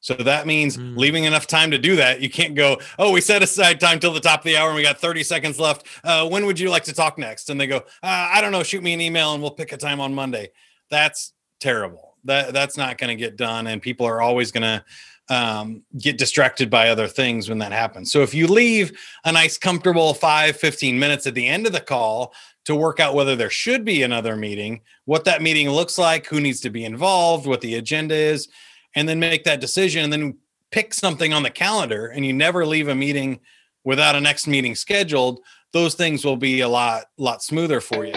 So 0.00 0.14
that 0.14 0.46
means 0.46 0.76
mm. 0.76 0.96
leaving 0.96 1.24
enough 1.24 1.46
time 1.46 1.70
to 1.70 1.78
do 1.78 1.96
that. 1.96 2.20
You 2.20 2.30
can't 2.30 2.54
go, 2.54 2.80
oh, 2.98 3.12
we 3.12 3.20
set 3.20 3.42
aside 3.42 3.80
time 3.80 4.00
till 4.00 4.12
the 4.12 4.20
top 4.20 4.40
of 4.40 4.44
the 4.44 4.56
hour 4.56 4.68
and 4.68 4.76
we 4.76 4.82
got 4.82 4.98
30 4.98 5.22
seconds 5.22 5.60
left. 5.60 5.86
Uh, 6.02 6.28
when 6.28 6.46
would 6.46 6.58
you 6.58 6.70
like 6.70 6.84
to 6.84 6.94
talk 6.94 7.18
next? 7.18 7.50
And 7.50 7.60
they 7.60 7.66
go, 7.66 7.76
uh, 7.76 8.30
I 8.32 8.40
don't 8.40 8.52
know, 8.52 8.62
shoot 8.62 8.82
me 8.82 8.94
an 8.94 9.00
email 9.00 9.34
and 9.34 9.42
we'll 9.42 9.50
pick 9.50 9.72
a 9.72 9.76
time 9.76 10.00
on 10.00 10.14
Monday. 10.14 10.50
That's 10.90 11.32
terrible. 11.60 12.16
That 12.24 12.52
that's 12.52 12.76
not 12.76 12.98
going 12.98 13.08
to 13.08 13.16
get 13.16 13.36
done. 13.36 13.66
And 13.66 13.80
people 13.80 14.06
are 14.06 14.20
always 14.20 14.50
going 14.50 14.62
to 14.62 14.84
um, 15.30 15.84
get 15.96 16.18
distracted 16.18 16.68
by 16.68 16.88
other 16.88 17.06
things 17.06 17.48
when 17.48 17.58
that 17.58 17.72
happens. 17.72 18.10
So 18.10 18.22
if 18.22 18.34
you 18.34 18.48
leave 18.48 18.98
a 19.24 19.32
nice, 19.32 19.56
comfortable 19.56 20.12
five, 20.12 20.56
15 20.56 20.98
minutes 20.98 21.26
at 21.26 21.34
the 21.34 21.46
end 21.46 21.66
of 21.66 21.72
the 21.72 21.80
call 21.80 22.34
to 22.64 22.74
work 22.74 23.00
out 23.00 23.14
whether 23.14 23.36
there 23.36 23.48
should 23.48 23.84
be 23.84 24.02
another 24.02 24.34
meeting, 24.34 24.80
what 25.04 25.24
that 25.26 25.40
meeting 25.40 25.70
looks 25.70 25.98
like, 25.98 26.26
who 26.26 26.40
needs 26.40 26.60
to 26.60 26.70
be 26.70 26.84
involved, 26.84 27.46
what 27.46 27.60
the 27.60 27.76
agenda 27.76 28.14
is, 28.14 28.48
and 28.94 29.08
then 29.08 29.18
make 29.18 29.44
that 29.44 29.60
decision 29.60 30.04
and 30.04 30.12
then 30.12 30.38
pick 30.70 30.94
something 30.94 31.32
on 31.32 31.42
the 31.42 31.50
calendar 31.50 32.06
and 32.06 32.24
you 32.24 32.32
never 32.32 32.64
leave 32.66 32.88
a 32.88 32.94
meeting 32.94 33.40
without 33.84 34.14
a 34.14 34.20
next 34.20 34.46
meeting 34.46 34.74
scheduled 34.74 35.40
those 35.72 35.94
things 35.94 36.24
will 36.24 36.36
be 36.36 36.60
a 36.60 36.68
lot 36.68 37.04
lot 37.16 37.42
smoother 37.42 37.80
for 37.80 38.04
you. 38.04 38.12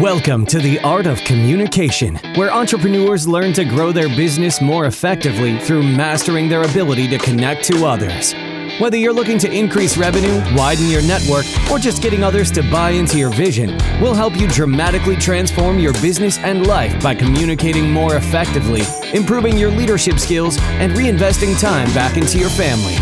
Welcome 0.00 0.46
to 0.46 0.58
the 0.58 0.80
art 0.80 1.06
of 1.06 1.18
communication 1.20 2.16
where 2.34 2.50
entrepreneurs 2.50 3.28
learn 3.28 3.52
to 3.52 3.64
grow 3.64 3.92
their 3.92 4.08
business 4.08 4.60
more 4.60 4.86
effectively 4.86 5.58
through 5.58 5.82
mastering 5.82 6.48
their 6.48 6.62
ability 6.62 7.06
to 7.08 7.18
connect 7.18 7.64
to 7.64 7.84
others 7.84 8.34
whether 8.78 8.96
you're 8.96 9.12
looking 9.12 9.38
to 9.38 9.50
increase 9.50 9.96
revenue, 9.96 10.42
widen 10.54 10.88
your 10.88 11.02
network, 11.02 11.46
or 11.70 11.78
just 11.78 12.02
getting 12.02 12.22
others 12.22 12.50
to 12.50 12.62
buy 12.70 12.90
into 12.90 13.18
your 13.18 13.30
vision, 13.30 13.76
we'll 14.00 14.14
help 14.14 14.36
you 14.36 14.46
dramatically 14.48 15.16
transform 15.16 15.78
your 15.78 15.92
business 15.94 16.38
and 16.38 16.66
life 16.66 17.02
by 17.02 17.14
communicating 17.14 17.90
more 17.90 18.16
effectively, 18.16 18.82
improving 19.14 19.56
your 19.56 19.70
leadership 19.70 20.18
skills, 20.18 20.58
and 20.80 20.92
reinvesting 20.92 21.58
time 21.60 21.92
back 21.94 22.16
into 22.16 22.38
your 22.38 22.50
family. 22.50 22.96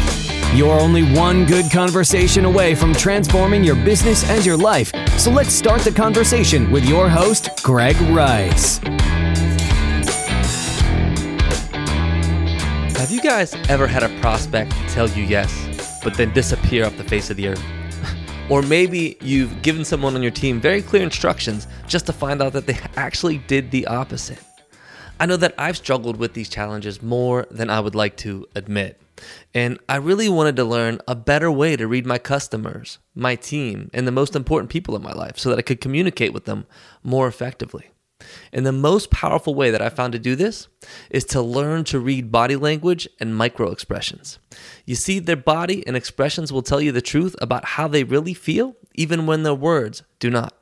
You're 0.56 0.78
only 0.78 1.02
one 1.02 1.44
good 1.44 1.70
conversation 1.72 2.44
away 2.44 2.76
from 2.76 2.94
transforming 2.94 3.64
your 3.64 3.74
business 3.74 4.28
and 4.30 4.46
your 4.46 4.56
life. 4.56 4.92
So 5.18 5.32
let's 5.32 5.52
start 5.52 5.82
the 5.82 5.90
conversation 5.90 6.70
with 6.70 6.84
your 6.84 7.08
host, 7.08 7.48
Greg 7.64 8.00
Rice. 8.02 8.78
Have 13.04 13.12
you 13.12 13.20
guys 13.20 13.52
ever 13.68 13.86
had 13.86 14.02
a 14.02 14.08
prospect 14.22 14.72
tell 14.88 15.10
you 15.10 15.24
yes, 15.24 16.00
but 16.02 16.14
then 16.14 16.32
disappear 16.32 16.86
off 16.86 16.96
the 16.96 17.04
face 17.04 17.28
of 17.28 17.36
the 17.36 17.48
earth? 17.48 17.62
or 18.48 18.62
maybe 18.62 19.18
you've 19.20 19.60
given 19.60 19.84
someone 19.84 20.14
on 20.14 20.22
your 20.22 20.30
team 20.30 20.58
very 20.58 20.80
clear 20.80 21.02
instructions 21.02 21.66
just 21.86 22.06
to 22.06 22.14
find 22.14 22.40
out 22.40 22.54
that 22.54 22.64
they 22.64 22.78
actually 22.96 23.36
did 23.36 23.70
the 23.70 23.86
opposite. 23.88 24.38
I 25.20 25.26
know 25.26 25.36
that 25.36 25.54
I've 25.58 25.76
struggled 25.76 26.16
with 26.16 26.32
these 26.32 26.48
challenges 26.48 27.02
more 27.02 27.46
than 27.50 27.68
I 27.68 27.78
would 27.78 27.94
like 27.94 28.16
to 28.18 28.46
admit. 28.54 28.98
And 29.52 29.78
I 29.86 29.96
really 29.96 30.30
wanted 30.30 30.56
to 30.56 30.64
learn 30.64 30.98
a 31.06 31.14
better 31.14 31.52
way 31.52 31.76
to 31.76 31.86
read 31.86 32.06
my 32.06 32.16
customers, 32.16 33.00
my 33.14 33.36
team, 33.36 33.90
and 33.92 34.06
the 34.06 34.12
most 34.12 34.34
important 34.34 34.70
people 34.70 34.96
in 34.96 35.02
my 35.02 35.12
life 35.12 35.38
so 35.38 35.50
that 35.50 35.58
I 35.58 35.62
could 35.62 35.82
communicate 35.82 36.32
with 36.32 36.46
them 36.46 36.64
more 37.02 37.28
effectively. 37.28 37.90
And 38.52 38.66
the 38.66 38.72
most 38.72 39.10
powerful 39.10 39.54
way 39.54 39.70
that 39.70 39.82
I 39.82 39.88
found 39.88 40.12
to 40.12 40.18
do 40.18 40.36
this 40.36 40.68
is 41.10 41.24
to 41.26 41.42
learn 41.42 41.84
to 41.84 41.98
read 41.98 42.32
body 42.32 42.56
language 42.56 43.08
and 43.20 43.36
micro 43.36 43.70
expressions. 43.70 44.38
You 44.84 44.94
see, 44.94 45.18
their 45.18 45.36
body 45.36 45.86
and 45.86 45.96
expressions 45.96 46.52
will 46.52 46.62
tell 46.62 46.80
you 46.80 46.92
the 46.92 47.02
truth 47.02 47.34
about 47.40 47.64
how 47.64 47.88
they 47.88 48.04
really 48.04 48.34
feel, 48.34 48.76
even 48.94 49.26
when 49.26 49.42
their 49.42 49.54
words 49.54 50.02
do 50.18 50.30
not. 50.30 50.54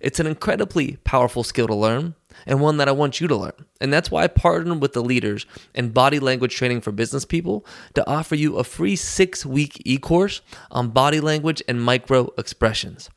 It's 0.00 0.20
an 0.20 0.26
incredibly 0.26 0.96
powerful 1.04 1.44
skill 1.44 1.66
to 1.68 1.74
learn 1.74 2.14
and 2.46 2.60
one 2.60 2.78
that 2.78 2.88
I 2.88 2.92
want 2.92 3.20
you 3.20 3.28
to 3.28 3.36
learn. 3.36 3.66
And 3.80 3.92
that's 3.92 4.10
why 4.10 4.24
I 4.24 4.28
partnered 4.28 4.80
with 4.80 4.92
the 4.92 5.02
leaders 5.02 5.46
in 5.74 5.90
body 5.90 6.18
language 6.18 6.54
training 6.56 6.80
for 6.80 6.92
business 6.92 7.24
people 7.24 7.64
to 7.94 8.08
offer 8.08 8.34
you 8.34 8.56
a 8.56 8.64
free 8.64 8.96
six 8.96 9.44
week 9.44 9.82
e 9.84 9.98
course 9.98 10.40
on 10.70 10.88
body 10.88 11.20
language 11.20 11.62
and 11.68 11.82
micro 11.82 12.32
expressions. 12.38 13.10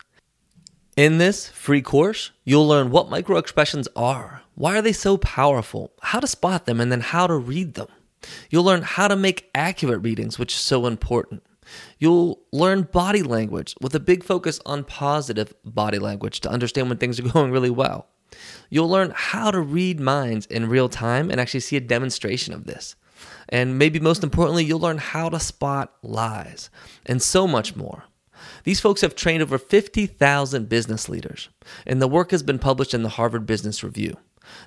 In 0.96 1.18
this 1.18 1.48
free 1.48 1.82
course, 1.82 2.30
you'll 2.44 2.68
learn 2.68 2.90
what 2.90 3.10
micro 3.10 3.36
expressions 3.38 3.88
are, 3.96 4.42
why 4.54 4.78
are 4.78 4.82
they 4.82 4.92
so 4.92 5.16
powerful, 5.16 5.92
how 6.00 6.20
to 6.20 6.26
spot 6.28 6.66
them, 6.66 6.80
and 6.80 6.92
then 6.92 7.00
how 7.00 7.26
to 7.26 7.34
read 7.34 7.74
them. 7.74 7.88
You'll 8.48 8.62
learn 8.62 8.82
how 8.82 9.08
to 9.08 9.16
make 9.16 9.50
accurate 9.56 10.02
readings, 10.02 10.38
which 10.38 10.54
is 10.54 10.60
so 10.60 10.86
important. 10.86 11.42
You'll 11.98 12.38
learn 12.52 12.82
body 12.82 13.24
language 13.24 13.74
with 13.80 13.92
a 13.96 14.00
big 14.00 14.22
focus 14.22 14.60
on 14.64 14.84
positive 14.84 15.52
body 15.64 15.98
language 15.98 16.38
to 16.40 16.50
understand 16.50 16.88
when 16.88 16.98
things 16.98 17.18
are 17.18 17.28
going 17.32 17.50
really 17.50 17.70
well. 17.70 18.06
You'll 18.70 18.88
learn 18.88 19.12
how 19.16 19.50
to 19.50 19.60
read 19.60 19.98
minds 19.98 20.46
in 20.46 20.68
real 20.68 20.88
time 20.88 21.28
and 21.28 21.40
actually 21.40 21.60
see 21.60 21.76
a 21.76 21.80
demonstration 21.80 22.54
of 22.54 22.66
this. 22.66 22.94
And 23.48 23.78
maybe 23.80 23.98
most 23.98 24.22
importantly, 24.22 24.64
you'll 24.64 24.78
learn 24.78 24.98
how 24.98 25.28
to 25.28 25.40
spot 25.40 25.92
lies 26.02 26.70
and 27.04 27.20
so 27.20 27.48
much 27.48 27.74
more. 27.74 28.04
These 28.64 28.80
folks 28.80 29.02
have 29.02 29.14
trained 29.14 29.42
over 29.42 29.58
50,000 29.58 30.68
business 30.68 31.08
leaders, 31.08 31.48
and 31.86 32.00
the 32.00 32.08
work 32.08 32.30
has 32.30 32.42
been 32.42 32.58
published 32.58 32.94
in 32.94 33.02
the 33.02 33.10
Harvard 33.10 33.44
Business 33.46 33.84
Review. 33.84 34.16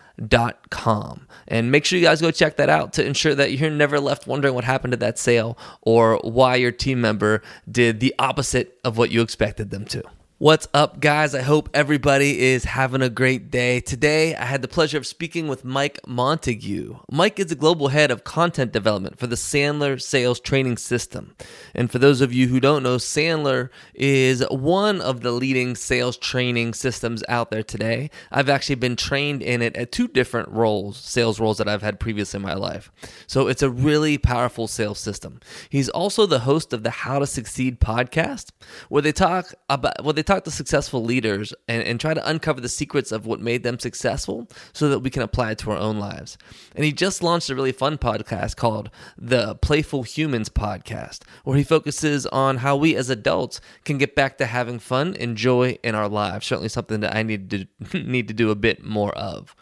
com. 0.71 1.27
And 1.49 1.71
make 1.71 1.85
sure 1.85 1.99
you 1.99 2.05
guys 2.05 2.21
go 2.21 2.31
check 2.31 2.57
that 2.57 2.69
out 2.69 2.93
to 2.95 3.05
ensure 3.05 3.35
that 3.35 3.53
you're 3.53 3.71
never 3.71 4.01
left 4.01 4.27
wondering 4.27 4.55
what 4.55 4.65
happened 4.65 4.93
to 4.93 4.97
that 4.99 5.19
sale 5.19 5.59
or 5.83 6.19
why 6.23 6.57
your 6.57 6.73
team 6.73 7.01
member 7.01 7.43
did 7.71 8.01
the 8.01 8.15
opposite 8.19 8.79
of 8.85 8.97
what 8.97 9.11
you 9.11 9.23
expected 9.23 9.71
them 9.71 9.85
to. 9.87 10.03
What's 10.39 10.67
up, 10.75 10.99
guys? 10.99 11.33
I 11.33 11.43
hope 11.43 11.71
everybody 11.73 12.41
is 12.41 12.65
having 12.65 13.03
a 13.03 13.09
great 13.09 13.53
day. 13.53 13.79
Today, 13.79 14.35
I 14.35 14.47
had 14.47 14.63
the 14.63 14.69
pleasure 14.69 14.99
of 14.99 15.07
speaking 15.07 15.47
with 15.47 15.65
Mike 15.65 16.01
Montague. 16.09 16.97
Mike 17.09 17.39
is 17.39 17.47
the 17.47 17.55
global 17.55 17.87
head 17.87 18.11
of 18.11 18.25
content 18.25 18.73
development 18.73 19.17
for 19.17 19.29
the 19.29 19.37
Sandler 19.37 20.03
Sales 20.03 20.41
Training 20.41 20.77
System. 20.77 21.37
And 21.73 21.89
for 21.89 22.01
those 22.01 22.21
of 22.21 22.33
you 22.33 22.49
who 22.49 22.59
don't 22.59 22.83
know, 22.83 22.97
Sandler 22.97 23.69
is 23.95 24.45
one 24.51 25.01
of 25.01 25.21
the 25.21 25.31
leading 25.31 25.77
sales 25.77 26.17
training 26.17 26.75
systems 26.75 27.23
out 27.29 27.53
there 27.53 27.63
today. 27.63 28.11
I've 28.33 28.49
actually 28.49 28.75
been 28.75 28.97
trained 28.97 29.41
in 29.41 29.63
it 29.63 29.77
at 29.77 29.93
two 29.93 30.09
different 30.09 30.49
roles, 30.49 30.97
sales 30.97 31.39
roles 31.39 31.59
that 31.59 31.69
I've 31.69 31.83
had 31.83 32.01
previously 32.01 32.39
in 32.39 32.43
my 32.43 32.55
life. 32.55 32.91
So 33.29 33.47
it's 33.47 33.63
a 33.63 33.71
really 33.71 34.19
powerful 34.19 34.67
sales 34.67 34.99
system. 34.99 35.39
He's 35.69 35.89
also 35.89 36.27
the 36.27 36.41
host 36.41 36.73
of 36.73 36.83
the 36.83 36.91
How 36.91 37.21
to 37.21 37.27
Succeed 37.29 37.79
podcast, 37.79 38.49
where 38.89 39.01
they 39.01 39.13
talk 39.13 39.55
about, 39.71 40.05
where 40.05 40.13
they 40.13 40.24
talk 40.25 40.45
to 40.45 40.51
successful 40.51 41.05
leaders 41.05 41.55
and, 41.69 41.83
and 41.83 42.01
try 42.01 42.15
to 42.15 42.29
uncover 42.29 42.61
the 42.61 42.69
secrets 42.69 43.13
of 43.13 43.27
what 43.27 43.41
made 43.41 43.63
them 43.63 43.79
successful 43.79 44.49
so 44.73 44.89
that 44.89 45.01
we 45.01 45.11
can 45.11 45.23
apply 45.23 45.53
it 45.53 45.59
to 45.59 45.71
our 45.71 45.79
own 45.79 45.99
lives. 45.99 46.37
And 46.75 46.85
he 46.85 46.93
just 46.93 47.23
launched 47.23 47.51
a 47.51 47.55
really 47.55 47.73
fun 47.73 47.99
podcast 47.99 48.57
called 48.57 48.91
the 49.17 49.55
Playful 49.57 50.03
Humans 50.03 50.49
Podcast, 50.49 51.21
where 51.45 51.57
he 51.57 51.65
focuses 51.65 52.27
on 52.27 52.59
how 52.59 52.77
we 52.77 52.97
as 52.97 53.11
adults 53.11 53.61
can 53.85 53.99
get 53.99 54.15
back 54.15 54.39
to 54.39 54.47
having 54.47 54.79
fun 54.79 55.15
and 55.19 55.37
joy 55.37 55.79
in 55.83 55.95
our 55.95 56.09
lives. 56.09 56.47
Certainly 56.47 56.71
something 56.71 57.01
that 57.01 57.15
I 57.15 57.23
need 57.23 57.51
to 57.51 57.67
need 58.03 58.29
to 58.29 58.35
do 58.35 58.51
a 58.51 58.57
bit 58.57 58.85
more 58.85 59.17
of. 59.17 59.55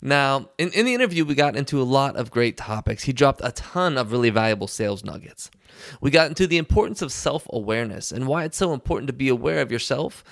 Now, 0.00 0.50
in, 0.58 0.70
in 0.72 0.86
the 0.86 0.94
interview, 0.94 1.24
we 1.24 1.34
got 1.34 1.56
into 1.56 1.80
a 1.80 1.84
lot 1.84 2.16
of 2.16 2.30
great 2.30 2.56
topics. 2.56 3.04
He 3.04 3.12
dropped 3.12 3.40
a 3.42 3.50
ton 3.52 3.98
of 3.98 4.12
really 4.12 4.30
valuable 4.30 4.68
sales 4.68 5.04
nuggets. 5.04 5.50
We 6.00 6.10
got 6.10 6.28
into 6.28 6.46
the 6.46 6.58
importance 6.58 7.02
of 7.02 7.12
self 7.12 7.46
awareness 7.50 8.12
and 8.12 8.26
why 8.26 8.44
it's 8.44 8.56
so 8.56 8.72
important 8.72 9.08
to 9.08 9.12
be 9.12 9.28
aware 9.28 9.60
of 9.60 9.72
yourself 9.72 10.24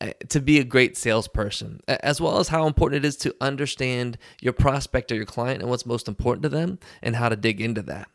eh, 0.00 0.12
to 0.28 0.40
be 0.40 0.58
a 0.58 0.64
great 0.64 0.96
salesperson, 0.96 1.80
as 1.88 2.20
well 2.20 2.38
as 2.38 2.48
how 2.48 2.66
important 2.66 3.04
it 3.04 3.08
is 3.08 3.16
to 3.18 3.34
understand 3.40 4.18
your 4.40 4.52
prospect 4.52 5.12
or 5.12 5.16
your 5.16 5.26
client 5.26 5.60
and 5.60 5.70
what's 5.70 5.86
most 5.86 6.08
important 6.08 6.42
to 6.42 6.48
them 6.48 6.78
and 7.02 7.16
how 7.16 7.28
to 7.28 7.36
dig 7.36 7.60
into 7.60 7.82
that. 7.82 8.08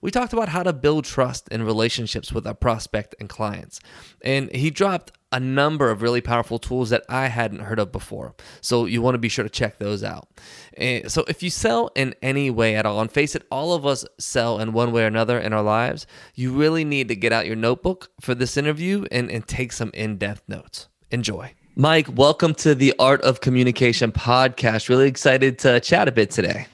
We 0.00 0.10
talked 0.10 0.32
about 0.32 0.50
how 0.50 0.62
to 0.62 0.72
build 0.72 1.04
trust 1.04 1.48
in 1.48 1.62
relationships 1.62 2.32
with 2.32 2.46
our 2.46 2.54
prospect 2.54 3.14
and 3.18 3.28
clients. 3.28 3.80
And 4.22 4.50
he 4.54 4.70
dropped 4.70 5.12
a 5.34 5.40
number 5.40 5.90
of 5.90 6.00
really 6.00 6.20
powerful 6.20 6.60
tools 6.60 6.90
that 6.90 7.02
I 7.08 7.26
hadn't 7.26 7.58
heard 7.58 7.80
of 7.80 7.90
before. 7.90 8.36
So 8.60 8.86
you 8.86 9.02
want 9.02 9.16
to 9.16 9.18
be 9.18 9.28
sure 9.28 9.42
to 9.42 9.50
check 9.50 9.78
those 9.78 10.04
out. 10.04 10.28
And 10.76 11.10
so 11.10 11.24
if 11.26 11.42
you 11.42 11.50
sell 11.50 11.90
in 11.96 12.14
any 12.22 12.50
way 12.50 12.76
at 12.76 12.86
all, 12.86 13.00
and 13.00 13.10
face 13.10 13.34
it, 13.34 13.44
all 13.50 13.72
of 13.72 13.84
us 13.84 14.06
sell 14.16 14.60
in 14.60 14.72
one 14.72 14.92
way 14.92 15.02
or 15.02 15.08
another 15.08 15.36
in 15.36 15.52
our 15.52 15.62
lives, 15.62 16.06
you 16.36 16.52
really 16.52 16.84
need 16.84 17.08
to 17.08 17.16
get 17.16 17.32
out 17.32 17.46
your 17.46 17.56
notebook 17.56 18.12
for 18.20 18.36
this 18.36 18.56
interview 18.56 19.06
and, 19.10 19.28
and 19.28 19.48
take 19.48 19.72
some 19.72 19.90
in 19.92 20.18
depth 20.18 20.42
notes. 20.46 20.86
Enjoy. 21.10 21.52
Mike, 21.74 22.06
welcome 22.16 22.54
to 22.54 22.72
the 22.76 22.94
Art 23.00 23.20
of 23.22 23.40
Communication 23.40 24.12
podcast. 24.12 24.88
Really 24.88 25.08
excited 25.08 25.58
to 25.58 25.80
chat 25.80 26.06
a 26.06 26.12
bit 26.12 26.30
today. 26.30 26.68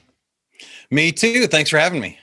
Me 0.91 1.11
too. 1.11 1.47
Thanks 1.47 1.71
for 1.71 1.79
having 1.79 1.99
me. 1.99 2.19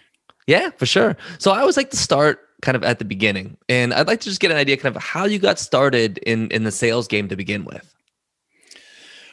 Yeah, 0.47 0.71
for 0.77 0.87
sure. 0.87 1.17
So 1.39 1.51
I 1.51 1.59
always 1.59 1.77
like 1.77 1.91
to 1.91 1.97
start 1.97 2.48
kind 2.63 2.77
of 2.77 2.83
at 2.83 2.99
the 2.99 3.05
beginning. 3.05 3.57
And 3.69 3.95
I'd 3.95 4.07
like 4.07 4.21
to 4.21 4.29
just 4.29 4.41
get 4.41 4.51
an 4.51 4.57
idea 4.57 4.77
kind 4.77 4.95
of 4.95 5.03
how 5.03 5.25
you 5.25 5.39
got 5.39 5.59
started 5.59 6.19
in 6.19 6.51
in 6.51 6.65
the 6.65 6.73
sales 6.73 7.09
game 7.09 7.29
to 7.29 7.37
begin 7.37 7.65
with. 7.65 7.95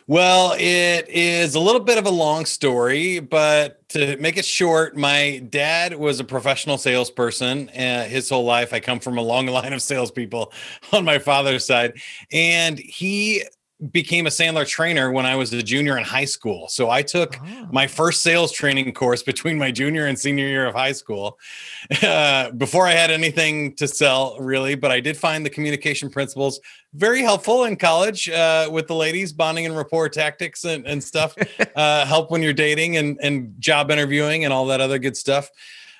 Well, 0.07 0.53
it 0.59 1.09
is 1.09 1.55
a 1.55 1.59
little 1.59 1.81
bit 1.81 1.97
of 1.97 2.05
a 2.05 2.11
long 2.11 2.45
story, 2.45 3.19
but 3.19 3.89
to 3.89 4.17
make 4.17 4.37
it 4.37 4.45
short, 4.45 4.95
my 4.95 5.43
dad 5.49 5.95
was 5.95 6.19
a 6.19 6.23
professional 6.23 6.77
salesperson 6.77 7.69
uh, 7.69 8.03
his 8.03 8.29
whole 8.29 8.45
life. 8.45 8.71
I 8.71 8.79
come 8.79 8.99
from 8.99 9.17
a 9.17 9.23
long 9.23 9.47
line 9.47 9.73
of 9.73 9.81
salespeople 9.81 10.53
on 10.93 11.05
my 11.05 11.17
father's 11.17 11.65
side, 11.65 11.99
and 12.31 12.77
he 12.77 13.45
became 13.91 14.25
a 14.25 14.29
Sandler 14.29 14.65
trainer 14.65 15.11
when 15.11 15.25
I 15.25 15.35
was 15.35 15.51
a 15.51 15.61
junior 15.61 15.97
in 15.97 16.03
high 16.03 16.25
school. 16.25 16.67
So 16.69 16.89
I 16.89 17.01
took 17.01 17.37
oh. 17.43 17.67
my 17.71 17.87
first 17.87 18.23
sales 18.23 18.51
training 18.51 18.91
course 18.93 19.21
between 19.21 19.57
my 19.57 19.69
junior 19.69 20.05
and 20.05 20.17
senior 20.17 20.47
year 20.47 20.65
of 20.65 20.73
high 20.73 20.93
school 20.93 21.37
uh, 22.03 22.51
before 22.51 22.87
I 22.87 22.91
had 22.91 23.11
anything 23.11 23.75
to 23.75 23.87
sell, 23.87 24.37
really. 24.39 24.75
But 24.75 24.91
I 24.91 25.01
did 25.01 25.17
find 25.17 25.45
the 25.45 25.49
communication 25.49 26.09
principles 26.09 26.59
very 26.93 27.21
helpful 27.21 27.65
in 27.65 27.75
college 27.75 28.29
uh, 28.29 28.69
with 28.71 28.87
the 28.87 28.95
ladies, 28.95 29.33
bonding 29.33 29.65
and 29.65 29.75
rapport 29.75 30.07
tactics 30.07 30.63
and, 30.63 30.87
and 30.87 31.03
stuff. 31.03 31.35
uh, 31.75 32.05
help 32.05 32.31
when 32.31 32.41
you're 32.41 32.53
dating 32.53 32.95
and, 32.95 33.19
and 33.21 33.53
job 33.59 33.91
interviewing 33.91 34.45
and 34.45 34.53
all 34.53 34.65
that 34.67 34.79
other 34.79 34.99
good 34.99 35.17
stuff. 35.17 35.49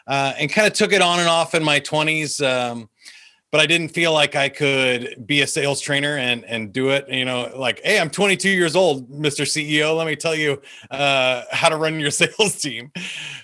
Uh, 0.07 0.33
and 0.39 0.51
kind 0.51 0.67
of 0.67 0.73
took 0.73 0.93
it 0.93 1.01
on 1.01 1.19
and 1.19 1.27
off 1.27 1.55
in 1.55 1.63
my 1.63 1.79
20s. 1.79 2.41
Um, 2.45 2.89
but 3.51 3.61
I 3.61 3.65
didn't 3.65 3.89
feel 3.89 4.11
like 4.11 4.35
I 4.35 4.49
could 4.49 5.25
be 5.25 5.41
a 5.41 5.47
sales 5.47 5.79
trainer 5.79 6.17
and 6.17 6.43
and 6.45 6.73
do 6.73 6.89
it. 6.89 7.07
You 7.09 7.25
know, 7.25 7.51
like, 7.55 7.81
hey, 7.83 7.99
I'm 7.99 8.09
22 8.09 8.49
years 8.49 8.75
old, 8.75 9.09
Mr. 9.09 9.45
CEO. 9.45 9.95
Let 9.95 10.07
me 10.07 10.15
tell 10.15 10.35
you 10.35 10.61
uh, 10.91 11.43
how 11.51 11.69
to 11.69 11.77
run 11.77 11.99
your 11.99 12.11
sales 12.11 12.59
team. 12.59 12.91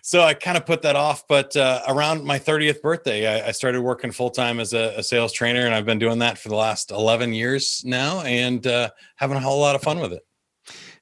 So 0.01 0.21
I 0.21 0.33
kind 0.33 0.57
of 0.57 0.65
put 0.65 0.81
that 0.81 0.95
off. 0.95 1.27
But 1.27 1.55
uh, 1.55 1.81
around 1.87 2.23
my 2.25 2.39
30th 2.39 2.81
birthday, 2.81 3.41
I, 3.41 3.47
I 3.47 3.51
started 3.51 3.81
working 3.81 4.11
full 4.11 4.29
time 4.31 4.59
as 4.59 4.73
a, 4.73 4.95
a, 4.97 5.03
sales 5.03 5.33
trainer, 5.33 5.65
and 5.65 5.73
I've 5.73 5.85
been 5.85 5.99
doing 5.99 6.19
that 6.19 6.37
for 6.37 6.49
the 6.49 6.55
last 6.55 6.91
11 6.91 7.33
years 7.33 7.83
now, 7.85 8.21
and 8.21 8.65
uh, 8.67 8.89
having 9.15 9.37
a 9.37 9.41
whole 9.41 9.59
lot 9.59 9.75
of 9.75 9.81
fun 9.81 9.99
with 9.99 10.13
it. 10.13 10.23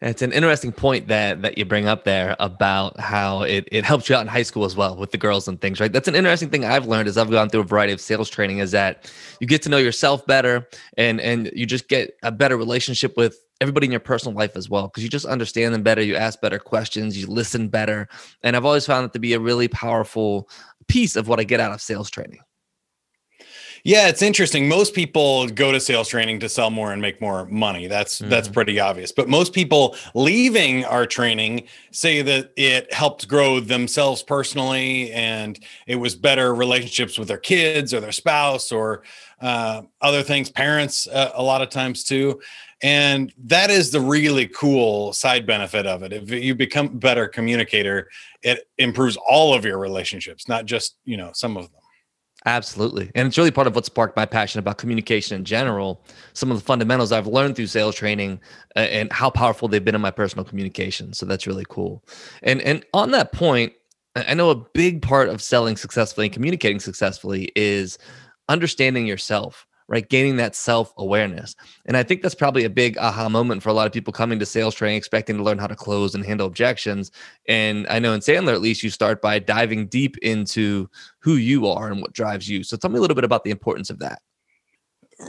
It's 0.01 0.21
an 0.21 0.31
interesting 0.31 0.71
point 0.71 1.09
that 1.09 1.41
that 1.41 1.57
you 1.57 1.65
bring 1.65 1.85
up 1.85 2.05
there 2.05 2.35
about 2.39 2.97
how 2.99 3.41
it, 3.41 3.67
it 3.69 3.83
helps 3.83 4.07
you 4.07 4.15
out 4.15 4.21
in 4.21 4.27
high 4.27 4.43
school 4.43 4.63
as 4.63 4.75
well 4.75 4.95
with 4.95 5.11
the 5.11 5.17
girls 5.17 5.47
and 5.47 5.59
things, 5.59 5.81
right? 5.81 5.91
That's 5.91 6.07
an 6.07 6.15
interesting 6.15 6.49
thing 6.49 6.63
I've 6.63 6.87
learned 6.87 7.09
as 7.09 7.17
I've 7.17 7.29
gone 7.29 7.49
through 7.49 7.61
a 7.61 7.65
variety 7.65 7.91
of 7.91 7.99
sales 7.99 8.29
training 8.29 8.59
is 8.59 8.71
that 8.71 9.11
you 9.41 9.47
get 9.47 9.61
to 9.63 9.69
know 9.69 9.77
yourself 9.77 10.25
better 10.25 10.67
and 10.97 11.19
and 11.19 11.51
you 11.53 11.65
just 11.65 11.89
get 11.89 12.15
a 12.23 12.31
better 12.31 12.55
relationship 12.55 13.17
with 13.17 13.37
everybody 13.59 13.87
in 13.87 13.91
your 13.91 13.99
personal 13.99 14.37
life 14.37 14.55
as 14.55 14.69
well 14.69 14.87
because 14.87 15.03
you 15.03 15.09
just 15.09 15.25
understand 15.25 15.73
them 15.73 15.83
better, 15.83 16.01
you 16.01 16.15
ask 16.15 16.39
better 16.39 16.59
questions, 16.59 17.19
you 17.19 17.27
listen 17.27 17.67
better. 17.67 18.07
And 18.41 18.55
I've 18.55 18.65
always 18.65 18.85
found 18.85 19.05
it 19.05 19.13
to 19.13 19.19
be 19.19 19.33
a 19.33 19.39
really 19.39 19.67
powerful 19.67 20.49
piece 20.87 21.17
of 21.17 21.27
what 21.27 21.41
I 21.41 21.43
get 21.43 21.59
out 21.59 21.73
of 21.73 21.81
sales 21.81 22.09
training. 22.09 22.39
Yeah, 23.83 24.07
it's 24.07 24.21
interesting. 24.21 24.67
Most 24.67 24.93
people 24.93 25.47
go 25.47 25.71
to 25.71 25.79
sales 25.79 26.09
training 26.09 26.39
to 26.41 26.49
sell 26.49 26.69
more 26.69 26.91
and 26.91 27.01
make 27.01 27.21
more 27.21 27.45
money. 27.45 27.87
That's 27.87 28.19
mm-hmm. 28.19 28.29
that's 28.29 28.47
pretty 28.47 28.79
obvious. 28.79 29.11
But 29.11 29.29
most 29.29 29.53
people 29.53 29.95
leaving 30.13 30.85
our 30.85 31.05
training 31.05 31.67
say 31.91 32.21
that 32.21 32.51
it 32.55 32.91
helped 32.93 33.27
grow 33.27 33.59
themselves 33.59 34.23
personally 34.23 35.11
and 35.11 35.59
it 35.87 35.95
was 35.95 36.15
better 36.15 36.53
relationships 36.53 37.17
with 37.17 37.27
their 37.27 37.37
kids 37.37 37.93
or 37.93 37.99
their 37.99 38.11
spouse 38.11 38.71
or 38.71 39.03
uh, 39.41 39.83
other 40.01 40.23
things, 40.23 40.49
parents 40.49 41.07
uh, 41.07 41.31
a 41.33 41.43
lot 41.43 41.61
of 41.61 41.69
times 41.69 42.03
too. 42.03 42.41
And 42.81 43.33
that 43.45 43.69
is 43.69 43.91
the 43.91 43.99
really 43.99 44.47
cool 44.47 45.11
side 45.11 45.45
benefit 45.45 45.85
of 45.85 46.03
it. 46.03 46.13
If 46.13 46.31
you 46.31 46.55
become 46.55 46.97
better 46.97 47.27
communicator, 47.27 48.09
it 48.41 48.69
improves 48.77 49.17
all 49.17 49.53
of 49.53 49.65
your 49.65 49.77
relationships, 49.77 50.47
not 50.47 50.65
just, 50.65 50.95
you 51.03 51.17
know, 51.17 51.31
some 51.33 51.57
of 51.57 51.71
them. 51.71 51.78
Absolutely. 52.49 53.11
And 53.13 53.27
it's 53.27 53.37
really 53.37 53.51
part 53.51 53.67
of 53.67 53.75
what 53.75 53.85
sparked 53.85 54.17
my 54.17 54.25
passion 54.25 54.57
about 54.57 54.79
communication 54.79 55.35
in 55.35 55.45
general. 55.45 56.03
Some 56.33 56.49
of 56.49 56.57
the 56.57 56.63
fundamentals 56.63 57.11
I've 57.11 57.27
learned 57.27 57.55
through 57.55 57.67
sales 57.67 57.93
training 57.93 58.39
uh, 58.75 58.79
and 58.79 59.11
how 59.13 59.29
powerful 59.29 59.67
they've 59.67 59.85
been 59.85 59.93
in 59.93 60.01
my 60.01 60.09
personal 60.09 60.43
communication. 60.43 61.13
So 61.13 61.27
that's 61.27 61.45
really 61.45 61.65
cool. 61.69 62.03
And 62.41 62.59
and 62.61 62.83
on 62.95 63.11
that 63.11 63.33
point, 63.33 63.73
I 64.15 64.33
know 64.33 64.49
a 64.49 64.55
big 64.55 65.03
part 65.03 65.29
of 65.29 65.43
selling 65.43 65.77
successfully 65.77 66.25
and 66.25 66.33
communicating 66.33 66.79
successfully 66.79 67.51
is 67.55 67.99
understanding 68.47 69.05
yourself 69.05 69.67
right? 69.89 70.07
Gaining 70.07 70.37
that 70.37 70.55
self 70.55 70.93
awareness. 70.97 71.55
And 71.85 71.97
I 71.97 72.03
think 72.03 72.21
that's 72.21 72.35
probably 72.35 72.63
a 72.63 72.69
big 72.69 72.97
aha 72.97 73.27
moment 73.27 73.63
for 73.63 73.69
a 73.69 73.73
lot 73.73 73.87
of 73.87 73.91
people 73.91 74.13
coming 74.13 74.39
to 74.39 74.45
sales 74.45 74.75
training, 74.75 74.97
expecting 74.97 75.35
to 75.37 75.43
learn 75.43 75.57
how 75.57 75.67
to 75.67 75.75
close 75.75 76.15
and 76.15 76.23
handle 76.23 76.47
objections. 76.47 77.11
And 77.47 77.87
I 77.89 77.99
know 77.99 78.13
in 78.13 78.21
Sandler, 78.21 78.53
at 78.53 78.61
least, 78.61 78.83
you 78.83 78.91
start 78.91 79.21
by 79.21 79.39
diving 79.39 79.87
deep 79.87 80.17
into 80.19 80.89
who 81.19 81.35
you 81.35 81.67
are 81.67 81.91
and 81.91 82.01
what 82.01 82.13
drives 82.13 82.47
you. 82.47 82.63
So 82.63 82.77
tell 82.77 82.91
me 82.91 82.99
a 82.99 83.01
little 83.01 83.15
bit 83.15 83.23
about 83.23 83.43
the 83.43 83.51
importance 83.51 83.89
of 83.89 83.99
that. 83.99 84.21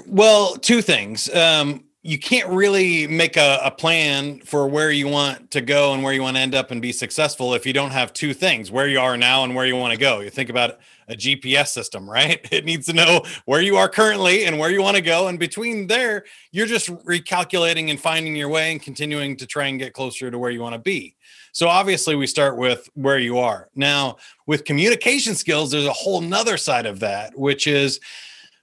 Well, 0.06 0.54
two 0.56 0.82
things. 0.82 1.34
Um, 1.34 1.84
you 2.02 2.18
can't 2.18 2.48
really 2.48 3.06
make 3.06 3.36
a, 3.36 3.60
a, 3.62 3.70
plan 3.70 4.40
for 4.40 4.66
where 4.66 4.90
you 4.90 5.06
want 5.06 5.50
to 5.50 5.60
go 5.60 5.92
and 5.92 6.02
where 6.02 6.14
you 6.14 6.22
want 6.22 6.36
to 6.36 6.40
end 6.40 6.54
up 6.54 6.70
and 6.70 6.80
be 6.80 6.92
successful 6.92 7.52
if 7.52 7.66
you 7.66 7.74
don't 7.74 7.90
have 7.90 8.14
two 8.14 8.32
things 8.32 8.70
where 8.70 8.88
you 8.88 8.98
are 8.98 9.18
now 9.18 9.44
and 9.44 9.54
where 9.54 9.66
you 9.66 9.76
want 9.76 9.92
to 9.92 9.98
go. 9.98 10.20
You 10.20 10.30
think 10.30 10.48
about 10.48 10.78
a 11.10 11.16
GPS 11.16 11.68
system, 11.68 12.08
right? 12.08 12.46
It 12.52 12.64
needs 12.64 12.86
to 12.86 12.92
know 12.92 13.22
where 13.44 13.62
you 13.62 13.76
are 13.76 13.88
currently 13.88 14.44
and 14.44 14.58
where 14.58 14.70
you 14.70 14.82
want 14.82 14.96
to 14.96 15.02
go. 15.02 15.28
And 15.28 15.38
between 15.38 15.86
there, 15.86 16.24
you're 16.52 16.66
just 16.66 16.88
recalculating 16.88 17.90
and 17.90 17.98
finding 17.98 18.36
your 18.36 18.48
way 18.48 18.72
and 18.72 18.82
continuing 18.82 19.36
to 19.36 19.46
try 19.46 19.66
and 19.66 19.78
get 19.78 19.92
closer 19.92 20.30
to 20.30 20.38
where 20.38 20.50
you 20.50 20.60
want 20.60 20.74
to 20.74 20.80
be. 20.80 21.16
So 21.52 21.68
obviously, 21.68 22.14
we 22.14 22.26
start 22.26 22.56
with 22.56 22.88
where 22.94 23.18
you 23.18 23.38
are. 23.38 23.68
Now, 23.74 24.16
with 24.46 24.64
communication 24.64 25.34
skills, 25.34 25.70
there's 25.70 25.86
a 25.86 25.92
whole 25.92 26.20
nother 26.20 26.56
side 26.56 26.86
of 26.86 27.00
that, 27.00 27.36
which 27.36 27.66
is 27.66 28.00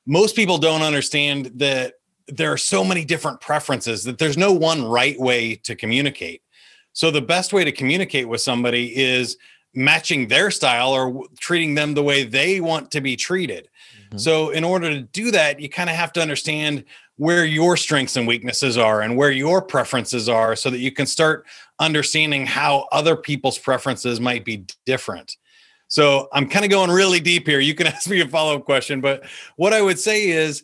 most 0.06 0.36
people 0.36 0.58
don't 0.58 0.82
understand 0.82 1.52
that 1.56 1.96
there 2.28 2.52
are 2.52 2.58
so 2.58 2.84
many 2.84 3.04
different 3.06 3.42
preferences 3.42 4.04
that 4.04 4.18
there's 4.18 4.38
no 4.38 4.54
one 4.54 4.84
right 4.84 5.20
way 5.20 5.56
to 5.56 5.76
communicate. 5.76 6.42
So 6.94 7.12
the 7.12 7.22
best 7.22 7.54
way 7.54 7.64
to 7.64 7.72
communicate 7.72 8.28
with 8.28 8.42
somebody 8.42 8.96
is 8.96 9.38
matching 9.78 10.28
their 10.28 10.50
style 10.50 10.92
or 10.92 11.24
treating 11.40 11.76
them 11.76 11.94
the 11.94 12.02
way 12.02 12.24
they 12.24 12.60
want 12.60 12.90
to 12.92 13.00
be 13.00 13.16
treated. 13.16 13.70
Mm-hmm. 14.10 14.18
So 14.18 14.50
in 14.50 14.64
order 14.64 14.90
to 14.90 15.02
do 15.02 15.30
that, 15.32 15.60
you 15.60 15.70
kind 15.70 15.90
of 15.90 15.96
have 15.96 16.12
to 16.14 16.22
understand 16.22 16.84
where 17.18 17.46
your 17.46 17.78
strengths 17.78 18.16
and 18.16 18.28
weaknesses 18.28 18.76
are 18.78 19.02
and 19.02 19.16
where 19.16 19.30
your 19.32 19.62
preferences 19.62 20.28
are 20.28 20.56
so 20.56 20.72
that 20.72 20.80
you 20.80 20.92
can 20.92 21.06
start 21.06 21.46
understanding 21.80 22.48
how 22.48 22.88
other 22.92 23.16
people's 23.16 23.60
preferences 23.60 24.20
might 24.20 24.44
be 24.44 24.66
different. 24.86 25.38
So 25.90 26.28
I'm 26.34 26.50
kind 26.50 26.66
of 26.66 26.72
going 26.72 26.90
really 26.90 27.20
deep 27.20 27.48
here. 27.48 27.60
You 27.60 27.76
can 27.76 27.88
ask 27.94 28.10
me 28.10 28.20
a 28.20 28.28
follow 28.28 28.56
up 28.56 28.66
question, 28.66 29.00
but 29.00 29.26
what 29.58 29.74
I 29.74 29.82
would 29.82 30.00
say 30.00 30.30
is 30.30 30.64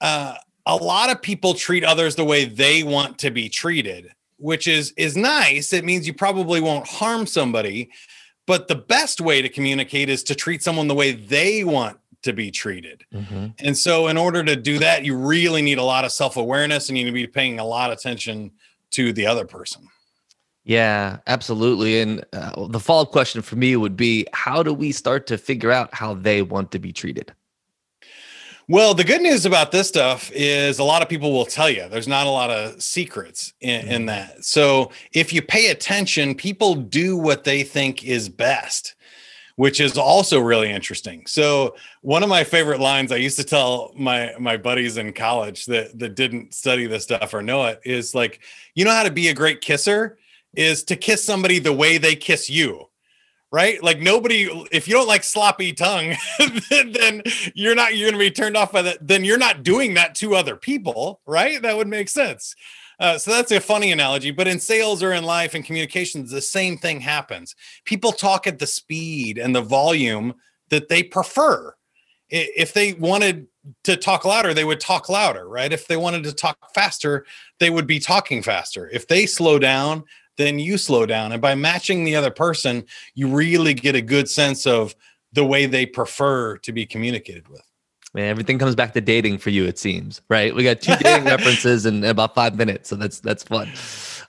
uh, 0.00 0.36
a 0.66 0.76
lot 0.76 1.10
of 1.10 1.20
people 1.20 1.54
treat 1.54 1.82
others 1.82 2.14
the 2.14 2.24
way 2.24 2.44
they 2.44 2.84
want 2.84 3.18
to 3.18 3.30
be 3.30 3.48
treated 3.48 4.12
which 4.38 4.68
is 4.68 4.92
is 4.96 5.16
nice 5.16 5.72
it 5.72 5.84
means 5.84 6.06
you 6.06 6.12
probably 6.12 6.60
won't 6.60 6.86
harm 6.86 7.26
somebody 7.26 7.90
but 8.46 8.68
the 8.68 8.74
best 8.74 9.20
way 9.20 9.42
to 9.42 9.48
communicate 9.48 10.08
is 10.08 10.22
to 10.22 10.34
treat 10.34 10.62
someone 10.62 10.88
the 10.88 10.94
way 10.94 11.12
they 11.12 11.64
want 11.64 11.98
to 12.22 12.32
be 12.32 12.50
treated 12.50 13.04
mm-hmm. 13.12 13.46
and 13.60 13.76
so 13.76 14.08
in 14.08 14.16
order 14.16 14.42
to 14.42 14.56
do 14.56 14.78
that 14.78 15.04
you 15.04 15.16
really 15.16 15.62
need 15.62 15.78
a 15.78 15.82
lot 15.82 16.04
of 16.04 16.12
self-awareness 16.12 16.88
and 16.88 16.98
you 16.98 17.04
need 17.04 17.10
to 17.10 17.14
be 17.14 17.26
paying 17.26 17.58
a 17.58 17.64
lot 17.64 17.90
of 17.90 17.98
attention 17.98 18.50
to 18.90 19.12
the 19.12 19.26
other 19.26 19.44
person 19.44 19.86
yeah, 20.66 21.18
absolutely. 21.28 22.00
And 22.00 22.24
uh, 22.32 22.66
the 22.66 22.80
follow 22.80 23.02
up 23.02 23.12
question 23.12 23.40
for 23.40 23.54
me 23.54 23.76
would 23.76 23.96
be 23.96 24.26
how 24.32 24.64
do 24.64 24.74
we 24.74 24.90
start 24.90 25.28
to 25.28 25.38
figure 25.38 25.70
out 25.70 25.94
how 25.94 26.14
they 26.14 26.42
want 26.42 26.72
to 26.72 26.80
be 26.80 26.92
treated? 26.92 27.32
Well, 28.68 28.94
the 28.94 29.04
good 29.04 29.22
news 29.22 29.46
about 29.46 29.70
this 29.70 29.86
stuff 29.86 30.28
is 30.34 30.80
a 30.80 30.84
lot 30.84 31.00
of 31.00 31.08
people 31.08 31.32
will 31.32 31.46
tell 31.46 31.70
you 31.70 31.88
there's 31.88 32.08
not 32.08 32.26
a 32.26 32.30
lot 32.30 32.50
of 32.50 32.82
secrets 32.82 33.52
in, 33.60 33.82
in, 33.82 33.86
mm-hmm. 33.86 34.06
that. 34.06 34.44
So 34.44 34.90
if 35.12 35.32
you 35.32 35.40
pay 35.40 35.70
attention, 35.70 36.34
people 36.34 36.74
do 36.74 37.16
what 37.16 37.44
they 37.44 37.62
think 37.62 38.04
is 38.04 38.28
best, 38.28 38.96
which 39.54 39.78
is 39.78 39.96
also 39.96 40.40
really 40.40 40.72
interesting. 40.72 41.24
So 41.28 41.76
one 42.02 42.24
of 42.24 42.28
my 42.28 42.42
favorite 42.42 42.80
lines 42.80 43.12
I 43.12 43.16
used 43.16 43.38
to 43.38 43.44
tell 43.44 43.92
my 43.96 44.34
my 44.40 44.56
buddies 44.56 44.96
in 44.96 45.12
college 45.12 45.66
that 45.66 45.96
that 46.00 46.16
didn't 46.16 46.52
study 46.52 46.88
this 46.88 47.04
stuff 47.04 47.34
or 47.34 47.42
know 47.42 47.66
it 47.66 47.80
is 47.84 48.16
like, 48.16 48.40
you 48.74 48.84
know 48.84 48.90
how 48.90 49.04
to 49.04 49.12
be 49.12 49.28
a 49.28 49.34
great 49.34 49.60
kisser 49.60 50.18
is 50.56 50.82
to 50.84 50.96
kiss 50.96 51.22
somebody 51.22 51.60
the 51.60 51.72
way 51.72 51.98
they 51.98 52.16
kiss 52.16 52.50
you 52.50 52.88
right? 53.56 53.82
Like 53.82 54.00
nobody, 54.00 54.50
if 54.70 54.86
you 54.86 54.92
don't 54.92 55.08
like 55.08 55.24
sloppy 55.24 55.72
tongue, 55.72 56.14
then 56.70 57.22
you're 57.54 57.74
not, 57.74 57.96
you're 57.96 58.10
going 58.10 58.20
to 58.20 58.26
be 58.26 58.30
turned 58.30 58.54
off 58.54 58.70
by 58.70 58.82
that. 58.82 58.98
Then 59.00 59.24
you're 59.24 59.38
not 59.38 59.62
doing 59.62 59.94
that 59.94 60.14
to 60.16 60.34
other 60.34 60.56
people, 60.56 61.22
right? 61.24 61.62
That 61.62 61.74
would 61.74 61.88
make 61.88 62.10
sense. 62.10 62.54
Uh, 63.00 63.16
so 63.16 63.30
that's 63.30 63.50
a 63.52 63.58
funny 63.58 63.92
analogy, 63.92 64.30
but 64.30 64.46
in 64.46 64.60
sales 64.60 65.02
or 65.02 65.12
in 65.12 65.24
life 65.24 65.54
and 65.54 65.64
communications, 65.64 66.30
the 66.30 66.42
same 66.42 66.76
thing 66.76 67.00
happens. 67.00 67.56
People 67.86 68.12
talk 68.12 68.46
at 68.46 68.58
the 68.58 68.66
speed 68.66 69.38
and 69.38 69.56
the 69.56 69.62
volume 69.62 70.34
that 70.68 70.90
they 70.90 71.02
prefer. 71.02 71.74
If 72.28 72.74
they 72.74 72.92
wanted 72.92 73.46
to 73.84 73.96
talk 73.96 74.26
louder, 74.26 74.52
they 74.52 74.64
would 74.64 74.80
talk 74.80 75.08
louder, 75.08 75.48
right? 75.48 75.72
If 75.72 75.86
they 75.86 75.96
wanted 75.96 76.24
to 76.24 76.34
talk 76.34 76.58
faster, 76.74 77.24
they 77.58 77.70
would 77.70 77.86
be 77.86 78.00
talking 78.00 78.42
faster. 78.42 78.90
If 78.92 79.08
they 79.08 79.24
slow 79.24 79.58
down, 79.58 80.04
then 80.36 80.58
you 80.58 80.78
slow 80.78 81.06
down. 81.06 81.32
And 81.32 81.40
by 81.40 81.54
matching 81.54 82.04
the 82.04 82.16
other 82.16 82.30
person, 82.30 82.84
you 83.14 83.28
really 83.28 83.74
get 83.74 83.94
a 83.94 84.02
good 84.02 84.28
sense 84.28 84.66
of 84.66 84.94
the 85.32 85.44
way 85.44 85.66
they 85.66 85.86
prefer 85.86 86.56
to 86.58 86.72
be 86.72 86.86
communicated 86.86 87.48
with. 87.48 87.62
Man, 88.14 88.30
everything 88.30 88.58
comes 88.58 88.74
back 88.74 88.94
to 88.94 89.00
dating 89.00 89.38
for 89.38 89.50
you, 89.50 89.64
it 89.66 89.78
seems, 89.78 90.22
right? 90.30 90.54
We 90.54 90.64
got 90.64 90.80
two 90.80 90.96
dating 90.96 91.24
references 91.26 91.84
in 91.84 92.02
about 92.04 92.34
five 92.34 92.56
minutes, 92.56 92.88
so 92.88 92.96
that's 92.96 93.20
that's 93.20 93.42
fun. 93.42 93.70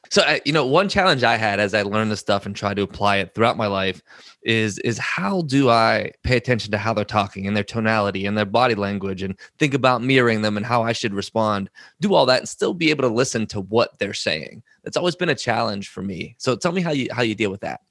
So, 0.09 0.21
I, 0.21 0.41
you 0.45 0.53
know, 0.53 0.65
one 0.65 0.89
challenge 0.89 1.23
I 1.23 1.37
had 1.37 1.59
as 1.59 1.73
I 1.73 1.81
learned 1.81 2.11
this 2.11 2.19
stuff 2.19 2.45
and 2.45 2.55
tried 2.55 2.75
to 2.75 2.83
apply 2.83 3.17
it 3.17 3.33
throughout 3.33 3.57
my 3.57 3.67
life 3.67 4.01
is 4.43 4.79
is 4.79 4.97
how 4.97 5.41
do 5.43 5.69
I 5.69 6.11
pay 6.23 6.37
attention 6.37 6.71
to 6.71 6.77
how 6.77 6.93
they're 6.93 7.05
talking 7.05 7.47
and 7.47 7.55
their 7.55 7.63
tonality 7.63 8.25
and 8.25 8.37
their 8.37 8.45
body 8.45 8.75
language 8.75 9.21
and 9.21 9.37
think 9.59 9.73
about 9.73 10.01
mirroring 10.01 10.41
them 10.41 10.57
and 10.57 10.65
how 10.65 10.83
I 10.83 10.93
should 10.93 11.13
respond, 11.13 11.69
do 11.99 12.13
all 12.13 12.25
that 12.27 12.39
and 12.39 12.49
still 12.49 12.73
be 12.73 12.89
able 12.89 13.03
to 13.03 13.13
listen 13.13 13.45
to 13.47 13.61
what 13.61 13.97
they're 13.99 14.13
saying. 14.13 14.63
That's 14.83 14.97
always 14.97 15.15
been 15.15 15.29
a 15.29 15.35
challenge 15.35 15.89
for 15.89 16.01
me. 16.01 16.35
So, 16.37 16.55
tell 16.55 16.71
me 16.71 16.81
how 16.81 16.91
you 16.91 17.07
how 17.11 17.23
you 17.23 17.35
deal 17.35 17.51
with 17.51 17.61
that. 17.61 17.81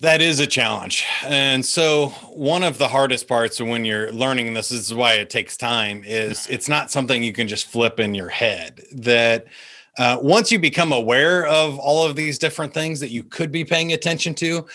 That 0.00 0.20
is 0.20 0.38
a 0.38 0.46
challenge. 0.46 1.04
And 1.24 1.66
so 1.66 2.10
one 2.32 2.62
of 2.62 2.78
the 2.78 2.86
hardest 2.86 3.26
parts 3.26 3.60
when 3.60 3.84
you're 3.84 4.12
learning 4.12 4.54
this, 4.54 4.68
this 4.68 4.80
is 4.80 4.94
why 4.94 5.14
it 5.14 5.28
takes 5.28 5.56
time, 5.56 6.04
is 6.06 6.38
mm. 6.40 6.50
it's 6.50 6.68
not 6.68 6.92
something 6.92 7.20
you 7.22 7.32
can 7.32 7.48
just 7.48 7.66
flip 7.66 7.98
in 7.98 8.14
your 8.14 8.28
head. 8.28 8.80
That 8.92 9.46
uh, 9.98 10.18
once 10.20 10.50
you 10.52 10.58
become 10.58 10.92
aware 10.92 11.46
of 11.46 11.78
all 11.78 12.06
of 12.06 12.16
these 12.16 12.38
different 12.38 12.72
things 12.72 13.00
that 13.00 13.10
you 13.10 13.24
could 13.24 13.50
be 13.50 13.64
paying 13.64 13.92
attention 13.92 14.34
to, 14.36 14.66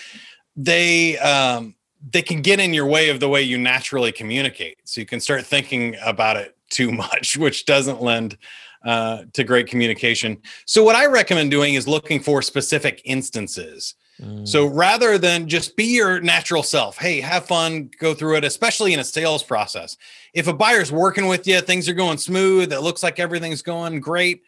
they 0.56 1.18
um, 1.20 1.76
they 2.12 2.22
can 2.22 2.42
get 2.42 2.60
in 2.60 2.74
your 2.74 2.86
way 2.86 3.10
of 3.10 3.20
the 3.20 3.30
way 3.30 3.42
you 3.42 3.58
naturally 3.58 4.12
communicate. 4.12 4.78
So 4.84 5.00
you 5.00 5.08
can 5.08 5.20
start 5.20 5.46
thinking 5.46 5.96
about 6.04 6.38
it 6.38 6.56
too 6.70 6.92
much, 7.04 7.38
which 7.38 7.66
doesn't 7.66 8.02
lend 8.02 8.38
uh, 8.86 9.24
to 9.34 9.44
great 9.44 9.68
communication. 9.68 10.42
So 10.66 10.84
what 10.84 10.96
I 10.96 11.06
recommend 11.06 11.52
doing 11.52 11.76
is 11.76 11.88
looking 11.88 12.22
for 12.22 12.42
specific 12.42 13.02
instances. 13.06 13.96
So 14.44 14.70
mm. 14.70 14.72
rather 14.74 15.18
than 15.18 15.50
just 15.50 15.76
be 15.76 15.86
your 15.86 16.22
natural 16.22 16.62
self, 16.62 16.98
hey, 16.98 17.20
have 17.20 17.46
fun, 17.46 17.90
go 18.00 18.14
through 18.14 18.38
it, 18.38 18.44
especially 18.44 18.94
in 18.94 19.00
a 19.00 19.04
sales 19.04 19.42
process. 19.42 19.98
If 20.34 20.48
a 20.48 20.54
buyer's 20.54 20.92
working 20.92 21.28
with 21.28 21.48
you, 21.48 21.60
things 21.62 21.90
are 21.90 21.94
going 21.94 22.20
smooth, 22.20 22.72
it 22.72 22.82
looks 22.82 23.02
like 23.02 23.20
everything's 23.20 23.64
going 23.64 24.00
great. 24.00 24.44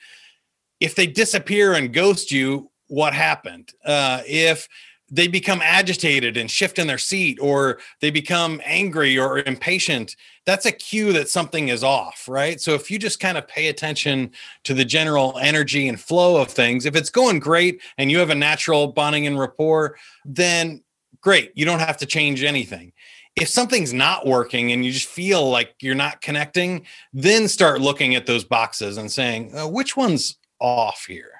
If 0.79 0.95
they 0.95 1.07
disappear 1.07 1.73
and 1.73 1.93
ghost 1.93 2.31
you, 2.31 2.69
what 2.87 3.13
happened? 3.13 3.71
Uh, 3.83 4.21
if 4.27 4.67
they 5.11 5.27
become 5.27 5.61
agitated 5.63 6.35
and 6.35 6.49
shift 6.49 6.79
in 6.79 6.87
their 6.87 6.97
seat 6.97 7.37
or 7.39 7.79
they 8.01 8.09
become 8.09 8.61
angry 8.65 9.17
or 9.17 9.39
impatient 9.39 10.15
that's 10.45 10.65
a 10.65 10.71
cue 10.71 11.13
that 11.13 11.29
something 11.29 11.69
is 11.69 11.83
off 11.83 12.27
right 12.27 12.59
so 12.59 12.73
if 12.73 12.89
you 12.89 12.97
just 12.97 13.19
kind 13.19 13.37
of 13.37 13.47
pay 13.47 13.67
attention 13.67 14.31
to 14.63 14.73
the 14.73 14.85
general 14.85 15.37
energy 15.41 15.87
and 15.87 15.99
flow 15.99 16.41
of 16.41 16.49
things 16.49 16.85
if 16.85 16.95
it's 16.95 17.09
going 17.09 17.39
great 17.39 17.81
and 17.97 18.09
you 18.09 18.17
have 18.17 18.31
a 18.31 18.35
natural 18.35 18.87
bonding 18.87 19.27
and 19.27 19.39
rapport 19.39 19.95
then 20.23 20.81
great 21.21 21.51
you 21.55 21.65
don't 21.65 21.79
have 21.79 21.97
to 21.97 22.05
change 22.05 22.43
anything 22.43 22.91
if 23.35 23.49
something's 23.49 23.93
not 23.93 24.25
working 24.25 24.71
and 24.71 24.85
you 24.85 24.91
just 24.91 25.07
feel 25.07 25.49
like 25.49 25.75
you're 25.81 25.93
not 25.93 26.21
connecting 26.21 26.83
then 27.13 27.47
start 27.47 27.79
looking 27.79 28.15
at 28.15 28.25
those 28.25 28.43
boxes 28.43 28.97
and 28.97 29.11
saying 29.11 29.55
uh, 29.55 29.67
which 29.67 29.95
one's 29.95 30.37
off 30.65 31.05
here 31.07 31.31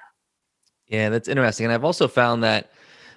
yeah 0.86 1.08
that's 1.08 1.26
interesting 1.26 1.66
and 1.66 1.72
i've 1.72 1.84
also 1.84 2.06
found 2.06 2.44
that 2.44 2.70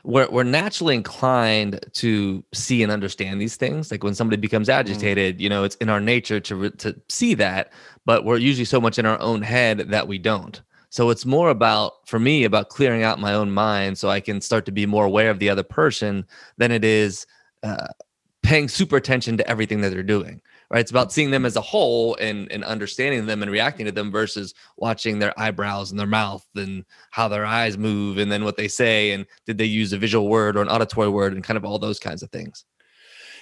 we're, 0.03 0.27
we're 0.31 0.43
naturally 0.43 0.95
inclined 0.95 1.79
to 1.93 2.43
see 2.51 2.81
and 2.81 2.91
understand 2.91 3.39
these 3.39 3.57
things 3.57 3.91
like 3.91 4.03
when 4.03 4.15
somebody 4.15 4.41
becomes 4.41 4.67
mm. 4.67 4.73
agitated 4.73 5.37
mm. 5.37 5.41
you 5.41 5.49
know 5.49 5.63
it's 5.63 5.75
in 5.75 5.87
our 5.87 5.99
nature 5.99 6.39
to 6.39 6.71
to 6.71 6.99
see 7.09 7.35
that 7.35 7.71
but 8.05 8.25
we're 8.25 8.37
usually 8.37 8.65
so 8.65 8.81
much 8.81 8.97
in 8.97 9.05
our 9.05 9.21
own 9.21 9.43
head 9.43 9.77
that 9.89 10.07
we 10.07 10.17
don't 10.17 10.63
so 10.89 11.11
it's 11.11 11.27
more 11.27 11.51
about 11.51 12.07
for 12.07 12.17
me 12.17 12.43
about 12.43 12.69
clearing 12.69 13.03
out 13.03 13.19
my 13.19 13.35
own 13.35 13.51
mind 13.51 13.95
so 13.95 14.09
i 14.09 14.19
can 14.19 14.41
start 14.41 14.65
to 14.65 14.71
be 14.71 14.87
more 14.87 15.05
aware 15.05 15.29
of 15.29 15.37
the 15.37 15.49
other 15.49 15.63
person 15.63 16.25
than 16.57 16.71
it 16.71 16.83
is 16.83 17.27
uh, 17.61 17.85
paying 18.41 18.67
super 18.67 18.97
attention 18.97 19.37
to 19.37 19.47
everything 19.47 19.81
that 19.81 19.91
they're 19.91 20.01
doing 20.01 20.41
right? 20.69 20.79
It's 20.79 20.91
about 20.91 21.11
seeing 21.11 21.31
them 21.31 21.45
as 21.45 21.55
a 21.55 21.61
whole 21.61 22.15
and, 22.15 22.51
and 22.51 22.63
understanding 22.63 23.25
them 23.25 23.41
and 23.41 23.51
reacting 23.51 23.85
to 23.85 23.91
them 23.91 24.11
versus 24.11 24.53
watching 24.77 25.19
their 25.19 25.38
eyebrows 25.39 25.91
and 25.91 25.99
their 25.99 26.07
mouth 26.07 26.45
and 26.55 26.85
how 27.11 27.27
their 27.27 27.45
eyes 27.45 27.77
move 27.77 28.17
and 28.17 28.31
then 28.31 28.43
what 28.43 28.57
they 28.57 28.67
say 28.67 29.11
and 29.11 29.25
did 29.45 29.57
they 29.57 29.65
use 29.65 29.93
a 29.93 29.97
visual 29.97 30.27
word 30.27 30.55
or 30.55 30.61
an 30.61 30.69
auditory 30.69 31.09
word 31.09 31.33
and 31.33 31.43
kind 31.43 31.57
of 31.57 31.65
all 31.65 31.79
those 31.79 31.99
kinds 31.99 32.23
of 32.23 32.29
things. 32.31 32.65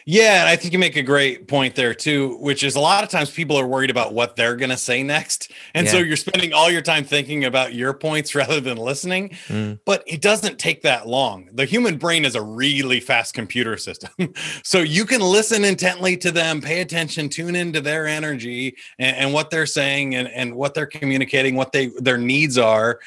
Yeah, 0.10 0.40
and 0.40 0.48
I 0.48 0.56
think 0.56 0.72
you 0.72 0.80
make 0.80 0.96
a 0.96 1.04
great 1.04 1.50
point 1.50 1.76
there 1.76 1.94
too, 1.94 2.38
which 2.38 2.64
is 2.64 2.78
a 2.78 2.80
lot 2.80 3.04
of 3.04 3.10
times 3.10 3.30
people 3.30 3.60
are 3.60 3.68
worried 3.68 3.90
about 3.90 4.14
what 4.14 4.38
they're 4.38 4.56
going 4.56 4.70
to 4.70 4.78
say 4.78 5.04
next. 5.04 5.52
And 5.74 5.86
yeah. 5.86 5.92
so 5.92 5.98
you're 5.98 6.16
spending 6.16 6.54
all 6.54 6.72
your 6.72 6.82
time 6.82 7.04
thinking 7.04 7.44
about 7.44 7.74
your 7.74 7.94
points 7.94 8.34
rather 8.36 8.62
than 8.62 8.78
listening. 8.78 9.32
Mm. 9.50 9.82
But 9.84 10.04
it 10.08 10.22
doesn't 10.22 10.60
take 10.60 10.84
that 10.84 11.10
long. 11.10 11.50
The 11.52 11.66
human 11.66 11.98
brain 11.98 12.24
is 12.24 12.36
a 12.36 12.42
really 12.42 13.02
fast 13.02 13.34
computer 13.34 13.76
system. 13.76 14.34
so 14.64 14.80
you 14.80 15.04
can 15.04 15.20
listen 15.20 15.66
intently 15.66 16.16
to 16.18 16.32
them, 16.32 16.62
pay 16.62 16.80
attention, 16.80 17.28
tune 17.28 17.58
into 17.58 17.82
their 17.82 18.08
energy 18.08 18.78
and, 18.98 19.18
and 19.18 19.34
what 19.34 19.50
they're 19.50 19.66
saying 19.66 20.16
and, 20.16 20.30
and 20.30 20.56
what 20.56 20.74
they're 20.74 20.86
communicating, 20.86 21.56
what 21.56 21.74
they 21.74 21.88
their 21.98 22.18
needs 22.18 22.58
are. 22.58 23.02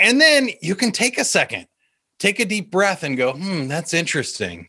And 0.00 0.20
then 0.20 0.48
you 0.62 0.74
can 0.74 0.90
take 0.90 1.16
a 1.16 1.24
second, 1.24 1.68
take 2.18 2.40
a 2.40 2.44
deep 2.44 2.72
breath 2.72 3.04
and 3.04 3.16
go, 3.16 3.34
hmm, 3.34 3.68
that's 3.68 3.94
interesting 3.94 4.68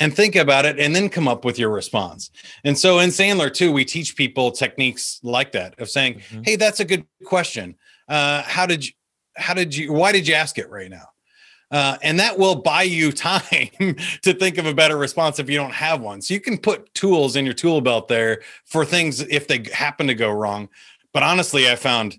and 0.00 0.14
think 0.14 0.36
about 0.36 0.64
it 0.64 0.78
and 0.78 0.94
then 0.94 1.08
come 1.08 1.28
up 1.28 1.44
with 1.44 1.58
your 1.58 1.70
response. 1.70 2.30
And 2.64 2.78
so 2.78 2.98
in 2.98 3.10
Sandler 3.10 3.52
too, 3.52 3.72
we 3.72 3.84
teach 3.84 4.16
people 4.16 4.50
techniques 4.50 5.20
like 5.22 5.52
that 5.52 5.78
of 5.78 5.90
saying, 5.90 6.14
mm-hmm. 6.14 6.42
"Hey, 6.44 6.56
that's 6.56 6.80
a 6.80 6.84
good 6.84 7.06
question. 7.24 7.76
Uh, 8.08 8.42
how 8.42 8.66
did 8.66 8.86
you? 8.86 8.92
How 9.36 9.54
did 9.54 9.74
you? 9.74 9.92
Why 9.92 10.12
did 10.12 10.26
you 10.26 10.34
ask 10.34 10.58
it 10.58 10.70
right 10.70 10.90
now?" 10.90 11.08
Uh, 11.70 11.96
and 12.02 12.20
that 12.20 12.38
will 12.38 12.56
buy 12.56 12.82
you 12.82 13.10
time 13.12 13.96
to 14.22 14.34
think 14.34 14.58
of 14.58 14.66
a 14.66 14.74
better 14.74 14.96
response 14.96 15.38
if 15.38 15.48
you 15.48 15.56
don't 15.56 15.72
have 15.72 16.00
one. 16.00 16.20
So 16.20 16.34
you 16.34 16.40
can 16.40 16.58
put 16.58 16.92
tools 16.94 17.34
in 17.34 17.44
your 17.44 17.54
tool 17.54 17.80
belt 17.80 18.08
there 18.08 18.42
for 18.66 18.84
things 18.84 19.20
if 19.20 19.48
they 19.48 19.64
happen 19.72 20.06
to 20.06 20.14
go 20.14 20.30
wrong. 20.30 20.68
But 21.14 21.22
honestly, 21.22 21.70
I 21.70 21.76
found 21.76 22.16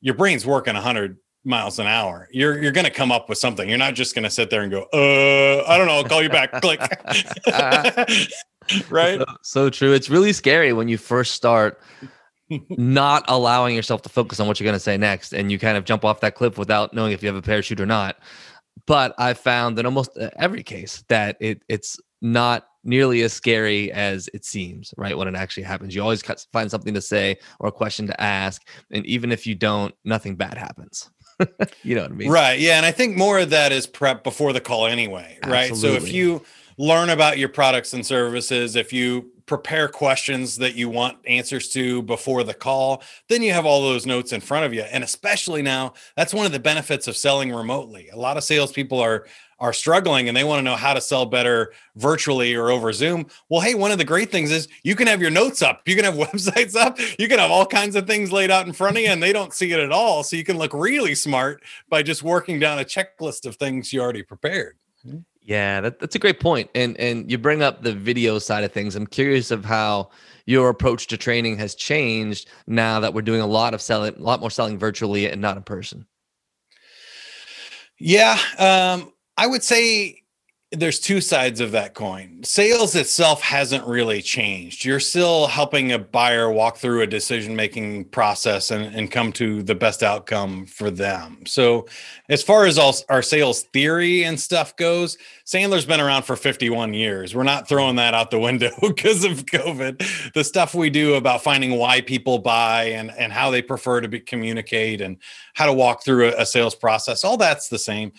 your 0.00 0.14
brain's 0.14 0.46
working 0.46 0.74
100 0.74 1.18
miles 1.44 1.78
an 1.78 1.86
hour. 1.86 2.28
You're 2.32 2.62
you're 2.62 2.72
going 2.72 2.86
to 2.86 2.90
come 2.90 3.12
up 3.12 3.28
with 3.28 3.38
something. 3.38 3.68
You're 3.68 3.78
not 3.78 3.94
just 3.94 4.14
going 4.14 4.24
to 4.24 4.30
sit 4.30 4.50
there 4.50 4.62
and 4.62 4.70
go, 4.70 4.82
"Uh, 4.92 5.64
I 5.66 5.76
don't 5.76 5.86
know, 5.86 5.94
I'll 5.94 6.04
call 6.04 6.22
you 6.22 6.28
back." 6.28 6.52
Click. 6.62 6.80
right? 8.90 9.18
So, 9.18 9.24
so, 9.42 9.70
true. 9.70 9.92
It's 9.92 10.10
really 10.10 10.32
scary 10.32 10.72
when 10.72 10.88
you 10.88 10.98
first 10.98 11.34
start 11.34 11.80
not 12.70 13.24
allowing 13.28 13.74
yourself 13.74 14.02
to 14.02 14.08
focus 14.08 14.40
on 14.40 14.46
what 14.46 14.60
you're 14.60 14.66
going 14.66 14.74
to 14.74 14.80
say 14.80 14.96
next 14.96 15.32
and 15.32 15.50
you 15.50 15.58
kind 15.58 15.76
of 15.76 15.84
jump 15.84 16.04
off 16.04 16.20
that 16.20 16.34
cliff 16.34 16.58
without 16.58 16.92
knowing 16.92 17.12
if 17.12 17.22
you 17.22 17.26
have 17.26 17.36
a 17.36 17.42
parachute 17.42 17.80
or 17.80 17.86
not. 17.86 18.16
But 18.86 19.14
I 19.18 19.34
found 19.34 19.78
in 19.78 19.86
almost 19.86 20.16
every 20.36 20.62
case 20.62 21.04
that 21.08 21.36
it 21.40 21.62
it's 21.68 21.98
not 22.20 22.66
nearly 22.84 23.22
as 23.22 23.32
scary 23.32 23.90
as 23.92 24.28
it 24.34 24.44
seems, 24.44 24.92
right? 24.96 25.16
When 25.16 25.28
it 25.28 25.34
actually 25.34 25.62
happens, 25.62 25.94
you 25.94 26.02
always 26.02 26.22
find 26.52 26.70
something 26.70 26.94
to 26.94 27.00
say 27.00 27.36
or 27.60 27.68
a 27.68 27.72
question 27.72 28.06
to 28.06 28.20
ask, 28.20 28.62
and 28.90 29.04
even 29.06 29.32
if 29.32 29.46
you 29.46 29.54
don't, 29.54 29.94
nothing 30.04 30.36
bad 30.36 30.58
happens. 30.58 31.10
you 31.82 31.94
know 31.94 32.02
what 32.02 32.10
I 32.10 32.14
mean? 32.14 32.30
Right. 32.30 32.58
Yeah. 32.58 32.76
And 32.76 32.86
I 32.86 32.92
think 32.92 33.16
more 33.16 33.38
of 33.38 33.50
that 33.50 33.72
is 33.72 33.86
prep 33.86 34.24
before 34.24 34.52
the 34.52 34.60
call 34.60 34.86
anyway. 34.86 35.38
Right. 35.44 35.70
Absolutely. 35.70 36.00
So 36.00 36.06
if 36.06 36.12
you 36.12 36.44
learn 36.76 37.10
about 37.10 37.38
your 37.38 37.48
products 37.48 37.92
and 37.92 38.04
services, 38.04 38.76
if 38.76 38.92
you 38.92 39.30
prepare 39.46 39.88
questions 39.88 40.56
that 40.56 40.74
you 40.74 40.88
want 40.88 41.18
answers 41.26 41.68
to 41.68 42.02
before 42.02 42.42
the 42.44 42.54
call, 42.54 43.02
then 43.28 43.42
you 43.42 43.52
have 43.52 43.66
all 43.66 43.82
those 43.82 44.06
notes 44.06 44.32
in 44.32 44.40
front 44.40 44.64
of 44.64 44.72
you. 44.72 44.82
And 44.82 45.04
especially 45.04 45.60
now, 45.60 45.92
that's 46.16 46.32
one 46.32 46.46
of 46.46 46.52
the 46.52 46.58
benefits 46.58 47.06
of 47.08 47.16
selling 47.16 47.52
remotely. 47.52 48.08
A 48.08 48.16
lot 48.16 48.36
of 48.36 48.44
salespeople 48.44 49.00
are 49.00 49.26
are 49.58 49.72
struggling 49.72 50.28
and 50.28 50.36
they 50.36 50.44
want 50.44 50.58
to 50.58 50.62
know 50.62 50.76
how 50.76 50.94
to 50.94 51.00
sell 51.00 51.26
better 51.26 51.72
virtually 51.96 52.54
or 52.54 52.70
over 52.70 52.92
Zoom. 52.92 53.26
Well, 53.48 53.60
hey, 53.60 53.74
one 53.74 53.90
of 53.90 53.98
the 53.98 54.04
great 54.04 54.30
things 54.30 54.50
is 54.50 54.68
you 54.82 54.96
can 54.96 55.06
have 55.06 55.20
your 55.20 55.30
notes 55.30 55.62
up, 55.62 55.82
you 55.86 55.96
can 55.96 56.04
have 56.04 56.14
websites 56.28 56.76
up, 56.76 56.98
you 57.18 57.28
can 57.28 57.38
have 57.38 57.50
all 57.50 57.66
kinds 57.66 57.96
of 57.96 58.06
things 58.06 58.32
laid 58.32 58.50
out 58.50 58.66
in 58.66 58.72
front 58.72 58.96
of 58.96 59.02
you, 59.02 59.08
and 59.08 59.22
they 59.22 59.32
don't 59.32 59.52
see 59.52 59.72
it 59.72 59.80
at 59.80 59.92
all. 59.92 60.22
So 60.22 60.36
you 60.36 60.44
can 60.44 60.58
look 60.58 60.72
really 60.72 61.14
smart 61.14 61.62
by 61.88 62.02
just 62.02 62.22
working 62.22 62.58
down 62.58 62.78
a 62.78 62.84
checklist 62.84 63.46
of 63.46 63.56
things 63.56 63.92
you 63.92 64.00
already 64.00 64.22
prepared. 64.22 64.76
Yeah, 65.42 65.82
that, 65.82 65.98
that's 65.98 66.14
a 66.14 66.18
great 66.18 66.40
point. 66.40 66.70
And 66.74 66.98
and 66.98 67.30
you 67.30 67.36
bring 67.36 67.62
up 67.62 67.82
the 67.82 67.92
video 67.92 68.38
side 68.38 68.64
of 68.64 68.72
things. 68.72 68.96
I'm 68.96 69.06
curious 69.06 69.50
of 69.50 69.64
how 69.64 70.10
your 70.46 70.70
approach 70.70 71.06
to 71.08 71.16
training 71.16 71.58
has 71.58 71.74
changed 71.74 72.48
now 72.66 73.00
that 73.00 73.12
we're 73.12 73.22
doing 73.22 73.40
a 73.40 73.46
lot 73.46 73.74
of 73.74 73.82
selling, 73.82 74.14
a 74.14 74.22
lot 74.22 74.40
more 74.40 74.50
selling 74.50 74.78
virtually 74.78 75.28
and 75.28 75.40
not 75.40 75.56
in 75.56 75.62
person. 75.62 76.06
Yeah, 77.98 78.38
um, 78.58 79.12
I 79.36 79.46
would 79.46 79.62
say 79.62 80.24
there's 80.78 80.98
two 80.98 81.20
sides 81.20 81.60
of 81.60 81.72
that 81.72 81.94
coin. 81.94 82.40
Sales 82.42 82.94
itself 82.94 83.42
hasn't 83.42 83.86
really 83.86 84.20
changed. 84.20 84.84
You're 84.84 85.00
still 85.00 85.46
helping 85.46 85.92
a 85.92 85.98
buyer 85.98 86.50
walk 86.50 86.78
through 86.78 87.02
a 87.02 87.06
decision 87.06 87.54
making 87.54 88.06
process 88.06 88.70
and, 88.70 88.94
and 88.94 89.10
come 89.10 89.32
to 89.34 89.62
the 89.62 89.74
best 89.74 90.02
outcome 90.02 90.66
for 90.66 90.90
them. 90.90 91.44
So, 91.46 91.86
as 92.28 92.42
far 92.42 92.66
as 92.66 92.78
all, 92.78 92.94
our 93.08 93.22
sales 93.22 93.62
theory 93.72 94.24
and 94.24 94.38
stuff 94.38 94.74
goes, 94.76 95.16
Sandler's 95.46 95.86
been 95.86 96.00
around 96.00 96.22
for 96.22 96.36
51 96.36 96.94
years. 96.94 97.34
We're 97.34 97.44
not 97.44 97.68
throwing 97.68 97.96
that 97.96 98.14
out 98.14 98.30
the 98.30 98.40
window 98.40 98.70
because 98.80 99.24
of 99.24 99.46
COVID. 99.46 100.32
The 100.32 100.44
stuff 100.44 100.74
we 100.74 100.90
do 100.90 101.14
about 101.14 101.42
finding 101.42 101.72
why 101.76 102.00
people 102.00 102.38
buy 102.38 102.84
and, 102.84 103.10
and 103.12 103.32
how 103.32 103.50
they 103.50 103.62
prefer 103.62 104.00
to 104.00 104.08
be, 104.08 104.20
communicate 104.20 105.00
and 105.00 105.18
how 105.54 105.66
to 105.66 105.72
walk 105.72 106.04
through 106.04 106.28
a, 106.28 106.42
a 106.42 106.46
sales 106.46 106.74
process, 106.74 107.24
all 107.24 107.36
that's 107.36 107.68
the 107.68 107.78
same 107.78 108.12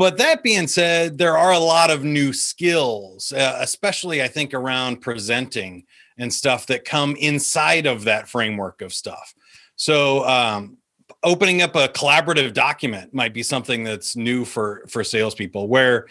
But 0.00 0.16
that 0.16 0.42
being 0.42 0.66
said, 0.66 1.18
there 1.18 1.36
are 1.36 1.52
a 1.52 1.58
lot 1.58 1.90
of 1.90 2.04
new 2.04 2.32
skills, 2.32 3.32
uh, 3.32 3.58
especially 3.60 4.22
I 4.22 4.28
think 4.28 4.54
around 4.54 5.02
presenting 5.02 5.84
and 6.16 6.32
stuff 6.32 6.66
that 6.68 6.86
come 6.86 7.16
inside 7.16 7.84
of 7.84 8.04
that 8.04 8.26
framework 8.26 8.80
of 8.80 8.94
stuff. 8.94 9.34
So, 9.76 10.26
um, 10.26 10.78
opening 11.22 11.60
up 11.60 11.76
a 11.76 11.88
collaborative 11.88 12.54
document 12.54 13.12
might 13.12 13.34
be 13.34 13.42
something 13.42 13.84
that's 13.84 14.16
new 14.16 14.46
for 14.46 14.86
for 14.88 15.04
salespeople. 15.04 15.68
Where, 15.68 16.06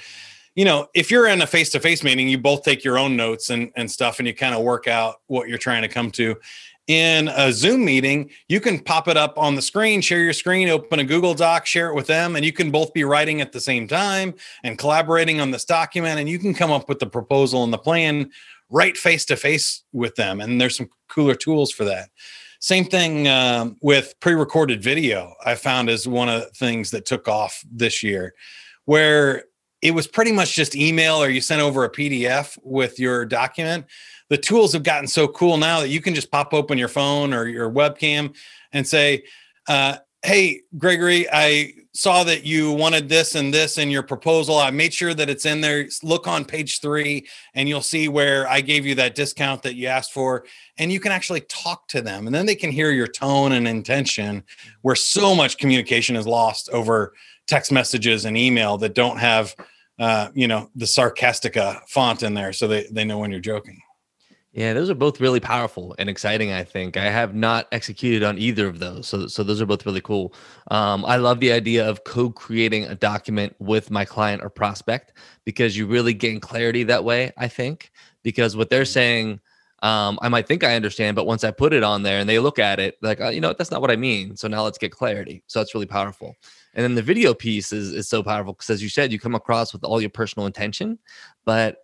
you 0.54 0.66
know, 0.66 0.86
if 0.94 1.10
you're 1.10 1.26
in 1.26 1.42
a 1.42 1.48
face 1.48 1.72
to 1.72 1.80
face 1.80 2.04
meeting, 2.04 2.28
you 2.28 2.38
both 2.38 2.62
take 2.62 2.84
your 2.84 3.00
own 3.00 3.16
notes 3.16 3.50
and 3.50 3.72
and 3.76 3.90
stuff, 3.90 4.20
and 4.20 4.28
you 4.28 4.36
kind 4.36 4.54
of 4.54 4.62
work 4.62 4.88
out 4.88 5.22
what 5.26 5.50
you're 5.50 5.58
trying 5.58 5.82
to 5.82 5.88
come 5.88 6.12
to 6.12 6.36
in 6.90 7.28
a 7.28 7.54
Zoom 7.54 7.86
meeting, 7.86 8.32
you 8.48 8.60
can 8.60 8.80
pop 8.80 9.08
it 9.08 9.16
up 9.16 9.38
on 9.38 9.54
the 9.54 9.62
screen, 9.62 10.02
share 10.02 10.24
your 10.24 10.34
screen, 10.34 10.70
open 10.70 11.00
a 11.00 11.04
Google 11.04 11.36
Doc, 11.36 11.68
share 11.68 11.90
it 11.90 11.94
with 11.94 12.08
them, 12.08 12.36
and 12.36 12.44
you 12.44 12.52
can 12.52 12.72
both 12.72 12.94
be 12.94 13.04
writing 13.04 13.42
at 13.42 13.52
the 13.52 13.62
same 13.62 13.88
time 13.88 14.34
and 14.64 14.76
collaborating 14.76 15.40
on 15.40 15.52
this 15.52 15.66
document. 15.66 16.20
And 16.20 16.28
you 16.28 16.40
can 16.40 16.52
come 16.52 16.72
up 16.72 16.90
with 16.90 16.98
the 16.98 17.06
proposal 17.06 17.64
and 17.64 17.72
the 17.72 17.78
plan 17.78 18.32
right 18.72 18.98
face 18.98 19.24
to 19.26 19.36
face 19.36 19.84
with 19.94 20.16
them. 20.16 20.42
And 20.42 20.60
there's 20.60 20.76
some 20.76 20.90
cooler 21.08 21.36
tools 21.36 21.72
for 21.72 21.86
that. 21.86 22.10
Same 22.60 22.86
thing 22.86 23.28
um, 23.28 23.78
with 23.82 24.16
pre 24.20 24.34
recorded 24.34 24.82
video, 24.82 25.36
I 25.46 25.54
found 25.54 25.92
is 25.92 26.08
one 26.08 26.28
of 26.28 26.42
the 26.42 26.50
things 26.50 26.90
that 26.90 27.06
took 27.06 27.28
off 27.28 27.64
this 27.72 28.02
year, 28.02 28.34
where 28.86 29.44
it 29.84 29.92
was 29.92 30.08
pretty 30.08 30.32
much 30.32 30.56
just 30.56 30.76
email 30.76 31.18
or 31.18 31.30
you 31.30 31.40
sent 31.40 31.62
over 31.62 31.84
a 31.84 31.92
PDF 31.92 32.58
with 32.64 33.00
your 33.00 33.26
document 33.26 33.86
the 34.30 34.38
tools 34.38 34.74
have 34.74 34.84
gotten 34.84 35.08
so 35.08 35.28
cool 35.28 35.58
now 35.58 35.80
that 35.80 35.90
you 35.90 36.02
can 36.02 36.16
just 36.16 36.32
pop 36.32 36.54
open 36.54 36.78
your 36.78 36.88
phone 36.88 37.34
or 37.34 37.48
your 37.48 37.70
webcam 37.70 38.36
and 38.72 38.88
say, 38.88 39.24
uh, 39.68 39.98
Hey, 40.22 40.64
Gregory, 40.78 41.28
I 41.32 41.74
saw 41.94 42.26
that 42.26 42.44
you 42.44 42.74
wanted 42.74 43.08
this 43.08 43.36
and 43.36 43.54
this 43.54 43.78
in 43.78 43.90
your 43.90 44.04
proposal. 44.04 44.58
I 44.58 44.70
made 44.70 44.94
sure 44.94 45.14
that 45.14 45.30
it's 45.30 45.46
in 45.46 45.62
there. 45.62 45.88
Look 46.04 46.28
on 46.28 46.44
page 46.44 46.82
three, 46.82 47.26
and 47.54 47.70
you'll 47.70 47.82
see 47.82 48.10
where 48.10 48.46
I 48.48 48.60
gave 48.60 48.86
you 48.86 48.96
that 48.96 49.16
discount 49.16 49.64
that 49.64 49.76
you 49.76 49.88
asked 49.88 50.12
for. 50.12 50.46
And 50.78 50.92
you 50.92 51.00
can 51.00 51.14
actually 51.14 51.42
talk 51.42 51.88
to 51.90 52.02
them, 52.02 52.26
and 52.26 52.36
then 52.36 52.46
they 52.46 52.56
can 52.56 52.70
hear 52.70 52.92
your 52.92 53.08
tone 53.08 53.54
and 53.54 53.66
intention. 53.66 54.44
Where 54.82 54.96
so 54.96 55.34
much 55.34 55.58
communication 55.58 56.18
is 56.18 56.28
lost 56.28 56.70
over 56.70 57.14
text 57.48 57.72
messages 57.72 58.26
and 58.26 58.38
email 58.38 58.78
that 58.80 58.96
don't 58.96 59.18
have, 59.18 59.56
uh, 60.00 60.30
you 60.34 60.50
know, 60.50 60.70
the 60.76 60.86
sarcastica 60.86 61.80
font 61.88 62.24
in 62.24 62.34
there, 62.34 62.52
so 62.52 62.68
they 62.68 62.88
they 62.92 63.06
know 63.06 63.20
when 63.20 63.32
you're 63.32 63.40
joking. 63.40 63.82
Yeah, 64.52 64.74
those 64.74 64.90
are 64.90 64.96
both 64.96 65.22
really 65.22 65.40
powerful 65.40 65.96
and 66.00 66.10
exciting. 66.10 66.52
I 66.52 66.64
think 66.64 66.98
I 66.98 67.06
have 67.06 67.36
not 67.36 67.68
executed 67.72 68.24
on 68.24 68.40
either 68.40 68.68
of 68.68 68.80
those, 68.80 69.08
so 69.08 69.28
so 69.28 69.44
those 69.44 69.62
are 69.62 69.68
both 69.68 69.86
really 69.86 70.02
cool. 70.02 70.34
Um, 70.72 71.06
I 71.06 71.18
love 71.18 71.40
the 71.40 71.52
idea 71.52 71.88
of 71.88 72.04
co-creating 72.04 72.86
a 72.86 72.96
document 72.96 73.56
with 73.60 73.92
my 73.92 74.06
client 74.06 74.42
or 74.44 74.50
prospect 74.50 75.14
because 75.46 75.78
you 75.78 75.86
really 75.86 76.16
gain 76.16 76.40
clarity 76.40 76.84
that 76.86 77.04
way. 77.04 77.32
I 77.38 77.48
think 77.48 77.92
because 78.24 78.58
what 78.58 78.72
they're 78.72 78.86
saying, 78.86 79.40
um, 79.84 80.18
I 80.24 80.30
might 80.30 80.48
think 80.48 80.64
I 80.64 80.74
understand, 80.76 81.16
but 81.16 81.28
once 81.28 81.44
I 81.44 81.52
put 81.52 81.72
it 81.72 81.84
on 81.84 82.02
there 82.02 82.20
and 82.20 82.28
they 82.28 82.40
look 82.40 82.58
at 82.58 82.80
it, 82.80 82.98
like 83.04 83.22
oh, 83.22 83.30
you 83.30 83.42
know 83.42 83.54
that's 83.54 83.70
not 83.70 83.82
what 83.82 83.92
I 83.92 83.96
mean. 83.98 84.36
So 84.36 84.48
now 84.48 84.64
let's 84.64 84.80
get 84.80 84.92
clarity. 84.92 85.44
So 85.46 85.60
that's 85.60 85.76
really 85.76 85.86
powerful. 85.86 86.36
And 86.74 86.84
then 86.84 86.96
the 86.96 87.04
video 87.04 87.36
piece 87.36 87.72
is 87.72 87.94
is 87.94 88.10
so 88.10 88.24
powerful 88.24 88.54
because 88.54 88.72
as 88.72 88.82
you 88.82 88.90
said, 88.90 89.12
you 89.12 89.20
come 89.20 89.36
across 89.36 89.74
with 89.74 89.84
all 89.84 90.02
your 90.02 90.10
personal 90.10 90.48
intention, 90.48 90.98
but 91.46 91.78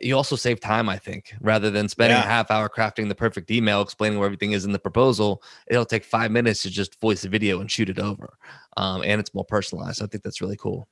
you 0.00 0.16
also 0.16 0.36
save 0.36 0.60
time 0.60 0.88
i 0.88 0.96
think 0.96 1.34
rather 1.40 1.70
than 1.70 1.88
spending 1.88 2.16
yeah. 2.16 2.24
a 2.24 2.26
half 2.26 2.50
hour 2.50 2.68
crafting 2.68 3.08
the 3.08 3.14
perfect 3.14 3.50
email 3.50 3.80
explaining 3.80 4.18
where 4.18 4.26
everything 4.26 4.52
is 4.52 4.64
in 4.64 4.72
the 4.72 4.78
proposal 4.78 5.42
it'll 5.68 5.84
take 5.84 6.04
five 6.04 6.30
minutes 6.30 6.62
to 6.62 6.70
just 6.70 7.00
voice 7.00 7.24
a 7.24 7.28
video 7.28 7.60
and 7.60 7.70
shoot 7.70 7.88
it 7.88 7.98
over 7.98 8.36
um, 8.76 9.02
and 9.02 9.20
it's 9.20 9.34
more 9.34 9.44
personalized 9.44 10.02
i 10.02 10.06
think 10.06 10.22
that's 10.22 10.40
really 10.40 10.56
cool 10.56 10.88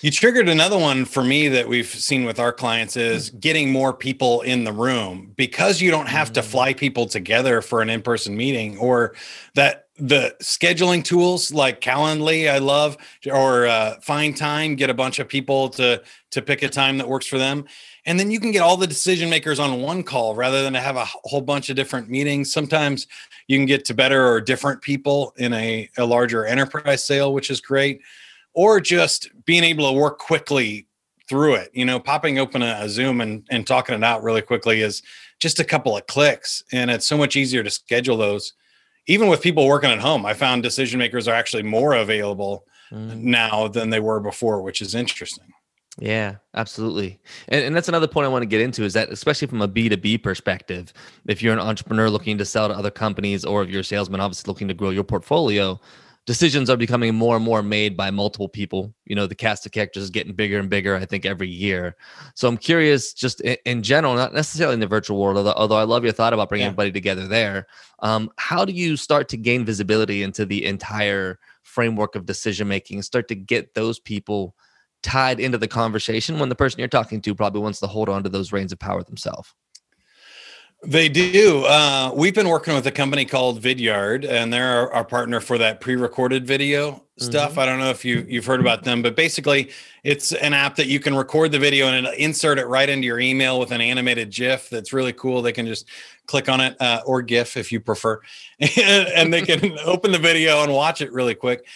you 0.00 0.10
triggered 0.10 0.48
another 0.48 0.78
one 0.78 1.04
for 1.04 1.22
me 1.22 1.48
that 1.48 1.68
we've 1.68 1.86
seen 1.86 2.24
with 2.24 2.38
our 2.38 2.52
clients 2.52 2.96
is 2.96 3.30
mm. 3.30 3.40
getting 3.40 3.70
more 3.70 3.92
people 3.92 4.40
in 4.42 4.64
the 4.64 4.72
room 4.72 5.32
because 5.36 5.80
you 5.82 5.90
don't 5.90 6.08
have 6.08 6.32
to 6.32 6.40
mm. 6.40 6.44
fly 6.44 6.72
people 6.72 7.06
together 7.06 7.60
for 7.60 7.82
an 7.82 7.90
in-person 7.90 8.34
meeting 8.34 8.78
or 8.78 9.14
that 9.54 9.88
the 9.98 10.34
scheduling 10.40 11.04
tools 11.04 11.52
like 11.52 11.82
Calendly, 11.82 12.50
I 12.50 12.56
love, 12.56 12.96
or 13.30 13.66
uh, 13.66 14.00
Find 14.00 14.34
Time, 14.34 14.74
get 14.74 14.88
a 14.88 14.94
bunch 14.94 15.18
of 15.18 15.28
people 15.28 15.68
to 15.70 16.02
to 16.30 16.42
pick 16.42 16.62
a 16.62 16.68
time 16.68 16.96
that 16.98 17.08
works 17.08 17.26
for 17.26 17.38
them 17.38 17.66
and 18.06 18.18
then 18.18 18.30
you 18.30 18.40
can 18.40 18.52
get 18.52 18.62
all 18.62 18.76
the 18.76 18.86
decision 18.86 19.28
makers 19.28 19.58
on 19.58 19.80
one 19.80 20.02
call 20.02 20.34
rather 20.34 20.62
than 20.62 20.72
to 20.72 20.80
have 20.80 20.96
a 20.96 21.04
whole 21.04 21.40
bunch 21.40 21.68
of 21.70 21.76
different 21.76 22.08
meetings. 22.08 22.52
Sometimes 22.52 23.06
you 23.46 23.58
can 23.58 23.66
get 23.66 23.84
to 23.86 23.94
better 23.94 24.26
or 24.26 24.40
different 24.40 24.80
people 24.80 25.34
in 25.36 25.52
a, 25.52 25.88
a 25.98 26.04
larger 26.04 26.46
enterprise 26.46 27.04
sale 27.04 27.32
which 27.32 27.50
is 27.50 27.60
great 27.60 28.00
or 28.54 28.80
just 28.80 29.30
being 29.44 29.64
able 29.64 29.90
to 29.90 29.98
work 29.98 30.18
quickly 30.18 30.86
through 31.28 31.54
it. 31.54 31.70
You 31.72 31.84
know 31.84 32.00
popping 32.00 32.38
open 32.38 32.62
a, 32.62 32.78
a 32.80 32.88
zoom 32.88 33.20
and, 33.20 33.46
and 33.50 33.66
talking 33.66 33.94
it 33.94 34.04
out 34.04 34.22
really 34.22 34.42
quickly 34.42 34.80
is 34.80 35.02
just 35.38 35.60
a 35.60 35.64
couple 35.64 35.96
of 35.96 36.06
clicks 36.06 36.62
and 36.72 36.90
it's 36.90 37.06
so 37.06 37.16
much 37.16 37.36
easier 37.36 37.62
to 37.62 37.70
schedule 37.70 38.16
those. 38.16 38.54
Even 39.06 39.28
with 39.28 39.42
people 39.42 39.66
working 39.66 39.90
at 39.90 39.98
home 39.98 40.24
i 40.24 40.34
found 40.34 40.62
decision 40.62 40.98
makers 40.98 41.26
are 41.26 41.34
actually 41.34 41.62
more 41.62 41.94
available 41.94 42.64
mm. 42.92 43.16
now 43.16 43.66
than 43.66 43.90
they 43.90 44.00
were 44.00 44.20
before 44.20 44.62
which 44.62 44.80
is 44.80 44.94
interesting 44.94 45.52
yeah, 46.00 46.36
absolutely. 46.54 47.20
And, 47.48 47.62
and 47.62 47.76
that's 47.76 47.88
another 47.88 48.08
point 48.08 48.24
I 48.24 48.28
want 48.28 48.42
to 48.42 48.46
get 48.46 48.62
into 48.62 48.84
is 48.84 48.94
that, 48.94 49.10
especially 49.10 49.48
from 49.48 49.60
a 49.60 49.68
B2B 49.68 50.22
perspective, 50.22 50.94
if 51.28 51.42
you're 51.42 51.52
an 51.52 51.60
entrepreneur 51.60 52.08
looking 52.08 52.38
to 52.38 52.44
sell 52.46 52.68
to 52.68 52.74
other 52.74 52.90
companies 52.90 53.44
or 53.44 53.62
if 53.62 53.68
you're 53.68 53.82
a 53.82 53.84
salesman, 53.84 54.18
obviously 54.18 54.50
looking 54.50 54.68
to 54.68 54.74
grow 54.74 54.88
your 54.88 55.04
portfolio, 55.04 55.78
decisions 56.24 56.70
are 56.70 56.78
becoming 56.78 57.14
more 57.14 57.36
and 57.36 57.44
more 57.44 57.62
made 57.62 57.98
by 57.98 58.10
multiple 58.10 58.48
people. 58.48 58.94
You 59.04 59.14
know, 59.14 59.26
the 59.26 59.34
cast 59.34 59.66
of 59.66 59.72
characters 59.72 60.04
is 60.04 60.10
getting 60.10 60.32
bigger 60.32 60.58
and 60.58 60.70
bigger, 60.70 60.96
I 60.96 61.04
think, 61.04 61.26
every 61.26 61.50
year. 61.50 61.96
So 62.34 62.48
I'm 62.48 62.56
curious, 62.56 63.12
just 63.12 63.42
in, 63.42 63.58
in 63.66 63.82
general, 63.82 64.14
not 64.14 64.32
necessarily 64.32 64.74
in 64.74 64.80
the 64.80 64.86
virtual 64.86 65.20
world, 65.20 65.36
although, 65.36 65.52
although 65.52 65.76
I 65.76 65.82
love 65.82 66.02
your 66.02 66.14
thought 66.14 66.32
about 66.32 66.48
bringing 66.48 66.64
yeah. 66.64 66.68
everybody 66.68 66.92
together 66.92 67.28
there. 67.28 67.66
Um, 67.98 68.30
how 68.38 68.64
do 68.64 68.72
you 68.72 68.96
start 68.96 69.28
to 69.30 69.36
gain 69.36 69.66
visibility 69.66 70.22
into 70.22 70.46
the 70.46 70.64
entire 70.64 71.38
framework 71.62 72.14
of 72.14 72.24
decision 72.24 72.68
making, 72.68 72.96
and 72.96 73.04
start 73.04 73.28
to 73.28 73.34
get 73.34 73.74
those 73.74 74.00
people? 74.00 74.54
Tied 75.02 75.40
into 75.40 75.58
the 75.58 75.68
conversation 75.68 76.38
when 76.38 76.48
the 76.48 76.54
person 76.54 76.78
you're 76.78 76.88
talking 76.88 77.20
to 77.22 77.34
probably 77.34 77.60
wants 77.60 77.80
to 77.80 77.86
hold 77.86 78.08
on 78.08 78.22
to 78.22 78.28
those 78.28 78.52
reins 78.52 78.72
of 78.72 78.78
power 78.78 79.02
themselves. 79.02 79.54
They 80.82 81.10
do. 81.10 81.64
Uh, 81.66 82.10
we've 82.14 82.34
been 82.34 82.48
working 82.48 82.74
with 82.74 82.86
a 82.86 82.90
company 82.90 83.26
called 83.26 83.60
Vidyard, 83.60 84.26
and 84.26 84.50
they're 84.50 84.66
our, 84.66 84.92
our 84.94 85.04
partner 85.04 85.38
for 85.38 85.58
that 85.58 85.82
pre-recorded 85.82 86.46
video 86.46 87.04
stuff. 87.18 87.50
Mm-hmm. 87.50 87.60
I 87.60 87.66
don't 87.66 87.78
know 87.80 87.90
if 87.90 88.02
you 88.02 88.24
you've 88.26 88.46
heard 88.46 88.60
about 88.60 88.82
them, 88.82 89.02
but 89.02 89.14
basically, 89.14 89.72
it's 90.04 90.32
an 90.32 90.54
app 90.54 90.76
that 90.76 90.86
you 90.86 90.98
can 90.98 91.14
record 91.14 91.52
the 91.52 91.58
video 91.58 91.88
and 91.88 92.06
insert 92.16 92.58
it 92.58 92.66
right 92.66 92.88
into 92.88 93.04
your 93.04 93.20
email 93.20 93.60
with 93.60 93.72
an 93.72 93.82
animated 93.82 94.30
GIF. 94.30 94.70
That's 94.70 94.94
really 94.94 95.12
cool. 95.12 95.42
They 95.42 95.52
can 95.52 95.66
just 95.66 95.86
click 96.26 96.48
on 96.48 96.62
it 96.62 96.80
uh, 96.80 97.02
or 97.04 97.20
GIF 97.20 97.58
if 97.58 97.70
you 97.70 97.80
prefer, 97.80 98.18
and 98.58 99.30
they 99.34 99.42
can 99.42 99.78
open 99.84 100.12
the 100.12 100.18
video 100.18 100.62
and 100.62 100.72
watch 100.72 101.02
it 101.02 101.12
really 101.12 101.34
quick. 101.34 101.66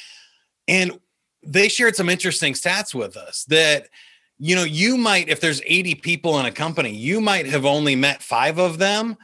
And 0.66 0.98
they 1.46 1.68
shared 1.68 1.96
some 1.96 2.08
interesting 2.08 2.54
stats 2.54 2.94
with 2.94 3.16
us 3.16 3.44
that 3.44 3.88
you 4.38 4.54
know 4.54 4.64
you 4.64 4.96
might 4.96 5.28
if 5.28 5.40
there's 5.40 5.62
80 5.64 5.96
people 5.96 6.38
in 6.40 6.46
a 6.46 6.50
company 6.50 6.90
you 6.90 7.20
might 7.20 7.46
have 7.46 7.64
only 7.64 7.96
met 7.96 8.22
five 8.22 8.58
of 8.58 8.78
them. 8.78 9.16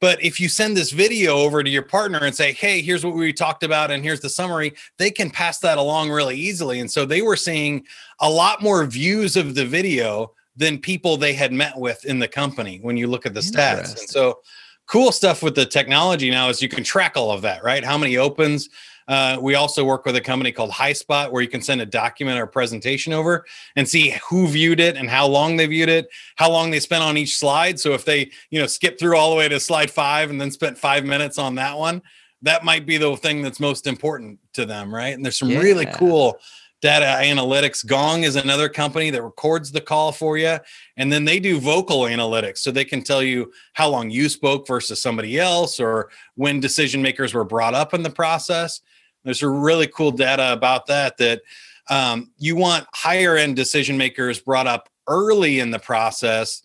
But 0.00 0.22
if 0.22 0.38
you 0.38 0.50
send 0.50 0.76
this 0.76 0.90
video 0.90 1.36
over 1.36 1.62
to 1.62 1.70
your 1.70 1.82
partner 1.82 2.18
and 2.18 2.34
say 2.34 2.52
hey 2.52 2.80
here's 2.80 3.04
what 3.04 3.14
we 3.14 3.32
talked 3.32 3.62
about 3.62 3.90
and 3.90 4.02
here's 4.02 4.20
the 4.20 4.28
summary 4.28 4.74
they 4.98 5.10
can 5.10 5.30
pass 5.30 5.58
that 5.60 5.78
along 5.78 6.10
really 6.10 6.36
easily. 6.36 6.80
And 6.80 6.90
so 6.90 7.04
they 7.04 7.22
were 7.22 7.36
seeing 7.36 7.84
a 8.20 8.28
lot 8.28 8.62
more 8.62 8.84
views 8.86 9.36
of 9.36 9.54
the 9.54 9.64
video 9.64 10.32
than 10.56 10.78
people 10.78 11.16
they 11.16 11.34
had 11.34 11.52
met 11.52 11.76
with 11.76 12.04
in 12.04 12.18
the 12.18 12.28
company 12.28 12.78
when 12.80 12.96
you 12.96 13.08
look 13.08 13.26
at 13.26 13.34
the 13.34 13.40
stats. 13.40 13.98
And 13.98 14.08
so 14.08 14.40
cool 14.86 15.10
stuff 15.10 15.42
with 15.42 15.54
the 15.54 15.66
technology 15.66 16.30
now 16.30 16.48
is 16.48 16.62
you 16.62 16.68
can 16.68 16.84
track 16.84 17.16
all 17.16 17.30
of 17.30 17.42
that 17.42 17.64
right? 17.64 17.84
How 17.84 17.98
many 17.98 18.16
opens 18.16 18.68
uh, 19.06 19.38
we 19.40 19.54
also 19.54 19.84
work 19.84 20.04
with 20.06 20.16
a 20.16 20.20
company 20.20 20.50
called 20.50 20.70
HighSpot 20.70 21.30
where 21.30 21.42
you 21.42 21.48
can 21.48 21.60
send 21.60 21.80
a 21.80 21.86
document 21.86 22.38
or 22.38 22.46
presentation 22.46 23.12
over 23.12 23.44
and 23.76 23.88
see 23.88 24.16
who 24.28 24.46
viewed 24.46 24.80
it 24.80 24.96
and 24.96 25.10
how 25.10 25.26
long 25.26 25.56
they 25.56 25.66
viewed 25.66 25.88
it, 25.88 26.08
how 26.36 26.50
long 26.50 26.70
they 26.70 26.80
spent 26.80 27.02
on 27.02 27.16
each 27.16 27.36
slide. 27.36 27.78
So 27.78 27.92
if 27.92 28.04
they, 28.04 28.30
you 28.50 28.60
know, 28.60 28.66
skip 28.66 28.98
through 28.98 29.16
all 29.16 29.30
the 29.30 29.36
way 29.36 29.48
to 29.48 29.60
slide 29.60 29.90
five 29.90 30.30
and 30.30 30.40
then 30.40 30.50
spent 30.50 30.78
five 30.78 31.04
minutes 31.04 31.38
on 31.38 31.54
that 31.56 31.78
one, 31.78 32.02
that 32.42 32.64
might 32.64 32.86
be 32.86 32.96
the 32.96 33.16
thing 33.16 33.42
that's 33.42 33.60
most 33.60 33.86
important 33.86 34.38
to 34.54 34.66
them, 34.66 34.94
right? 34.94 35.14
And 35.14 35.24
there's 35.24 35.38
some 35.38 35.50
yeah. 35.50 35.60
really 35.60 35.86
cool 35.86 36.38
data 36.84 37.06
analytics. 37.24 37.84
Gong 37.86 38.24
is 38.24 38.36
another 38.36 38.68
company 38.68 39.08
that 39.08 39.22
records 39.22 39.72
the 39.72 39.80
call 39.80 40.12
for 40.12 40.36
you. 40.36 40.58
And 40.98 41.10
then 41.10 41.24
they 41.24 41.40
do 41.40 41.58
vocal 41.58 42.00
analytics. 42.00 42.58
So 42.58 42.70
they 42.70 42.84
can 42.84 43.02
tell 43.02 43.22
you 43.22 43.50
how 43.72 43.88
long 43.88 44.10
you 44.10 44.28
spoke 44.28 44.66
versus 44.66 45.00
somebody 45.00 45.40
else 45.40 45.80
or 45.80 46.10
when 46.34 46.60
decision 46.60 47.00
makers 47.00 47.32
were 47.32 47.44
brought 47.44 47.72
up 47.72 47.94
in 47.94 48.02
the 48.02 48.10
process. 48.10 48.82
There's 49.24 49.42
a 49.42 49.48
really 49.48 49.86
cool 49.86 50.10
data 50.10 50.52
about 50.52 50.86
that 50.86 51.16
that 51.18 51.42
um, 51.90 52.30
you 52.38 52.56
want 52.56 52.86
higher 52.94 53.36
end 53.36 53.56
decision 53.56 53.96
makers 53.96 54.40
brought 54.40 54.66
up 54.66 54.88
early 55.08 55.60
in 55.60 55.70
the 55.70 55.78
process 55.78 56.62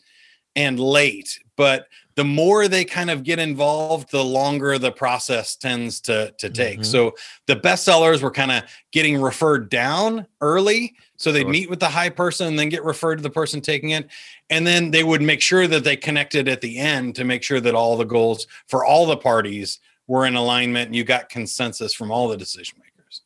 and 0.56 0.80
late, 0.80 1.40
but 1.56 1.88
the 2.20 2.26
more 2.26 2.68
they 2.68 2.84
kind 2.84 3.10
of 3.10 3.24
get 3.24 3.40
involved, 3.40 4.12
the 4.12 4.22
longer 4.22 4.78
the 4.78 4.92
process 4.92 5.56
tends 5.56 6.02
to 6.02 6.34
to 6.38 6.50
take. 6.50 6.80
Mm-hmm. 6.80 6.84
So 6.84 7.16
the 7.46 7.56
best 7.56 7.86
sellers 7.86 8.22
were 8.22 8.32
kind 8.32 8.52
of 8.52 8.64
getting 8.92 9.22
referred 9.22 9.70
down 9.70 10.28
early. 10.42 10.98
So 11.16 11.32
they'd 11.32 11.44
sure. 11.44 11.50
meet 11.50 11.70
with 11.70 11.80
the 11.80 11.88
high 11.88 12.10
person 12.10 12.48
and 12.48 12.60
then 12.60 12.68
get 12.68 12.84
referred 12.84 13.18
to 13.18 13.24
the 13.24 13.30
person 13.30 13.62
taking 13.62 13.92
it. 13.92 14.08
And 14.50 14.68
then 14.68 14.92
they 14.92 15.06
would 15.06 15.22
make 15.22 15.42
sure 15.42 15.66
that 15.68 15.86
they 15.86 15.96
connected 15.96 16.50
at 16.50 16.60
the 16.60 16.78
end 16.78 17.16
to 17.16 17.24
make 17.24 17.42
sure 17.42 17.62
that 17.62 17.74
all 17.74 17.96
the 17.96 18.04
goals 18.04 18.48
for 18.68 18.84
all 18.84 19.06
the 19.06 19.16
parties 19.16 19.80
were 20.10 20.26
in 20.26 20.36
alignment 20.36 20.88
and 20.88 20.96
you 20.96 21.06
got 21.06 21.30
consensus 21.30 21.94
from 21.94 22.12
all 22.12 22.28
the 22.28 22.36
decision 22.36 22.80
makers. 22.80 23.22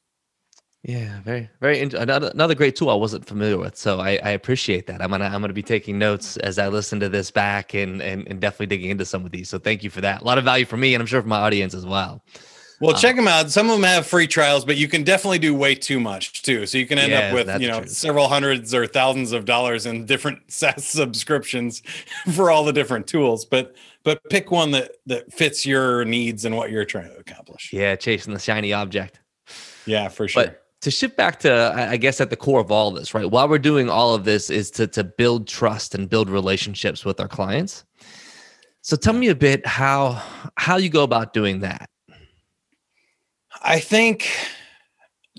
Yeah, 0.84 1.22
very, 1.22 1.50
very 1.62 1.80
another 1.80 2.30
another 2.34 2.56
great 2.56 2.76
tool 2.76 2.90
I 2.90 2.96
wasn't 2.96 3.26
familiar 3.26 3.58
with, 3.58 3.78
so 3.78 4.02
I, 4.02 4.20
I 4.22 4.32
appreciate 4.32 4.86
that. 4.88 5.02
I'm 5.02 5.12
gonna 5.12 5.24
I'm 5.24 5.40
gonna 5.40 5.54
be 5.54 5.64
taking 5.64 5.98
notes 5.98 6.36
as 6.38 6.60
I 6.60 6.68
listen 6.68 7.00
to 7.00 7.08
this 7.08 7.32
back 7.32 7.74
and, 7.74 8.02
and 8.02 8.28
and 8.28 8.42
definitely 8.42 8.66
digging 8.66 8.90
into 8.90 9.06
some 9.06 9.26
of 9.26 9.32
these. 9.32 9.48
So 9.48 9.58
thank 9.58 9.82
you 9.82 9.90
for 9.90 10.02
that. 10.02 10.22
A 10.22 10.26
lot 10.26 10.38
of 10.38 10.44
value 10.44 10.66
for 10.66 10.76
me, 10.76 10.94
and 10.94 11.02
I'm 11.02 11.08
sure 11.08 11.22
for 11.22 11.28
my 11.28 11.40
audience 11.40 11.74
as 11.74 11.86
well. 11.86 12.22
Well, 12.80 12.96
um, 12.96 13.02
check 13.02 13.16
them 13.16 13.28
out. 13.28 13.50
Some 13.50 13.70
of 13.70 13.76
them 13.76 13.84
have 13.84 14.06
free 14.06 14.28
trials, 14.28 14.66
but 14.66 14.78
you 14.78 14.88
can 14.88 15.04
definitely 15.04 15.40
do 15.40 15.56
way 15.56 15.76
too 15.76 16.00
much 16.00 16.42
too. 16.42 16.66
So 16.66 16.78
you 16.78 16.86
can 16.86 16.98
end 16.98 17.12
yeah, 17.12 17.20
up 17.28 17.34
with 17.34 17.62
you 17.62 17.68
know 17.68 17.86
several 17.86 18.28
hundreds 18.28 18.74
or 18.74 18.88
thousands 18.88 19.32
of 19.32 19.46
dollars 19.46 19.86
in 19.86 20.06
different 20.06 20.40
SaaS 20.52 20.86
subscriptions 20.86 21.82
for 22.34 22.52
all 22.52 22.64
the 22.66 22.74
different 22.74 23.08
tools. 23.08 23.46
But 23.46 23.76
but 24.04 24.22
pick 24.30 24.52
one 24.52 24.72
that 24.72 24.92
that 25.06 25.32
fits 25.32 25.66
your 25.66 26.06
needs 26.06 26.46
and 26.46 26.56
what 26.58 26.72
you're 26.72 26.86
trying 26.86 27.10
to 27.10 27.18
accomplish. 27.18 27.72
Yeah, 27.72 27.96
chasing 27.96 28.34
the 28.34 28.40
shiny 28.40 28.74
object. 28.74 29.20
Yeah, 29.86 30.10
for 30.10 30.28
sure. 30.28 30.44
But 30.44 30.64
to 30.84 30.92
shift 30.92 31.16
back 31.16 31.40
to 31.40 31.74
i 31.90 31.96
guess 31.96 32.20
at 32.20 32.30
the 32.30 32.36
core 32.36 32.60
of 32.60 32.70
all 32.70 32.92
this 32.92 33.14
right 33.14 33.32
while 33.32 33.48
we're 33.48 33.58
doing 33.58 33.90
all 33.90 34.14
of 34.14 34.26
this 34.26 34.50
is 34.50 34.70
to, 34.70 34.86
to 34.86 35.02
build 35.02 35.48
trust 35.48 35.96
and 35.96 36.10
build 36.10 36.30
relationships 36.30 37.06
with 37.06 37.22
our 37.22 37.28
clients 37.28 37.86
so 38.82 38.98
tell 38.98 39.14
me 39.14 39.30
a 39.30 39.36
bit 39.36 39.66
how 39.66 40.22
how 40.58 40.76
you 40.76 40.90
go 40.90 41.04
about 41.04 41.32
doing 41.34 41.62
that 41.62 41.90
i 43.62 43.80
think 43.80 44.30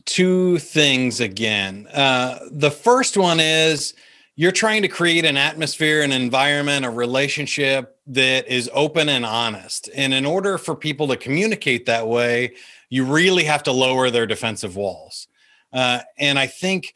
two 0.05 0.59
things 0.59 1.21
again. 1.21 1.87
Uh, 1.93 2.39
the 2.51 2.71
first 2.71 3.17
one 3.17 3.41
is 3.41 3.95
you're 4.37 4.53
trying 4.53 4.83
to 4.83 4.89
create 4.89 5.25
an 5.25 5.37
atmosphere 5.37 6.03
an 6.03 6.13
environment 6.13 6.85
a 6.85 6.91
relationship 6.91 7.99
that 8.07 8.47
is 8.49 8.71
open 8.75 9.09
and 9.09 9.25
honest. 9.25 9.89
And 9.95 10.13
in 10.13 10.27
order 10.27 10.59
for 10.59 10.75
people 10.75 11.09
to 11.09 11.17
communicate 11.17 11.87
that 11.87 12.07
way 12.07 12.55
you 12.91 13.05
really 13.05 13.45
have 13.45 13.63
to 13.65 13.73
lower 13.73 14.11
their 14.11 14.27
defensive 14.27 14.77
walls. 14.77 15.27
Uh, 15.73 16.01
and 16.19 16.39
I 16.39 16.47
think 16.47 16.95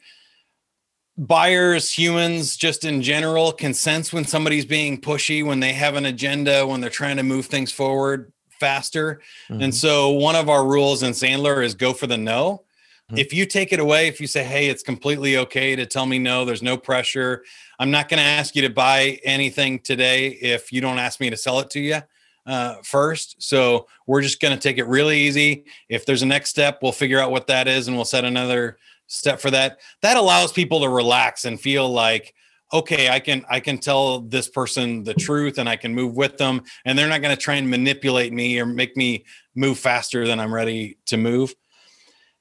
buyers, 1.17 1.91
humans, 1.91 2.55
just 2.55 2.85
in 2.85 3.01
general, 3.01 3.51
can 3.51 3.73
sense 3.73 4.13
when 4.13 4.23
somebody's 4.23 4.65
being 4.65 5.01
pushy, 5.01 5.45
when 5.45 5.59
they 5.59 5.73
have 5.73 5.95
an 5.95 6.05
agenda, 6.05 6.65
when 6.65 6.79
they're 6.79 6.89
trying 6.89 7.17
to 7.17 7.23
move 7.23 7.47
things 7.47 7.71
forward 7.71 8.31
faster. 8.59 9.21
Mm-hmm. 9.49 9.63
And 9.63 9.75
so, 9.75 10.09
one 10.09 10.35
of 10.35 10.49
our 10.49 10.65
rules 10.65 11.03
in 11.03 11.11
Sandler 11.11 11.63
is 11.63 11.75
go 11.75 11.93
for 11.93 12.07
the 12.07 12.17
no. 12.17 12.63
Mm-hmm. 13.07 13.17
If 13.17 13.33
you 13.33 13.45
take 13.45 13.73
it 13.73 13.79
away, 13.79 14.07
if 14.07 14.21
you 14.21 14.27
say, 14.27 14.43
hey, 14.43 14.69
it's 14.69 14.83
completely 14.83 15.37
okay 15.37 15.75
to 15.75 15.85
tell 15.85 16.05
me 16.05 16.19
no, 16.19 16.45
there's 16.45 16.61
no 16.61 16.77
pressure. 16.77 17.43
I'm 17.79 17.91
not 17.91 18.09
going 18.09 18.19
to 18.19 18.23
ask 18.23 18.55
you 18.55 18.61
to 18.63 18.69
buy 18.69 19.19
anything 19.23 19.79
today 19.79 20.27
if 20.27 20.71
you 20.71 20.81
don't 20.81 20.99
ask 20.99 21.19
me 21.19 21.29
to 21.29 21.37
sell 21.37 21.59
it 21.59 21.69
to 21.71 21.79
you 21.79 22.01
uh, 22.45 22.75
first. 22.83 23.41
So 23.41 23.87
we're 24.05 24.21
just 24.21 24.39
going 24.41 24.53
to 24.53 24.59
take 24.59 24.77
it 24.77 24.85
really 24.85 25.19
easy. 25.19 25.65
If 25.87 26.05
there's 26.05 26.21
a 26.21 26.25
next 26.25 26.49
step, 26.49 26.79
we'll 26.81 26.91
figure 26.91 27.19
out 27.19 27.31
what 27.31 27.47
that 27.47 27.67
is 27.67 27.87
and 27.87 27.95
we'll 27.95 28.05
set 28.05 28.25
another 28.25 28.77
step 29.07 29.39
for 29.39 29.51
that. 29.51 29.79
That 30.01 30.17
allows 30.17 30.51
people 30.51 30.81
to 30.81 30.89
relax 30.89 31.45
and 31.45 31.59
feel 31.59 31.89
like, 31.89 32.33
okay, 32.71 33.09
I 33.09 33.19
can 33.19 33.45
I 33.49 33.59
can 33.59 33.77
tell 33.77 34.21
this 34.21 34.47
person 34.47 35.03
the 35.03 35.13
truth 35.13 35.57
and 35.57 35.67
I 35.67 35.75
can 35.75 35.93
move 35.93 36.15
with 36.15 36.37
them 36.37 36.63
and 36.85 36.97
they're 36.97 37.07
not 37.07 37.21
going 37.21 37.35
to 37.35 37.41
try 37.41 37.55
and 37.55 37.69
manipulate 37.69 38.33
me 38.33 38.59
or 38.59 38.65
make 38.65 38.95
me 38.95 39.25
move 39.55 39.79
faster 39.79 40.27
than 40.27 40.39
I'm 40.39 40.53
ready 40.53 40.97
to 41.07 41.17
move. 41.17 41.53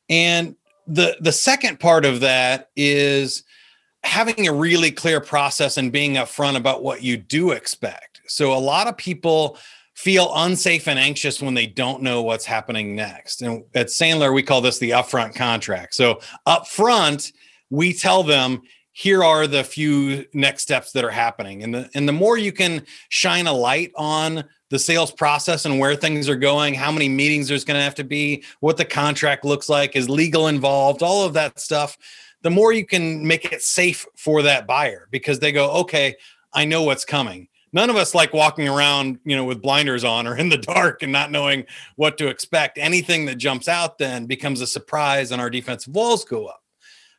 And 0.09 0.57
the 0.87 1.17
the 1.21 1.33
second 1.33 1.81
part 1.81 2.05
of 2.05 2.21
that 2.21 2.71
is 2.77 3.45
having 4.05 4.49
a 4.49 4.53
really 4.53 4.91
clear 4.91 5.21
process 5.21 5.77
and 5.77 5.93
being 5.93 6.15
upfront 6.15 6.57
about 6.57 6.83
what 6.83 7.03
you 7.03 7.17
do 7.17 7.51
expect. 7.51 8.21
So 8.27 8.53
a 8.53 8.59
lot 8.59 8.87
of 8.87 8.97
people 8.97 9.59
feel 9.95 10.31
unsafe 10.37 10.87
and 10.87 10.99
anxious 10.99 11.43
when 11.43 11.55
they 11.55 11.67
don't 11.67 12.03
know 12.03 12.23
what's 12.23 12.45
happening 12.45 12.95
next. 12.95 13.43
And 13.43 13.65
at 13.75 13.89
Sandler, 13.89 14.33
we 14.33 14.45
call 14.45 14.61
this 14.61 14.79
the 14.79 14.91
upfront 14.91 15.35
contract. 15.35 15.95
So 15.95 16.21
upfront, 16.47 17.33
we 17.69 17.93
tell 17.93 18.23
them 18.23 18.63
here 18.99 19.23
are 19.23 19.47
the 19.47 19.63
few 19.63 20.27
next 20.33 20.63
steps 20.63 20.91
that 20.91 21.05
are 21.05 21.11
happening. 21.11 21.63
And 21.63 21.73
the 21.73 21.89
and 21.95 22.09
the 22.09 22.13
more 22.13 22.37
you 22.37 22.51
can 22.51 22.85
shine 23.11 23.47
a 23.47 23.53
light 23.53 23.93
on 23.95 24.43
the 24.71 24.79
sales 24.81 25.13
process 25.13 25.67
and 25.67 25.79
where 25.79 25.95
things 25.95 26.29
are 26.29 26.35
going, 26.35 26.75
how 26.75 26.91
many 26.91 27.09
meetings 27.09 27.47
there's 27.47 27.65
going 27.65 27.77
to 27.77 27.85
have 27.85 27.95
to 27.95 28.03
be, 28.03 28.43
what 28.59 28.77
the 28.77 28.85
contract 28.85 29.45
looks 29.45 29.69
like, 29.69 29.95
is 29.95 30.11
legal 30.11 30.49
involved, 30.49 31.05
all 31.05 31.25
of 31.25 31.33
that 31.35 31.61
stuff, 31.61 31.97
the 32.43 32.51
more 32.51 32.73
you 32.73 32.85
can 32.85 33.25
make 33.25 33.45
it 33.53 33.63
safe 33.63 34.05
for 34.17 34.43
that 34.43 34.67
buyer 34.67 35.07
because 35.13 35.39
they 35.39 35.53
go, 35.53 35.71
okay, 35.71 36.17
I 36.53 36.65
know 36.65 36.83
what's 36.83 37.05
coming 37.05 37.47
none 37.71 37.91
of 37.91 37.97
us 37.97 38.15
like 38.15 38.33
walking 38.33 38.67
around, 38.67 39.19
you 39.27 39.37
know, 39.37 39.45
with 39.45 39.61
blinders 39.61 40.03
on 40.03 40.27
or 40.27 40.35
in 40.39 40.49
the 40.49 40.57
dark 40.57 41.03
and 41.03 41.13
not 41.13 41.31
knowing 41.31 41.67
what 41.97 42.17
to 42.17 42.27
expect. 42.27 42.79
Anything 42.79 43.27
that 43.27 43.37
jumps 43.37 43.69
out 43.69 43.99
then 43.99 44.25
becomes 44.25 44.63
a 44.63 44.67
surprise 44.67 45.31
and 45.31 45.41
our 45.41 45.51
defensive 45.51 45.95
walls 45.95 46.25
go 46.25 46.47
up. 46.47 46.63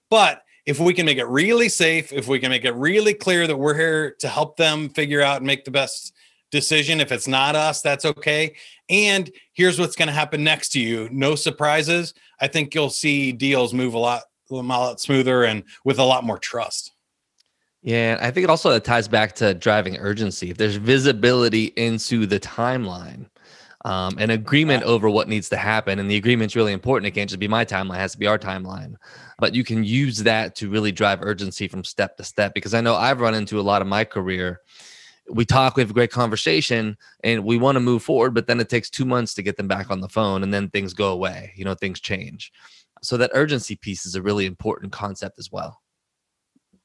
But 0.10 0.42
if 0.70 0.80
we 0.80 0.94
can 0.94 1.08
make 1.08 1.18
it 1.18 1.26
really 1.26 1.68
safe, 1.68 2.14
if 2.14 2.28
we 2.28 2.38
can 2.38 2.52
make 2.52 2.64
it 2.64 2.76
really 2.76 3.16
clear 3.16 3.48
that 3.48 3.58
we're 3.58 3.74
here 3.74 4.12
to 4.20 4.30
help 4.30 4.56
them 4.56 4.88
figure 4.90 5.20
out 5.20 5.38
and 5.38 5.48
make 5.48 5.66
the 5.66 5.72
best 5.72 6.14
decision, 6.52 7.02
if 7.02 7.12
it's 7.12 7.28
not 7.28 7.56
us, 7.56 7.82
that's 7.82 8.06
okay. 8.06 8.56
And 8.88 9.32
here's 9.54 9.80
what's 9.80 9.96
going 9.96 10.10
to 10.10 10.14
happen 10.14 10.44
next 10.44 10.70
to 10.74 10.80
you 10.80 11.10
no 11.12 11.34
surprises. 11.34 12.14
I 12.40 12.48
think 12.48 12.76
you'll 12.76 12.92
see 12.92 13.32
deals 13.32 13.74
move 13.74 13.96
a 13.96 13.98
lot, 13.98 14.22
a 14.52 14.54
lot 14.54 15.00
smoother 15.00 15.44
and 15.44 15.64
with 15.86 15.98
a 15.98 16.04
lot 16.04 16.24
more 16.24 16.38
trust. 16.38 16.92
Yeah, 17.82 18.20
I 18.22 18.30
think 18.30 18.44
it 18.44 18.52
also 18.52 18.78
ties 18.78 19.08
back 19.08 19.34
to 19.38 19.56
driving 19.56 19.98
urgency. 19.98 20.52
If 20.52 20.58
there's 20.58 20.76
visibility 20.76 21.74
into 21.78 22.28
the 22.28 22.40
timeline, 22.40 23.26
um, 23.86 24.20
an 24.20 24.30
agreement 24.30 24.84
over 24.84 25.10
what 25.10 25.28
needs 25.28 25.50
to 25.50 25.58
happen, 25.58 25.98
and 25.98 26.12
the 26.12 26.18
agreement's 26.18 26.56
really 26.56 26.74
important. 26.74 27.08
It 27.08 27.12
can't 27.12 27.30
just 27.30 27.40
be 27.40 27.48
my 27.48 27.64
timeline; 27.64 27.96
it 27.96 28.02
has 28.02 28.12
to 28.12 28.20
be 28.20 28.28
our 28.28 28.38
timeline. 28.38 28.96
But 29.40 29.56
you 29.56 29.64
can 29.64 29.84
use 29.84 30.20
that 30.24 30.56
to 30.58 30.70
really 30.70 30.92
drive 30.92 31.20
urgency 31.22 31.68
from 31.68 31.84
step 31.84 32.18
to 32.18 32.24
step. 32.24 32.54
Because 32.54 32.74
I 32.74 32.82
know 32.82 32.96
I've 32.96 33.22
run 33.22 33.36
into 33.36 33.60
a 33.60 33.62
lot 33.62 33.82
of 33.82 33.88
my 33.88 34.04
career. 34.04 34.62
We 35.32 35.46
talk, 35.46 35.76
we 35.76 35.82
have 35.82 35.92
a 35.92 35.94
great 35.94 36.12
conversation, 36.12 36.98
and 37.24 37.46
we 37.46 37.58
want 37.58 37.76
to 37.76 37.80
move 37.80 38.02
forward, 38.02 38.34
but 38.34 38.48
then 38.48 38.60
it 38.60 38.68
takes 38.68 38.90
two 38.90 39.06
months 39.06 39.36
to 39.36 39.44
get 39.44 39.58
them 39.58 39.68
back 39.68 39.92
on 39.92 40.02
the 40.02 40.10
phone, 40.10 40.42
and 40.42 40.52
then 40.52 40.70
things 40.70 40.94
go 40.94 41.12
away. 41.12 41.54
You 41.56 41.66
know, 41.66 41.76
things 41.76 42.00
change. 42.00 42.52
So 43.02 43.16
that 43.18 43.32
urgency 43.34 43.76
piece 43.76 44.06
is 44.06 44.16
a 44.16 44.22
really 44.22 44.46
important 44.46 44.92
concept 44.92 45.38
as 45.40 45.52
well. 45.52 45.82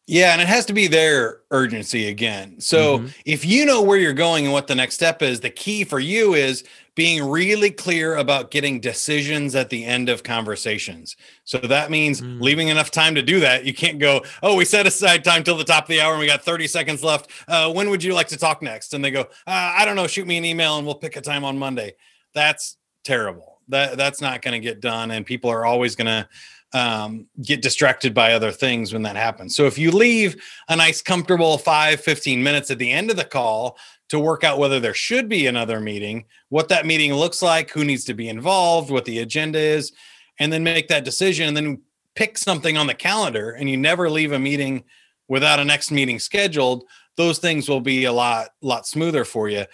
Yeah, 0.06 0.32
and 0.32 0.42
it 0.42 0.48
has 0.48 0.66
to 0.66 0.74
be 0.74 0.86
their 0.86 1.40
urgency 1.50 2.08
again. 2.08 2.60
So 2.60 2.98
mm-hmm. 2.98 3.06
if 3.24 3.46
you 3.46 3.64
know 3.64 3.80
where 3.80 3.96
you're 3.96 4.12
going 4.12 4.44
and 4.44 4.52
what 4.52 4.66
the 4.66 4.74
next 4.74 4.96
step 4.96 5.22
is, 5.22 5.40
the 5.40 5.48
key 5.48 5.82
for 5.82 5.98
you 5.98 6.34
is 6.34 6.62
being 6.94 7.24
really 7.24 7.70
clear 7.70 8.16
about 8.16 8.50
getting 8.50 8.80
decisions 8.80 9.54
at 9.54 9.70
the 9.70 9.82
end 9.82 10.10
of 10.10 10.22
conversations. 10.22 11.16
So 11.44 11.56
that 11.58 11.90
means 11.90 12.20
mm-hmm. 12.20 12.40
leaving 12.40 12.68
enough 12.68 12.90
time 12.90 13.14
to 13.14 13.22
do 13.22 13.40
that. 13.40 13.64
You 13.64 13.72
can't 13.72 13.98
go, 13.98 14.22
oh, 14.42 14.54
we 14.56 14.66
set 14.66 14.86
aside 14.86 15.24
time 15.24 15.42
till 15.42 15.56
the 15.56 15.64
top 15.64 15.84
of 15.84 15.88
the 15.88 16.02
hour 16.02 16.12
and 16.12 16.20
we 16.20 16.26
got 16.26 16.42
30 16.42 16.66
seconds 16.68 17.02
left. 17.02 17.30
Uh, 17.48 17.72
when 17.72 17.88
would 17.88 18.04
you 18.04 18.12
like 18.12 18.28
to 18.28 18.36
talk 18.36 18.60
next? 18.60 18.92
And 18.92 19.02
they 19.02 19.10
go, 19.10 19.22
uh, 19.22 19.26
I 19.46 19.86
don't 19.86 19.96
know, 19.96 20.06
shoot 20.06 20.26
me 20.26 20.36
an 20.36 20.44
email 20.44 20.76
and 20.76 20.86
we'll 20.86 20.96
pick 20.96 21.16
a 21.16 21.22
time 21.22 21.44
on 21.44 21.58
Monday. 21.58 21.94
That's 22.34 22.76
terrible. 23.04 23.60
That 23.68 23.96
that's 23.96 24.20
not 24.20 24.42
going 24.42 24.52
to 24.52 24.60
get 24.60 24.80
done, 24.80 25.10
and 25.10 25.24
people 25.24 25.48
are 25.50 25.64
always 25.64 25.96
going 25.96 26.06
to 26.06 26.28
um, 26.74 27.28
get 27.40 27.62
distracted 27.62 28.12
by 28.12 28.32
other 28.32 28.50
things 28.50 28.92
when 28.92 29.02
that 29.02 29.14
happens. 29.14 29.54
So 29.54 29.64
if 29.66 29.78
you 29.78 29.92
leave 29.92 30.36
a 30.68 30.74
nice, 30.74 31.00
comfortable 31.00 31.56
five, 31.56 32.00
15 32.00 32.42
minutes 32.42 32.70
at 32.70 32.78
the 32.78 32.90
end 32.90 33.10
of 33.10 33.16
the 33.16 33.24
call 33.24 33.78
to 34.08 34.18
work 34.18 34.42
out 34.42 34.58
whether 34.58 34.80
there 34.80 34.92
should 34.92 35.28
be 35.28 35.46
another 35.46 35.80
meeting, 35.80 36.24
what 36.48 36.68
that 36.68 36.84
meeting 36.84 37.14
looks 37.14 37.40
like, 37.40 37.70
who 37.70 37.84
needs 37.84 38.04
to 38.04 38.14
be 38.14 38.28
involved, 38.28 38.90
what 38.90 39.04
the 39.04 39.20
agenda 39.20 39.58
is, 39.58 39.92
and 40.40 40.52
then 40.52 40.64
make 40.64 40.88
that 40.88 41.04
decision 41.04 41.46
and 41.46 41.56
then 41.56 41.80
pick 42.16 42.36
something 42.36 42.76
on 42.76 42.88
the 42.88 42.94
calendar 42.94 43.52
and 43.52 43.70
you 43.70 43.76
never 43.76 44.10
leave 44.10 44.32
a 44.32 44.38
meeting 44.38 44.82
without 45.28 45.60
a 45.60 45.64
next 45.64 45.92
meeting 45.92 46.18
scheduled, 46.18 46.84
those 47.16 47.38
things 47.38 47.68
will 47.68 47.80
be 47.80 48.04
a 48.04 48.12
lot, 48.12 48.48
lot 48.62 48.86
smoother 48.86 49.24
for 49.24 49.48
you. 49.48 49.64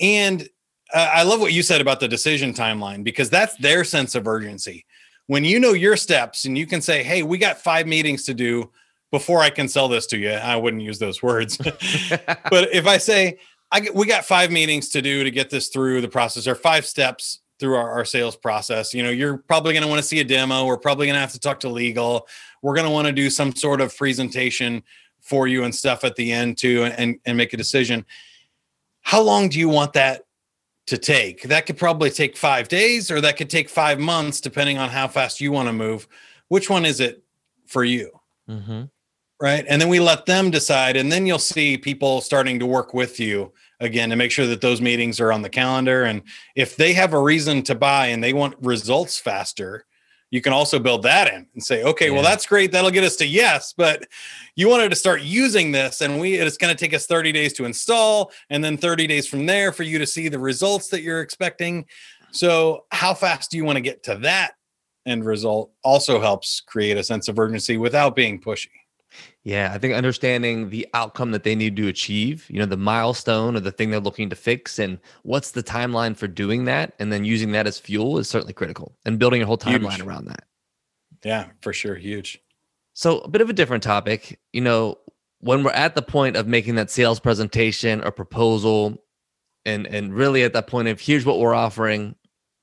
And 0.00 0.48
uh, 0.92 1.10
I 1.14 1.22
love 1.22 1.40
what 1.40 1.52
you 1.52 1.62
said 1.62 1.80
about 1.80 2.00
the 2.00 2.08
decision 2.08 2.52
timeline 2.52 3.04
because 3.04 3.30
that's 3.30 3.56
their 3.58 3.84
sense 3.84 4.16
of 4.16 4.26
urgency 4.26 4.84
when 5.28 5.44
you 5.44 5.60
know 5.60 5.72
your 5.72 5.96
steps 5.96 6.44
and 6.44 6.58
you 6.58 6.66
can 6.66 6.80
say, 6.80 7.02
hey, 7.02 7.22
we 7.22 7.38
got 7.38 7.58
five 7.58 7.86
meetings 7.86 8.24
to 8.24 8.34
do 8.34 8.70
before 9.10 9.40
I 9.40 9.50
can 9.50 9.68
sell 9.68 9.88
this 9.88 10.06
to 10.08 10.18
you, 10.18 10.30
I 10.32 10.56
wouldn't 10.56 10.82
use 10.82 10.98
those 10.98 11.22
words. 11.22 11.56
but 11.58 12.74
if 12.74 12.86
I 12.86 12.98
say, 12.98 13.38
I 13.70 13.80
get, 13.80 13.94
we 13.94 14.06
got 14.06 14.24
five 14.24 14.50
meetings 14.50 14.88
to 14.90 15.02
do 15.02 15.24
to 15.24 15.30
get 15.30 15.50
this 15.50 15.68
through 15.68 16.00
the 16.00 16.08
process, 16.08 16.46
or 16.46 16.54
five 16.54 16.84
steps 16.84 17.40
through 17.58 17.76
our, 17.76 17.90
our 17.90 18.04
sales 18.04 18.36
process, 18.36 18.92
you 18.92 19.02
know, 19.02 19.10
you're 19.10 19.38
probably 19.38 19.72
going 19.72 19.82
to 19.82 19.88
want 19.88 20.00
to 20.00 20.06
see 20.06 20.20
a 20.20 20.24
demo. 20.24 20.66
We're 20.66 20.76
probably 20.76 21.06
going 21.06 21.14
to 21.14 21.20
have 21.20 21.32
to 21.32 21.40
talk 21.40 21.60
to 21.60 21.68
legal. 21.68 22.26
We're 22.62 22.74
going 22.74 22.86
to 22.86 22.92
want 22.92 23.06
to 23.06 23.12
do 23.12 23.30
some 23.30 23.54
sort 23.54 23.80
of 23.80 23.96
presentation 23.96 24.82
for 25.20 25.46
you 25.46 25.64
and 25.64 25.74
stuff 25.74 26.04
at 26.04 26.16
the 26.16 26.32
end 26.32 26.58
too, 26.58 26.84
and, 26.84 27.18
and 27.24 27.36
make 27.36 27.52
a 27.52 27.56
decision 27.56 28.04
how 29.08 29.22
long 29.22 29.48
do 29.48 29.58
you 29.58 29.70
want 29.70 29.94
that 29.94 30.26
to 30.88 30.98
take? 30.98 31.42
That 31.42 31.66
could 31.66 31.76
probably 31.76 32.10
take 32.10 32.36
five 32.36 32.68
days 32.68 33.10
or 33.10 33.20
that 33.20 33.36
could 33.36 33.50
take 33.50 33.68
five 33.68 33.98
months, 33.98 34.40
depending 34.40 34.78
on 34.78 34.88
how 34.88 35.08
fast 35.08 35.40
you 35.40 35.52
want 35.52 35.68
to 35.68 35.72
move. 35.72 36.08
Which 36.48 36.68
one 36.68 36.84
is 36.84 37.00
it 37.00 37.22
for 37.66 37.84
you? 37.84 38.10
Mm-hmm. 38.48 38.84
Right. 39.40 39.64
And 39.68 39.80
then 39.80 39.88
we 39.88 40.00
let 40.00 40.26
them 40.26 40.50
decide. 40.50 40.96
And 40.96 41.12
then 41.12 41.24
you'll 41.24 41.38
see 41.38 41.78
people 41.78 42.20
starting 42.20 42.58
to 42.58 42.66
work 42.66 42.92
with 42.92 43.20
you 43.20 43.52
again 43.78 44.10
to 44.10 44.16
make 44.16 44.32
sure 44.32 44.48
that 44.48 44.60
those 44.60 44.80
meetings 44.80 45.20
are 45.20 45.32
on 45.32 45.42
the 45.42 45.48
calendar. 45.48 46.04
And 46.04 46.22
if 46.56 46.74
they 46.74 46.92
have 46.94 47.12
a 47.12 47.22
reason 47.22 47.62
to 47.64 47.76
buy 47.76 48.06
and 48.06 48.24
they 48.24 48.32
want 48.32 48.56
results 48.60 49.20
faster, 49.20 49.86
you 50.30 50.40
can 50.40 50.52
also 50.52 50.78
build 50.78 51.02
that 51.04 51.32
in 51.32 51.46
and 51.54 51.62
say, 51.62 51.82
okay, 51.82 52.08
yeah. 52.08 52.12
well, 52.12 52.22
that's 52.22 52.46
great. 52.46 52.70
That'll 52.72 52.90
get 52.90 53.04
us 53.04 53.16
to 53.16 53.26
yes, 53.26 53.72
but 53.76 54.06
you 54.56 54.68
wanted 54.68 54.90
to 54.90 54.96
start 54.96 55.22
using 55.22 55.72
this, 55.72 56.00
and 56.00 56.20
we 56.20 56.34
it's 56.34 56.56
going 56.56 56.74
to 56.74 56.78
take 56.78 56.94
us 56.94 57.06
30 57.06 57.32
days 57.32 57.52
to 57.54 57.64
install, 57.64 58.32
and 58.50 58.62
then 58.62 58.76
30 58.76 59.06
days 59.06 59.26
from 59.26 59.46
there 59.46 59.72
for 59.72 59.84
you 59.84 59.98
to 59.98 60.06
see 60.06 60.28
the 60.28 60.38
results 60.38 60.88
that 60.88 61.02
you're 61.02 61.20
expecting. 61.20 61.86
So, 62.30 62.84
how 62.92 63.14
fast 63.14 63.50
do 63.50 63.56
you 63.56 63.64
want 63.64 63.76
to 63.76 63.80
get 63.80 64.02
to 64.04 64.16
that 64.16 64.52
end 65.06 65.24
result? 65.24 65.72
Also 65.82 66.20
helps 66.20 66.60
create 66.60 66.98
a 66.98 67.04
sense 67.04 67.28
of 67.28 67.38
urgency 67.38 67.78
without 67.78 68.14
being 68.14 68.40
pushy. 68.40 68.68
Yeah, 69.42 69.72
I 69.72 69.78
think 69.78 69.94
understanding 69.94 70.70
the 70.70 70.86
outcome 70.94 71.30
that 71.30 71.42
they 71.42 71.54
need 71.54 71.76
to 71.76 71.88
achieve, 71.88 72.46
you 72.50 72.58
know, 72.58 72.66
the 72.66 72.76
milestone 72.76 73.56
or 73.56 73.60
the 73.60 73.72
thing 73.72 73.90
they're 73.90 74.00
looking 74.00 74.28
to 74.30 74.36
fix 74.36 74.78
and 74.78 74.98
what's 75.22 75.52
the 75.52 75.62
timeline 75.62 76.16
for 76.16 76.28
doing 76.28 76.64
that 76.66 76.92
and 76.98 77.12
then 77.12 77.24
using 77.24 77.52
that 77.52 77.66
as 77.66 77.78
fuel 77.78 78.18
is 78.18 78.28
certainly 78.28 78.52
critical 78.52 78.96
and 79.04 79.18
building 79.18 79.42
a 79.42 79.46
whole 79.46 79.58
timeline 79.58 79.92
huge. 79.92 80.00
around 80.00 80.26
that. 80.26 80.44
Yeah, 81.24 81.46
for 81.62 81.72
sure, 81.72 81.96
huge. 81.96 82.40
So, 82.92 83.20
a 83.20 83.28
bit 83.28 83.40
of 83.40 83.48
a 83.48 83.52
different 83.52 83.82
topic, 83.82 84.38
you 84.52 84.60
know, 84.60 84.98
when 85.40 85.62
we're 85.62 85.70
at 85.70 85.94
the 85.94 86.02
point 86.02 86.36
of 86.36 86.46
making 86.46 86.74
that 86.74 86.90
sales 86.90 87.20
presentation 87.20 88.02
or 88.02 88.10
proposal 88.10 88.98
and 89.64 89.86
and 89.86 90.14
really 90.14 90.42
at 90.42 90.52
that 90.52 90.66
point 90.66 90.88
of 90.88 91.00
here's 91.00 91.24
what 91.24 91.38
we're 91.38 91.54
offering, 91.54 92.14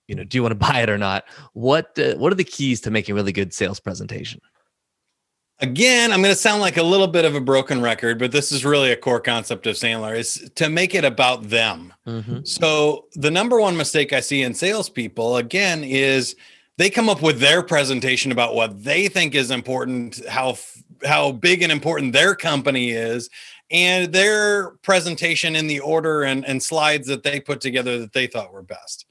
you 0.08 0.16
know, 0.16 0.24
do 0.24 0.38
you 0.38 0.42
want 0.42 0.52
to 0.52 0.56
buy 0.72 0.82
it 0.82 0.90
or 0.90 0.98
not? 0.98 1.26
What 1.54 1.98
uh, 1.98 2.16
what 2.16 2.32
are 2.32 2.36
the 2.36 2.44
keys 2.44 2.82
to 2.82 2.92
making 2.92 3.14
a 3.14 3.16
really 3.16 3.32
good 3.32 3.54
sales 3.54 3.80
presentation? 3.80 4.42
Again, 5.60 6.12
I'm 6.12 6.22
going 6.22 6.34
to 6.34 6.40
sound 6.40 6.62
like 6.62 6.78
a 6.78 6.84
little 6.84 7.08
bit 7.08 7.26
of 7.26 7.36
a 7.36 7.42
broken 7.42 7.82
record, 7.82 8.20
but 8.20 8.32
this 8.32 8.52
is 8.52 8.66
really 8.66 8.92
a 8.92 8.98
core 8.98 9.20
concept 9.20 9.68
of 9.68 9.76
Sandler 9.76 10.16
is 10.16 10.50
to 10.56 10.70
make 10.70 10.96
it 10.96 11.06
about 11.06 11.50
them. 11.50 11.94
Mm-hmm. 12.06 12.44
So 12.44 13.06
the 13.14 13.32
number 13.32 13.60
one 13.60 13.78
mistake 13.78 14.14
I 14.14 14.20
see 14.20 14.42
in 14.42 14.54
salespeople 14.54 15.38
again 15.38 15.84
is 15.84 16.36
they 16.78 16.90
come 16.90 17.10
up 17.10 17.22
with 17.22 17.40
their 17.40 17.64
presentation 17.64 18.32
about 18.32 18.56
what 18.56 18.84
they 18.84 19.08
think 19.08 19.36
is 19.36 19.52
important, 19.52 20.26
how 20.28 20.58
how 21.04 21.32
big 21.32 21.62
and 21.62 21.72
important 21.72 22.14
their 22.14 22.36
company 22.36 22.92
is, 22.92 23.30
and 23.70 24.12
their 24.12 24.72
presentation 24.82 25.56
in 25.56 25.68
the 25.68 25.80
order 25.80 26.24
and, 26.24 26.46
and 26.46 26.62
slides 26.62 27.08
that 27.08 27.24
they 27.24 27.40
put 27.40 27.62
together 27.62 28.00
that 28.00 28.14
they 28.14 28.28
thought 28.28 28.54
were 28.54 28.62
best. 28.62 29.06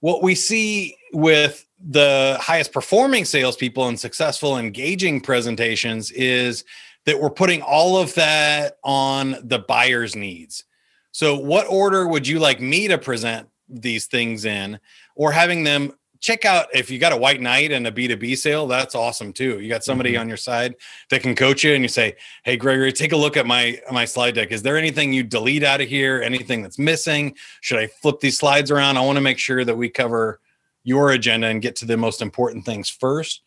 What 0.00 0.22
we 0.22 0.34
see 0.34 0.96
with 1.12 1.66
the 1.80 2.38
highest 2.40 2.72
performing 2.72 3.24
salespeople 3.24 3.88
and 3.88 3.98
successful 3.98 4.58
engaging 4.58 5.20
presentations 5.20 6.10
is 6.12 6.64
that 7.04 7.20
we're 7.20 7.30
putting 7.30 7.62
all 7.62 7.96
of 7.96 8.14
that 8.14 8.78
on 8.82 9.36
the 9.42 9.58
buyer's 9.58 10.16
needs. 10.16 10.64
So, 11.12 11.36
what 11.36 11.66
order 11.68 12.08
would 12.08 12.26
you 12.26 12.38
like 12.38 12.60
me 12.60 12.88
to 12.88 12.98
present 12.98 13.48
these 13.68 14.06
things 14.06 14.44
in, 14.44 14.78
or 15.14 15.32
having 15.32 15.64
them 15.64 15.92
check 16.24 16.46
out 16.46 16.66
if 16.72 16.90
you 16.90 16.98
got 16.98 17.12
a 17.12 17.16
white 17.16 17.42
knight 17.42 17.70
and 17.70 17.86
a 17.86 17.92
B2B 17.92 18.38
sale, 18.38 18.66
that's 18.66 18.94
awesome 18.94 19.30
too. 19.30 19.60
You 19.60 19.68
got 19.68 19.84
somebody 19.84 20.12
mm-hmm. 20.12 20.22
on 20.22 20.28
your 20.28 20.38
side 20.38 20.74
that 21.10 21.20
can 21.20 21.34
coach 21.34 21.62
you 21.62 21.74
and 21.74 21.82
you 21.84 21.88
say, 21.88 22.16
Hey 22.44 22.56
Gregory, 22.56 22.92
take 22.92 23.12
a 23.12 23.16
look 23.16 23.36
at 23.36 23.46
my 23.46 23.78
my 23.92 24.06
slide 24.06 24.34
deck. 24.34 24.50
Is 24.50 24.62
there 24.62 24.78
anything 24.78 25.12
you 25.12 25.22
delete 25.22 25.62
out 25.62 25.82
of 25.82 25.88
here? 25.88 26.22
Anything 26.22 26.62
that's 26.62 26.78
missing? 26.78 27.36
Should 27.60 27.78
I 27.78 27.88
flip 27.88 28.20
these 28.20 28.38
slides 28.38 28.70
around? 28.70 28.96
I 28.96 29.02
want 29.02 29.16
to 29.16 29.22
make 29.22 29.38
sure 29.38 29.64
that 29.66 29.76
we 29.76 29.90
cover 29.90 30.40
your 30.84 31.10
agenda 31.10 31.48
and 31.48 31.62
get 31.62 31.76
to 31.76 31.86
the 31.86 31.96
most 31.96 32.22
important 32.22 32.64
things 32.64 32.88
first. 32.88 33.42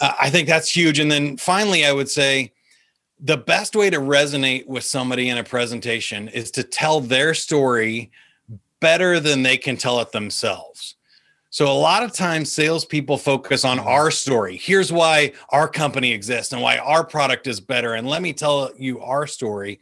Uh, 0.00 0.12
I 0.20 0.30
think 0.30 0.48
that's 0.48 0.74
huge. 0.74 0.98
And 0.98 1.10
then 1.10 1.36
finally, 1.36 1.86
I 1.86 1.92
would 1.92 2.10
say 2.10 2.52
the 3.20 3.36
best 3.36 3.74
way 3.74 3.88
to 3.90 3.98
resonate 3.98 4.66
with 4.66 4.84
somebody 4.84 5.30
in 5.30 5.38
a 5.38 5.44
presentation 5.44 6.28
is 6.28 6.50
to 6.52 6.62
tell 6.62 7.00
their 7.00 7.32
story 7.32 8.10
better 8.80 9.20
than 9.20 9.42
they 9.42 9.56
can 9.56 9.76
tell 9.76 10.00
it 10.00 10.12
themselves. 10.12 10.96
So 11.48 11.70
a 11.70 11.72
lot 11.72 12.02
of 12.02 12.12
times 12.12 12.50
salespeople 12.50 13.16
focus 13.16 13.64
on 13.64 13.78
our 13.78 14.10
story. 14.10 14.56
Here's 14.56 14.92
why 14.92 15.32
our 15.50 15.68
company 15.68 16.12
exists 16.12 16.52
and 16.52 16.60
why 16.60 16.78
our 16.78 17.04
product 17.04 17.46
is 17.46 17.60
better. 17.60 17.94
And 17.94 18.08
let 18.08 18.22
me 18.22 18.32
tell 18.32 18.72
you 18.76 19.00
our 19.00 19.28
story 19.28 19.78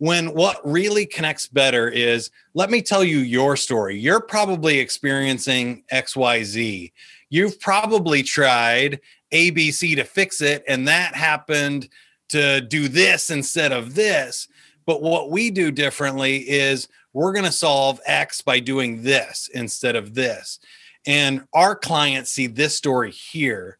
when 0.00 0.32
what 0.32 0.58
really 0.64 1.04
connects 1.04 1.46
better 1.46 1.86
is 1.86 2.30
let 2.54 2.70
me 2.70 2.80
tell 2.80 3.04
you 3.04 3.18
your 3.18 3.54
story. 3.54 3.98
You're 3.98 4.22
probably 4.22 4.78
experiencing 4.78 5.84
XYZ. 5.92 6.90
You've 7.28 7.60
probably 7.60 8.22
tried 8.22 9.00
ABC 9.30 9.94
to 9.96 10.04
fix 10.04 10.40
it, 10.40 10.64
and 10.66 10.88
that 10.88 11.14
happened 11.14 11.90
to 12.30 12.62
do 12.62 12.88
this 12.88 13.28
instead 13.28 13.72
of 13.72 13.94
this. 13.94 14.48
But 14.86 15.02
what 15.02 15.30
we 15.30 15.50
do 15.50 15.70
differently 15.70 16.48
is 16.48 16.88
we're 17.12 17.34
going 17.34 17.44
to 17.44 17.52
solve 17.52 18.00
X 18.06 18.40
by 18.40 18.58
doing 18.58 19.02
this 19.02 19.50
instead 19.52 19.96
of 19.96 20.14
this. 20.14 20.60
And 21.06 21.44
our 21.52 21.76
clients 21.76 22.30
see 22.30 22.46
this 22.46 22.74
story 22.74 23.10
here 23.10 23.76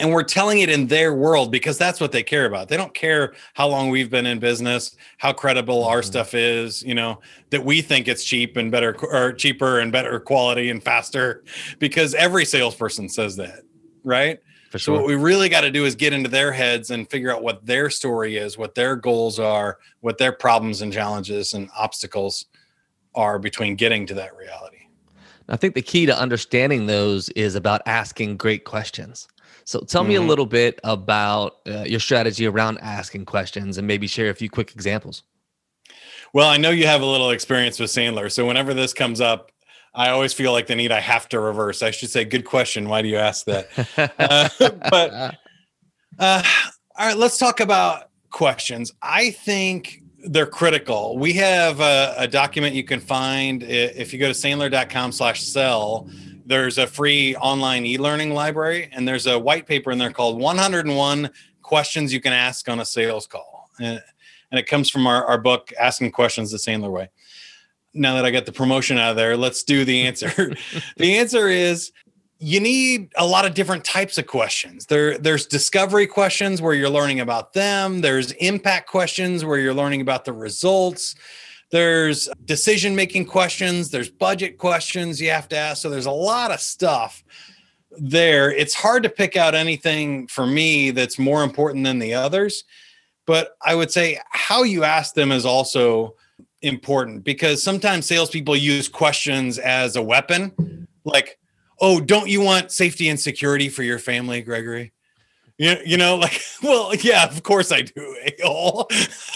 and 0.00 0.12
we're 0.12 0.22
telling 0.22 0.60
it 0.60 0.70
in 0.70 0.86
their 0.86 1.14
world 1.14 1.50
because 1.50 1.78
that's 1.78 2.00
what 2.00 2.12
they 2.12 2.22
care 2.22 2.46
about. 2.46 2.68
They 2.68 2.76
don't 2.76 2.94
care 2.94 3.34
how 3.54 3.68
long 3.68 3.90
we've 3.90 4.10
been 4.10 4.26
in 4.26 4.38
business, 4.38 4.96
how 5.18 5.32
credible 5.32 5.84
our 5.84 6.00
mm-hmm. 6.00 6.06
stuff 6.06 6.34
is, 6.34 6.82
you 6.82 6.94
know, 6.94 7.20
that 7.50 7.64
we 7.64 7.82
think 7.82 8.08
it's 8.08 8.24
cheap 8.24 8.56
and 8.56 8.70
better 8.70 8.96
or 9.02 9.32
cheaper 9.32 9.80
and 9.80 9.92
better 9.92 10.18
quality 10.20 10.70
and 10.70 10.82
faster 10.82 11.44
because 11.78 12.14
every 12.14 12.44
salesperson 12.44 13.08
says 13.08 13.36
that, 13.36 13.62
right? 14.04 14.40
For 14.70 14.78
sure. 14.78 14.96
So 14.96 15.00
what 15.00 15.08
we 15.08 15.14
really 15.14 15.48
got 15.48 15.62
to 15.62 15.70
do 15.70 15.84
is 15.84 15.94
get 15.94 16.12
into 16.12 16.28
their 16.28 16.52
heads 16.52 16.90
and 16.90 17.08
figure 17.08 17.34
out 17.34 17.42
what 17.42 17.64
their 17.64 17.88
story 17.88 18.36
is, 18.36 18.58
what 18.58 18.74
their 18.74 18.96
goals 18.96 19.38
are, 19.38 19.78
what 20.00 20.18
their 20.18 20.32
problems 20.32 20.82
and 20.82 20.92
challenges 20.92 21.54
and 21.54 21.70
obstacles 21.76 22.46
are 23.14 23.38
between 23.38 23.76
getting 23.76 24.06
to 24.06 24.14
that 24.14 24.36
reality. 24.36 24.76
I 25.48 25.56
think 25.56 25.74
the 25.74 25.82
key 25.82 26.04
to 26.04 26.18
understanding 26.18 26.86
those 26.86 27.30
is 27.30 27.54
about 27.54 27.80
asking 27.86 28.36
great 28.36 28.64
questions. 28.64 29.26
So 29.68 29.80
tell 29.80 30.00
mm-hmm. 30.00 30.08
me 30.08 30.14
a 30.14 30.18
mm-hmm. 30.20 30.28
little 30.30 30.46
bit 30.46 30.80
about 30.82 31.56
uh, 31.68 31.84
your 31.86 32.00
strategy 32.00 32.46
around 32.46 32.78
asking 32.78 33.26
questions 33.26 33.76
and 33.76 33.86
maybe 33.86 34.06
share 34.06 34.30
a 34.30 34.34
few 34.34 34.48
quick 34.48 34.72
examples. 34.72 35.24
Well, 36.32 36.48
I 36.48 36.56
know 36.56 36.70
you 36.70 36.86
have 36.86 37.02
a 37.02 37.04
little 37.04 37.32
experience 37.32 37.78
with 37.78 37.90
Sandler. 37.90 38.32
So 38.32 38.46
whenever 38.46 38.72
this 38.72 38.94
comes 38.94 39.20
up, 39.20 39.52
I 39.94 40.08
always 40.08 40.32
feel 40.32 40.52
like 40.52 40.68
the 40.68 40.74
need 40.74 40.90
I 40.90 41.00
have 41.00 41.28
to 41.28 41.40
reverse. 41.40 41.82
I 41.82 41.90
should 41.90 42.08
say, 42.08 42.24
good 42.24 42.46
question. 42.46 42.88
Why 42.88 43.02
do 43.02 43.08
you 43.08 43.18
ask 43.18 43.44
that? 43.44 43.68
uh, 44.18 44.48
but 44.90 45.36
uh, 46.18 46.42
all 46.96 47.06
right, 47.06 47.16
let's 47.18 47.36
talk 47.36 47.60
about 47.60 48.08
questions. 48.30 48.90
I 49.02 49.32
think 49.32 50.02
they're 50.30 50.46
critical. 50.46 51.18
We 51.18 51.34
have 51.34 51.80
a, 51.80 52.14
a 52.16 52.26
document 52.26 52.74
you 52.74 52.84
can 52.84 53.00
find 53.00 53.62
if 53.62 54.14
you 54.14 54.18
go 54.18 54.28
to 54.28 54.32
sandler.com 54.32 55.12
slash 55.12 55.42
sell 55.42 56.08
there's 56.48 56.78
a 56.78 56.86
free 56.86 57.36
online 57.36 57.84
e-learning 57.84 58.32
library 58.32 58.88
and 58.92 59.06
there's 59.06 59.26
a 59.26 59.38
white 59.38 59.66
paper 59.66 59.90
in 59.90 59.98
there 59.98 60.10
called 60.10 60.40
101 60.40 61.30
questions 61.60 62.12
you 62.12 62.22
can 62.22 62.32
ask 62.32 62.68
on 62.70 62.80
a 62.80 62.84
sales 62.84 63.26
call. 63.26 63.68
And, 63.78 64.02
and 64.50 64.58
it 64.58 64.66
comes 64.66 64.88
from 64.88 65.06
our, 65.06 65.26
our 65.26 65.36
book 65.36 65.70
asking 65.78 66.12
questions 66.12 66.50
the 66.50 66.56
sandler 66.56 66.90
way. 66.90 67.10
Now 67.92 68.14
that 68.14 68.24
i 68.24 68.30
got 68.30 68.46
the 68.46 68.52
promotion 68.52 68.96
out 68.96 69.10
of 69.10 69.16
there 69.16 69.36
let's 69.36 69.62
do 69.62 69.84
the 69.84 70.06
answer. 70.06 70.54
The 70.96 71.18
answer 71.18 71.48
is 71.48 71.92
you 72.38 72.60
need 72.60 73.12
a 73.16 73.26
lot 73.26 73.44
of 73.44 73.52
different 73.52 73.84
types 73.84 74.16
of 74.16 74.26
questions. 74.26 74.86
There 74.86 75.18
there's 75.18 75.44
discovery 75.44 76.06
questions 76.06 76.62
where 76.62 76.72
you're 76.72 76.88
learning 76.88 77.20
about 77.20 77.52
them. 77.52 78.00
There's 78.00 78.32
impact 78.32 78.88
questions 78.88 79.44
where 79.44 79.58
you're 79.58 79.74
learning 79.74 80.00
about 80.00 80.24
the 80.24 80.32
results 80.32 81.14
there's 81.70 82.28
decision 82.44 82.96
making 82.96 83.26
questions, 83.26 83.90
there's 83.90 84.08
budget 84.08 84.58
questions 84.58 85.20
you 85.20 85.30
have 85.30 85.48
to 85.50 85.56
ask. 85.56 85.82
So 85.82 85.90
there's 85.90 86.06
a 86.06 86.10
lot 86.10 86.50
of 86.50 86.60
stuff 86.60 87.22
there. 87.90 88.50
It's 88.50 88.74
hard 88.74 89.02
to 89.02 89.08
pick 89.08 89.36
out 89.36 89.54
anything 89.54 90.26
for 90.28 90.46
me 90.46 90.90
that's 90.90 91.18
more 91.18 91.42
important 91.42 91.84
than 91.84 91.98
the 91.98 92.14
others. 92.14 92.64
But 93.26 93.56
I 93.62 93.74
would 93.74 93.90
say 93.90 94.18
how 94.30 94.62
you 94.62 94.84
ask 94.84 95.14
them 95.14 95.32
is 95.32 95.44
also 95.44 96.14
important 96.62 97.24
because 97.24 97.62
sometimes 97.62 98.06
salespeople 98.06 98.56
use 98.56 98.88
questions 98.88 99.58
as 99.58 99.96
a 99.96 100.02
weapon. 100.02 100.86
Like, 101.04 101.38
oh, 101.80 102.00
don't 102.00 102.28
you 102.28 102.40
want 102.40 102.72
safety 102.72 103.08
and 103.08 103.20
security 103.20 103.68
for 103.68 103.82
your 103.82 103.98
family, 103.98 104.40
Gregory? 104.40 104.92
You, 105.58 105.76
you 105.84 105.96
know, 105.96 106.16
like, 106.16 106.40
well, 106.62 106.94
yeah, 106.94 107.24
of 107.24 107.42
course 107.42 107.70
I 107.72 107.82
do, 107.82 108.16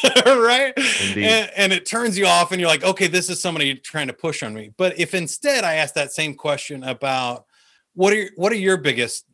right? 0.27 0.73
And, 1.17 1.51
and, 1.57 1.73
it 1.73 1.87
turns 1.87 2.19
you 2.19 2.27
off, 2.27 2.53
and 2.53 2.61
you're 2.61 2.69
like, 2.69 2.85
okay, 2.85 3.07
this 3.07 3.31
is 3.31 3.41
somebody 3.41 3.75
trying 3.75 4.09
to 4.09 4.13
push 4.13 4.43
on 4.43 4.55
me. 4.55 4.73
But 4.77 4.99
if 4.99 5.15
instead 5.15 5.65
I 5.65 5.75
ask 5.75 5.95
that 5.95 6.13
same 6.13 6.35
question 6.35 6.83
about 6.85 7.47
what 7.95 8.13
are 8.13 8.29
what 8.37 8.53
are 8.53 8.57
your 8.57 8.77
biggest 8.77 9.27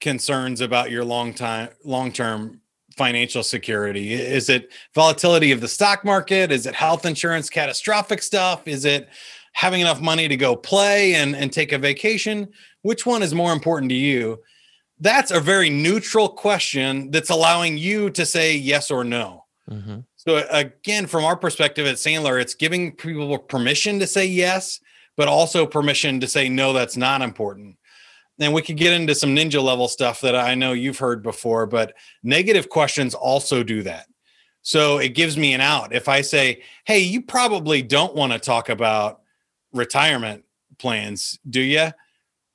concerns 0.00 0.60
about 0.60 0.90
your 0.90 1.04
long 1.04 1.34
time 1.34 1.70
long 1.84 2.12
term 2.12 2.60
financial 2.96 3.42
security? 3.42 4.12
Is 4.12 4.48
it 4.48 4.70
volatility 4.94 5.52
of 5.52 5.60
the 5.60 5.68
stock 5.68 6.04
market? 6.04 6.50
Is 6.50 6.66
it 6.66 6.74
health 6.74 7.06
insurance, 7.06 7.48
catastrophic 7.48 8.20
stuff? 8.22 8.66
Is 8.66 8.84
it 8.84 9.08
having 9.52 9.80
enough 9.80 10.00
money 10.00 10.28
to 10.28 10.36
go 10.36 10.54
play 10.54 11.14
and, 11.14 11.34
and 11.34 11.52
take 11.52 11.72
a 11.72 11.78
vacation? 11.78 12.48
Which 12.82 13.06
one 13.06 13.22
is 13.22 13.32
more 13.32 13.52
important 13.52 13.90
to 13.90 13.96
you? 13.96 14.40
That's 15.00 15.30
a 15.30 15.40
very 15.40 15.70
neutral 15.70 16.28
question 16.28 17.10
that's 17.10 17.30
allowing 17.30 17.78
you 17.78 18.10
to 18.10 18.26
say 18.26 18.56
yes 18.56 18.90
or 18.90 19.04
no. 19.04 19.44
Mm-hmm. 19.70 20.00
So, 20.28 20.46
again, 20.50 21.06
from 21.06 21.24
our 21.24 21.36
perspective 21.36 21.86
at 21.86 21.96
Sandler, 21.96 22.40
it's 22.40 22.54
giving 22.54 22.92
people 22.92 23.38
permission 23.38 23.98
to 24.00 24.06
say 24.06 24.26
yes, 24.26 24.80
but 25.16 25.26
also 25.26 25.66
permission 25.66 26.20
to 26.20 26.26
say 26.26 26.48
no, 26.48 26.72
that's 26.72 26.96
not 26.96 27.22
important 27.22 27.78
and 28.38 28.54
we 28.54 28.62
could 28.62 28.76
get 28.76 28.92
into 28.92 29.14
some 29.14 29.34
ninja 29.34 29.62
level 29.62 29.88
stuff 29.88 30.20
that 30.20 30.36
I 30.36 30.54
know 30.54 30.72
you've 30.72 30.98
heard 30.98 31.22
before, 31.22 31.66
but 31.66 31.94
negative 32.22 32.68
questions 32.68 33.14
also 33.14 33.62
do 33.62 33.82
that. 33.82 34.06
So 34.62 34.98
it 34.98 35.10
gives 35.10 35.36
me 35.36 35.54
an 35.54 35.60
out. 35.60 35.94
If 35.94 36.08
I 36.08 36.20
say, 36.20 36.62
"Hey, 36.84 37.00
you 37.00 37.22
probably 37.22 37.82
don't 37.82 38.14
want 38.14 38.32
to 38.32 38.38
talk 38.38 38.68
about 38.68 39.20
retirement 39.72 40.44
plans, 40.78 41.38
do 41.48 41.60
you?" 41.60 41.88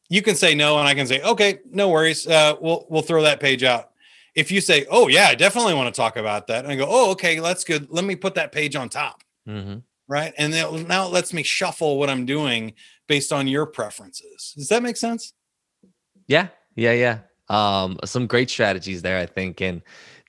You 0.10 0.22
can 0.22 0.36
say 0.36 0.54
no, 0.54 0.78
and 0.78 0.88
I 0.88 0.94
can 0.94 1.08
say, 1.08 1.22
"Okay, 1.22 1.60
no 1.72 1.90
worries. 1.90 2.28
Uh, 2.28 2.56
we'll 2.62 2.86
we'll 2.90 3.02
throw 3.02 3.24
that 3.24 3.40
page 3.40 3.64
out." 3.64 3.92
If 4.36 4.52
you 4.52 4.62
say, 4.62 4.86
"Oh 4.90 5.08
yeah, 5.08 5.28
I 5.28 5.36
definitely 5.36 5.74
want 5.74 5.94
to 5.94 6.00
talk 6.00 6.18
about 6.18 6.48
that," 6.48 6.64
and 6.64 6.72
I 6.72 6.76
go, 6.76 6.88
"Oh 6.88 7.12
okay, 7.12 7.40
that's 7.40 7.64
good. 7.64 7.88
Let 7.90 8.06
me 8.06 8.16
put 8.16 8.36
that 8.36 8.52
page 8.52 8.76
on 8.76 8.90
top." 8.90 9.24
Mm-hmm. 9.48 9.80
Right, 10.08 10.34
and 10.38 10.52
then 10.52 10.88
now 10.88 11.06
it 11.06 11.14
lets 11.14 11.34
me 11.34 11.44
shuffle 11.44 11.98
what 11.98 12.10
I'm 12.10 12.26
doing 12.26 12.74
based 13.08 13.32
on 13.32 13.48
your 13.48 13.66
preferences. 13.66 14.54
Does 14.56 14.68
that 14.68 14.84
make 14.84 14.98
sense? 14.98 15.34
Yeah, 16.28 16.48
yeah, 16.76 16.92
yeah. 16.92 17.20
Um, 17.50 17.98
some 18.06 18.28
great 18.28 18.50
strategies 18.50 19.02
there, 19.02 19.20
I 19.20 19.26
think, 19.26 19.62
and 19.62 19.82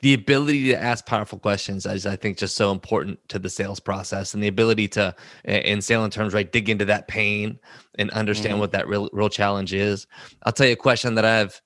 the 0.02 0.14
ability 0.14 0.68
to 0.68 0.80
ask 0.80 1.06
powerful 1.06 1.38
questions 1.38 1.86
is, 1.86 2.06
I 2.06 2.14
think, 2.14 2.36
just 2.36 2.56
so 2.56 2.70
important 2.70 3.18
to 3.30 3.38
the 3.38 3.48
sales 3.48 3.80
process, 3.80 4.34
and 4.34 4.42
the 4.42 4.48
ability 4.48 4.86
to, 4.88 5.14
in 5.44 5.80
sales 5.80 6.14
terms, 6.14 6.34
right, 6.34 6.50
dig 6.50 6.68
into 6.68 6.84
that 6.84 7.08
pain 7.08 7.58
and 7.98 8.10
understand 8.10 8.56
mm. 8.56 8.58
what 8.58 8.72
that 8.72 8.86
real, 8.86 9.08
real 9.12 9.30
challenge 9.30 9.72
is. 9.72 10.06
I'll 10.42 10.52
tell 10.52 10.66
you 10.66 10.74
a 10.74 10.76
question 10.76 11.14
that 11.14 11.24
I've, 11.24 11.60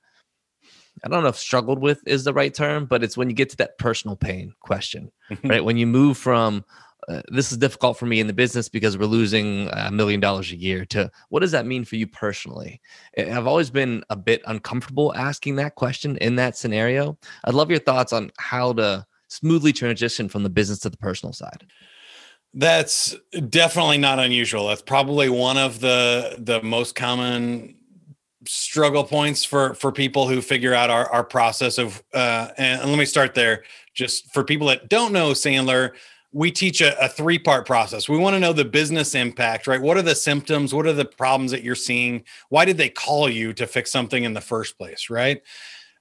I 1.05 1.09
don't 1.09 1.23
know 1.23 1.29
if 1.29 1.37
struggled 1.37 1.81
with 1.81 2.07
is 2.07 2.25
the 2.25 2.33
right 2.33 2.53
term, 2.53 2.87
but 2.87 3.03
it's 3.03 3.17
when 3.17 3.29
you 3.31 3.37
get 3.37 3.51
to 3.51 3.57
that 3.59 3.79
personal 3.79 4.17
pain 4.17 4.53
question, 4.61 5.11
right? 5.45 5.65
When 5.65 5.77
you 5.77 5.87
move 5.87 6.17
from 6.17 6.65
uh, 7.09 7.23
this 7.29 7.51
is 7.51 7.59
difficult 7.59 7.99
for 7.99 8.07
me 8.07 8.21
in 8.21 8.27
the 8.27 8.33
business 8.33 8.69
because 8.69 8.99
we're 8.99 9.07
losing 9.07 9.69
a 9.73 9.91
million 9.91 10.21
dollars 10.21 10.53
a 10.53 10.57
year 10.57 10.85
to 10.85 11.11
what 11.31 11.41
does 11.41 11.53
that 11.53 11.65
mean 11.65 11.85
for 11.85 11.97
you 11.97 12.07
personally? 12.07 12.81
I've 13.17 13.47
always 13.47 13.71
been 13.71 14.05
a 14.11 14.17
bit 14.17 14.43
uncomfortable 14.47 15.15
asking 15.15 15.57
that 15.57 15.75
question 15.75 16.19
in 16.19 16.37
that 16.37 16.57
scenario. 16.57 17.17
I'd 17.45 17.55
love 17.55 17.71
your 17.71 17.79
thoughts 17.79 18.13
on 18.13 18.31
how 18.37 18.75
to 18.75 19.07
smoothly 19.29 19.73
transition 19.73 20.29
from 20.29 20.43
the 20.43 20.51
business 20.51 20.81
to 20.81 20.91
the 20.91 20.99
personal 20.99 21.33
side. 21.33 21.67
That's 22.53 23.15
definitely 23.49 23.99
not 23.99 24.19
unusual. 24.19 24.69
That's 24.69 24.83
probably 24.83 25.29
one 25.29 25.57
of 25.57 25.81
the 25.81 26.37
the 26.39 26.63
most 26.63 26.95
common 26.95 27.78
struggle 28.47 29.05
points 29.05 29.45
for 29.45 29.75
for 29.75 29.91
people 29.91 30.29
who 30.29 30.41
figure 30.41 30.73
out 30.73 30.91
our, 30.91 31.11
our 31.11 31.25
process 31.25 31.77
of 31.77 32.03
uh 32.15 32.49
and 32.57 32.89
let 32.89 32.99
me 32.99 33.05
start 33.05 33.35
there 33.35 33.65
just 33.95 34.33
for 34.33 34.45
people 34.45 34.69
that 34.69 34.89
don't 34.89 35.13
know 35.13 35.31
sandler 35.33 35.93
we 36.33 36.51
teach 36.51 36.81
a, 36.81 36.99
a 37.03 37.09
three 37.09 37.39
part 37.39 37.67
process. 37.67 38.09
We 38.09 38.19
want 38.19 38.35
to 38.35 38.41
know 38.41 38.53
the 38.53 38.65
business 38.65 39.15
impact, 39.15 39.67
right? 39.67 39.81
What 39.81 39.97
are 39.97 40.03
the 40.03 40.15
symptoms? 40.15 40.75
What 40.75 40.87
are 40.87 40.93
the 40.93 41.05
problems 41.05 41.51
that 41.53 41.63
you're 41.63 41.75
seeing? 41.75 42.25
Why 42.51 42.65
did 42.65 42.77
they 42.77 42.91
call 42.91 43.29
you 43.29 43.53
to 43.55 43.67
fix 43.67 43.91
something 43.91 44.25
in 44.25 44.35
the 44.35 44.41
first 44.41 44.77
place, 44.77 45.09
right? 45.11 45.43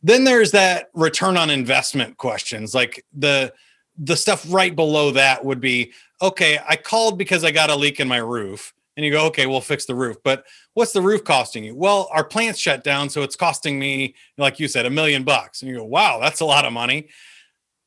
Then 0.03 0.23
there's 0.23 0.51
that 0.51 0.89
return 0.93 1.37
on 1.37 1.49
investment 1.49 2.17
questions, 2.17 2.75
like 2.75 3.05
the 3.13 3.53
the 3.99 4.15
stuff 4.15 4.45
right 4.49 4.75
below 4.75 5.09
that 5.11 5.43
would 5.43 5.59
be 5.59 5.91
okay, 6.21 6.59
I 6.67 6.75
called 6.75 7.17
because 7.17 7.43
I 7.43 7.51
got 7.51 7.69
a 7.71 7.75
leak 7.75 7.99
in 7.99 8.07
my 8.07 8.17
roof. 8.17 8.73
And 8.97 9.05
you 9.05 9.11
go, 9.11 9.27
okay, 9.27 9.45
we'll 9.45 9.61
fix 9.61 9.85
the 9.85 9.95
roof. 9.95 10.17
But 10.23 10.43
what's 10.73 10.91
the 10.91 11.01
roof 11.01 11.23
costing 11.23 11.63
you? 11.63 11.75
Well, 11.75 12.09
our 12.11 12.23
plant's 12.23 12.59
shut 12.59 12.83
down. 12.83 13.09
So 13.09 13.21
it's 13.21 13.35
costing 13.35 13.77
me, 13.77 14.15
like 14.39 14.59
you 14.59 14.67
said, 14.67 14.87
a 14.87 14.89
million 14.89 15.23
bucks. 15.23 15.61
And 15.61 15.69
you 15.69 15.77
go, 15.77 15.85
wow, 15.85 16.19
that's 16.19 16.41
a 16.41 16.45
lot 16.45 16.65
of 16.65 16.73
money. 16.73 17.07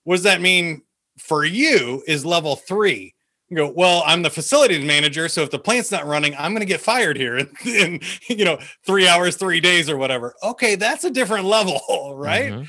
What 0.05 0.15
does 0.15 0.23
that 0.23 0.41
mean 0.41 0.83
for 1.19 1.45
you 1.45 2.03
is 2.07 2.25
level 2.25 2.57
three. 2.57 3.15
You 3.49 3.57
go, 3.57 3.73
well, 3.75 4.05
I'm 4.07 4.23
the 4.23 4.31
facilities 4.31 4.85
manager. 4.85 5.29
So 5.29 5.43
if 5.43 5.51
the 5.51 5.59
plant's 5.59 5.91
not 5.91 6.07
running, 6.07 6.35
I'm 6.39 6.53
going 6.53 6.61
to 6.61 6.67
get 6.67 6.81
fired 6.81 7.17
here 7.17 7.37
in, 7.37 7.51
in, 7.67 8.01
you 8.29 8.45
know, 8.45 8.61
three 8.87 9.09
hours, 9.09 9.37
three 9.37 9.61
days 9.61 9.91
or 9.91 9.97
whatever. 9.97 10.35
Okay. 10.45 10.77
That's 10.77 11.03
a 11.03 11.11
different 11.11 11.47
level, 11.47 11.81
right? 12.15 12.53
Mm-hmm. 12.53 12.65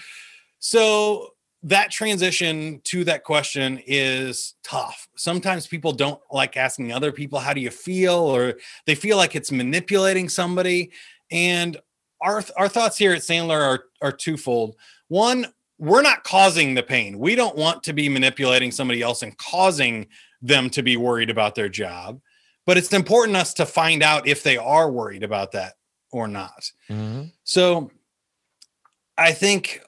So 0.58 1.31
that 1.64 1.92
transition 1.92 2.82
to 2.86 3.04
that 3.04 3.24
question 3.24 3.82
is 3.86 4.56
tough. 4.64 5.08
Sometimes 5.16 5.68
people 5.68 5.92
don't 5.92 6.20
like 6.32 6.58
asking 6.58 6.92
other 6.92 7.12
people, 7.12 7.40
how 7.40 7.54
do 7.54 7.62
you 7.62 7.70
feel? 7.70 8.16
Or 8.16 8.56
they 8.86 8.96
feel 8.96 9.18
like 9.18 9.36
it's 9.36 9.52
manipulating 9.52 10.28
somebody. 10.28 10.92
And 11.30 11.78
our, 12.20 12.44
our 12.58 12.68
thoughts 12.68 12.98
here 12.98 13.14
at 13.14 13.22
Sandler 13.22 13.62
are, 13.62 13.86
are 14.02 14.12
twofold. 14.12 14.76
One, 15.08 15.48
we're 15.78 16.02
not 16.02 16.24
causing 16.24 16.74
the 16.74 16.84
pain. 16.84 17.20
We 17.20 17.36
don't 17.36 17.56
want 17.56 17.84
to 17.84 17.94
be 17.94 18.10
manipulating 18.10 18.72
somebody 18.72 19.02
else 19.02 19.22
and 19.22 19.38
causing 19.38 20.08
them 20.42 20.70
to 20.72 20.82
be 20.82 20.98
worried 20.98 21.30
about 21.30 21.56
their 21.56 21.70
job. 21.70 22.20
But 22.66 22.78
it's 22.78 22.94
important 22.94 23.38
us 23.38 23.54
to 23.56 23.66
find 23.66 24.04
out 24.04 24.28
if 24.28 24.44
they 24.44 24.58
are 24.58 24.92
worried 24.92 25.24
about 25.24 25.52
that 25.54 25.74
or 26.12 26.28
not. 26.28 26.72
Mm-hmm. 26.90 27.26
So 27.44 27.92
I 29.18 29.32
think 29.32 29.82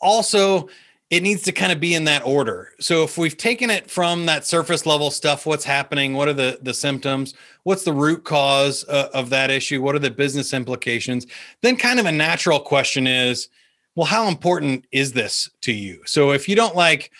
also 0.00 0.68
it 1.10 1.24
needs 1.24 1.42
to 1.42 1.52
kind 1.52 1.72
of 1.72 1.80
be 1.80 1.94
in 1.94 2.04
that 2.04 2.24
order. 2.24 2.68
So 2.78 3.02
if 3.02 3.18
we've 3.18 3.36
taken 3.36 3.68
it 3.68 3.90
from 3.90 4.26
that 4.26 4.46
surface 4.46 4.86
level 4.86 5.10
stuff, 5.10 5.44
what's 5.44 5.64
happening? 5.64 6.14
What 6.14 6.28
are 6.28 6.32
the 6.32 6.58
the 6.62 6.72
symptoms? 6.72 7.34
What's 7.64 7.82
the 7.82 7.92
root 7.92 8.24
cause 8.24 8.84
uh, 8.88 9.08
of 9.12 9.28
that 9.30 9.50
issue? 9.50 9.82
What 9.82 9.96
are 9.96 10.00
the 10.00 10.10
business 10.10 10.54
implications? 10.54 11.26
Then 11.62 11.76
kind 11.76 11.98
of 11.98 12.06
a 12.06 12.12
natural 12.12 12.60
question 12.60 13.06
is, 13.08 13.48
well, 13.96 14.06
how 14.06 14.28
important 14.28 14.86
is 14.92 15.12
this 15.12 15.50
to 15.62 15.72
you? 15.72 16.00
So 16.06 16.30
if 16.30 16.48
you 16.48 16.54
don't 16.54 16.76
like 16.76 17.10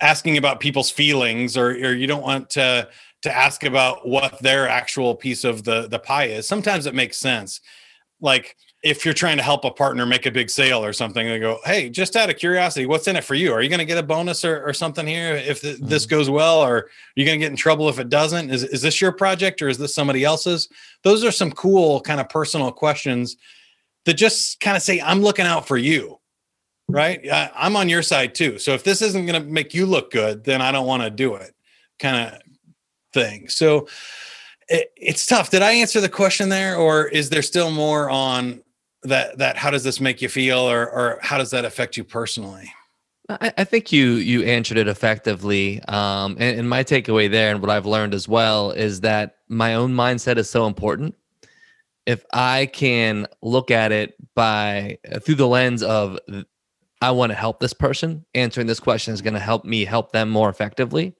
asking 0.00 0.38
about 0.38 0.60
people's 0.60 0.90
feelings 0.90 1.56
or, 1.56 1.70
or 1.70 1.92
you 1.94 2.06
don't 2.06 2.22
want 2.22 2.50
to 2.50 2.88
to 3.22 3.36
ask 3.36 3.64
about 3.64 4.06
what 4.06 4.38
their 4.40 4.68
actual 4.68 5.14
piece 5.14 5.44
of 5.44 5.62
the 5.62 5.88
the 5.88 5.98
pie 5.98 6.28
is, 6.28 6.48
sometimes 6.48 6.86
it 6.86 6.94
makes 6.94 7.18
sense. 7.18 7.60
Like 8.18 8.56
if 8.82 9.04
you're 9.04 9.14
trying 9.14 9.36
to 9.36 9.42
help 9.42 9.64
a 9.64 9.70
partner 9.70 10.06
make 10.06 10.26
a 10.26 10.30
big 10.30 10.50
sale 10.50 10.84
or 10.84 10.92
something, 10.92 11.26
they 11.26 11.38
go, 11.38 11.58
"Hey, 11.64 11.88
just 11.88 12.14
out 12.14 12.30
of 12.30 12.36
curiosity, 12.36 12.86
what's 12.86 13.08
in 13.08 13.16
it 13.16 13.24
for 13.24 13.34
you? 13.34 13.52
Are 13.52 13.62
you 13.62 13.68
going 13.68 13.78
to 13.78 13.84
get 13.84 13.98
a 13.98 14.02
bonus 14.02 14.44
or, 14.44 14.62
or 14.64 14.72
something 14.72 15.06
here 15.06 15.34
if 15.34 15.60
th- 15.60 15.76
mm-hmm. 15.76 15.86
this 15.86 16.06
goes 16.06 16.30
well, 16.30 16.60
or 16.60 16.76
are 16.76 16.88
you 17.16 17.24
going 17.24 17.38
to 17.38 17.44
get 17.44 17.50
in 17.50 17.56
trouble 17.56 17.88
if 17.88 17.98
it 17.98 18.08
doesn't? 18.08 18.50
Is 18.50 18.62
is 18.62 18.82
this 18.82 19.00
your 19.00 19.12
project 19.12 19.62
or 19.62 19.68
is 19.68 19.78
this 19.78 19.94
somebody 19.94 20.24
else's?" 20.24 20.68
Those 21.02 21.24
are 21.24 21.32
some 21.32 21.52
cool 21.52 22.00
kind 22.00 22.20
of 22.20 22.28
personal 22.28 22.70
questions 22.70 23.36
that 24.06 24.14
just 24.14 24.60
kind 24.60 24.76
of 24.76 24.82
say, 24.82 25.00
I'm 25.00 25.20
looking 25.20 25.46
out 25.46 25.66
for 25.66 25.76
you, 25.76 26.20
right? 26.88 27.20
I'm 27.54 27.76
on 27.76 27.88
your 27.88 28.02
side 28.02 28.34
too. 28.34 28.58
So 28.58 28.72
if 28.72 28.84
this 28.84 29.02
isn't 29.02 29.26
going 29.26 29.42
to 29.42 29.46
make 29.46 29.74
you 29.74 29.84
look 29.84 30.10
good, 30.12 30.44
then 30.44 30.62
I 30.62 30.72
don't 30.72 30.86
want 30.86 31.02
to 31.02 31.10
do 31.10 31.34
it 31.34 31.52
kind 31.98 32.32
of 32.32 32.40
thing. 33.12 33.48
So 33.48 33.88
it, 34.68 34.92
it's 34.96 35.26
tough. 35.26 35.50
Did 35.50 35.62
I 35.62 35.72
answer 35.72 36.00
the 36.00 36.08
question 36.08 36.48
there 36.48 36.76
or 36.76 37.06
is 37.06 37.30
there 37.30 37.42
still 37.42 37.70
more 37.70 38.08
on 38.08 38.62
that, 39.02 39.38
that 39.38 39.56
how 39.56 39.70
does 39.70 39.84
this 39.84 40.00
make 40.00 40.22
you 40.22 40.28
feel 40.28 40.58
or, 40.58 40.88
or 40.88 41.18
how 41.22 41.38
does 41.38 41.50
that 41.50 41.64
affect 41.64 41.96
you 41.96 42.04
personally? 42.04 42.72
I, 43.28 43.52
I 43.58 43.64
think 43.64 43.90
you 43.92 44.12
you 44.12 44.44
answered 44.44 44.78
it 44.78 44.88
effectively. 44.88 45.82
Um, 45.88 46.36
and, 46.38 46.60
and 46.60 46.70
my 46.70 46.84
takeaway 46.84 47.30
there 47.30 47.50
and 47.50 47.60
what 47.60 47.70
I've 47.70 47.86
learned 47.86 48.14
as 48.14 48.28
well 48.28 48.70
is 48.70 49.00
that 49.00 49.36
my 49.48 49.74
own 49.74 49.92
mindset 49.94 50.36
is 50.36 50.48
so 50.48 50.66
important 50.66 51.14
if 52.06 52.24
I 52.32 52.66
can 52.66 53.26
look 53.42 53.70
at 53.70 53.92
it 53.92 54.14
by 54.34 54.98
uh, 55.10 55.18
through 55.18 55.34
the 55.34 55.48
lens 55.48 55.82
of 55.82 56.18
I 57.02 57.10
want 57.10 57.30
to 57.30 57.36
help 57.36 57.60
this 57.60 57.74
person, 57.74 58.24
answering 58.34 58.66
this 58.66 58.80
question 58.80 59.12
is 59.12 59.20
going 59.20 59.34
to 59.34 59.40
help 59.40 59.64
me 59.64 59.84
help 59.84 60.12
them 60.12 60.30
more 60.30 60.48
effectively. 60.48 61.14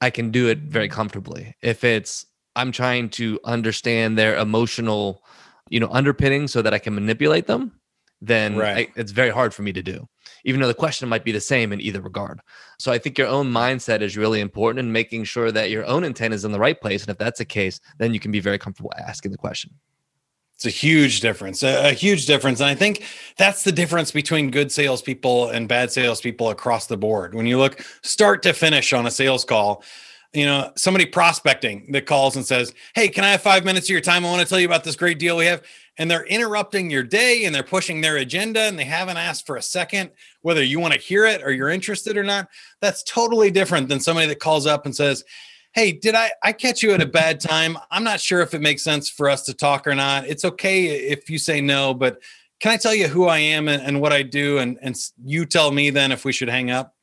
I 0.00 0.10
can 0.10 0.30
do 0.30 0.48
it 0.48 0.58
very 0.60 0.88
comfortably. 0.88 1.56
If 1.62 1.84
it's 1.84 2.26
I'm 2.54 2.72
trying 2.72 3.10
to 3.10 3.38
understand 3.44 4.16
their 4.16 4.36
emotional, 4.36 5.22
you 5.68 5.80
know, 5.80 5.88
underpinning 5.90 6.48
so 6.48 6.62
that 6.62 6.74
I 6.74 6.78
can 6.78 6.94
manipulate 6.94 7.46
them, 7.46 7.72
then 8.20 8.56
right. 8.56 8.88
I, 8.96 9.00
it's 9.00 9.12
very 9.12 9.30
hard 9.30 9.52
for 9.52 9.62
me 9.62 9.72
to 9.72 9.82
do, 9.82 10.08
even 10.44 10.60
though 10.60 10.68
the 10.68 10.74
question 10.74 11.08
might 11.08 11.24
be 11.24 11.32
the 11.32 11.40
same 11.40 11.72
in 11.72 11.80
either 11.80 12.00
regard. 12.00 12.40
So 12.78 12.92
I 12.92 12.98
think 12.98 13.18
your 13.18 13.28
own 13.28 13.52
mindset 13.52 14.00
is 14.00 14.16
really 14.16 14.40
important 14.40 14.80
in 14.80 14.92
making 14.92 15.24
sure 15.24 15.52
that 15.52 15.70
your 15.70 15.84
own 15.84 16.04
intent 16.04 16.34
is 16.34 16.44
in 16.44 16.52
the 16.52 16.58
right 16.58 16.80
place. 16.80 17.02
And 17.02 17.10
if 17.10 17.18
that's 17.18 17.38
the 17.38 17.44
case, 17.44 17.80
then 17.98 18.14
you 18.14 18.20
can 18.20 18.32
be 18.32 18.40
very 18.40 18.58
comfortable 18.58 18.92
asking 18.96 19.32
the 19.32 19.38
question. 19.38 19.72
It's 20.54 20.64
a 20.64 20.70
huge 20.70 21.20
difference, 21.20 21.62
a, 21.62 21.90
a, 21.90 21.92
huge 21.92 22.24
difference. 22.24 22.60
And 22.60 22.70
I 22.70 22.74
think 22.74 23.04
that's 23.36 23.62
the 23.62 23.72
difference 23.72 24.10
between 24.10 24.50
good 24.50 24.72
salespeople 24.72 25.50
and 25.50 25.68
bad 25.68 25.92
salespeople 25.92 26.48
across 26.48 26.86
the 26.86 26.96
board. 26.96 27.34
When 27.34 27.44
you 27.44 27.58
look 27.58 27.84
start 28.02 28.42
to 28.44 28.54
finish 28.54 28.94
on 28.94 29.04
a 29.04 29.10
sales 29.10 29.44
call, 29.44 29.84
you 30.32 30.44
know, 30.44 30.72
somebody 30.76 31.06
prospecting 31.06 31.90
that 31.92 32.06
calls 32.06 32.36
and 32.36 32.44
says, 32.44 32.72
Hey, 32.94 33.08
can 33.08 33.24
I 33.24 33.30
have 33.30 33.42
five 33.42 33.64
minutes 33.64 33.86
of 33.86 33.90
your 33.90 34.00
time? 34.00 34.24
I 34.24 34.30
want 34.30 34.42
to 34.42 34.48
tell 34.48 34.60
you 34.60 34.66
about 34.66 34.84
this 34.84 34.96
great 34.96 35.18
deal 35.18 35.36
we 35.36 35.46
have. 35.46 35.62
And 35.98 36.10
they're 36.10 36.26
interrupting 36.26 36.90
your 36.90 37.02
day 37.02 37.44
and 37.44 37.54
they're 37.54 37.62
pushing 37.62 38.00
their 38.02 38.18
agenda 38.18 38.60
and 38.60 38.78
they 38.78 38.84
haven't 38.84 39.16
asked 39.16 39.46
for 39.46 39.56
a 39.56 39.62
second, 39.62 40.10
whether 40.42 40.62
you 40.62 40.78
want 40.78 40.92
to 40.92 41.00
hear 41.00 41.24
it 41.24 41.42
or 41.42 41.52
you're 41.52 41.70
interested 41.70 42.18
or 42.18 42.22
not. 42.22 42.48
That's 42.82 43.02
totally 43.02 43.50
different 43.50 43.88
than 43.88 44.00
somebody 44.00 44.26
that 44.26 44.40
calls 44.40 44.66
up 44.66 44.84
and 44.84 44.94
says, 44.94 45.24
Hey, 45.72 45.92
did 45.92 46.14
I, 46.14 46.32
I 46.42 46.52
catch 46.52 46.82
you 46.82 46.92
at 46.92 47.02
a 47.02 47.06
bad 47.06 47.40
time? 47.40 47.78
I'm 47.90 48.04
not 48.04 48.20
sure 48.20 48.40
if 48.40 48.54
it 48.54 48.60
makes 48.60 48.82
sense 48.82 49.08
for 49.08 49.28
us 49.28 49.42
to 49.44 49.54
talk 49.54 49.86
or 49.86 49.94
not. 49.94 50.26
It's 50.26 50.44
okay 50.44 50.86
if 50.86 51.30
you 51.30 51.38
say 51.38 51.60
no, 51.60 51.94
but 51.94 52.20
can 52.60 52.72
I 52.72 52.78
tell 52.78 52.94
you 52.94 53.08
who 53.08 53.26
I 53.26 53.38
am 53.38 53.68
and, 53.68 53.82
and 53.82 54.00
what 54.00 54.12
I 54.12 54.22
do? 54.22 54.58
And, 54.58 54.78
and 54.80 54.96
you 55.22 55.44
tell 55.44 55.70
me 55.70 55.90
then 55.90 56.12
if 56.12 56.24
we 56.24 56.32
should 56.32 56.48
hang 56.48 56.70
up. 56.70 56.94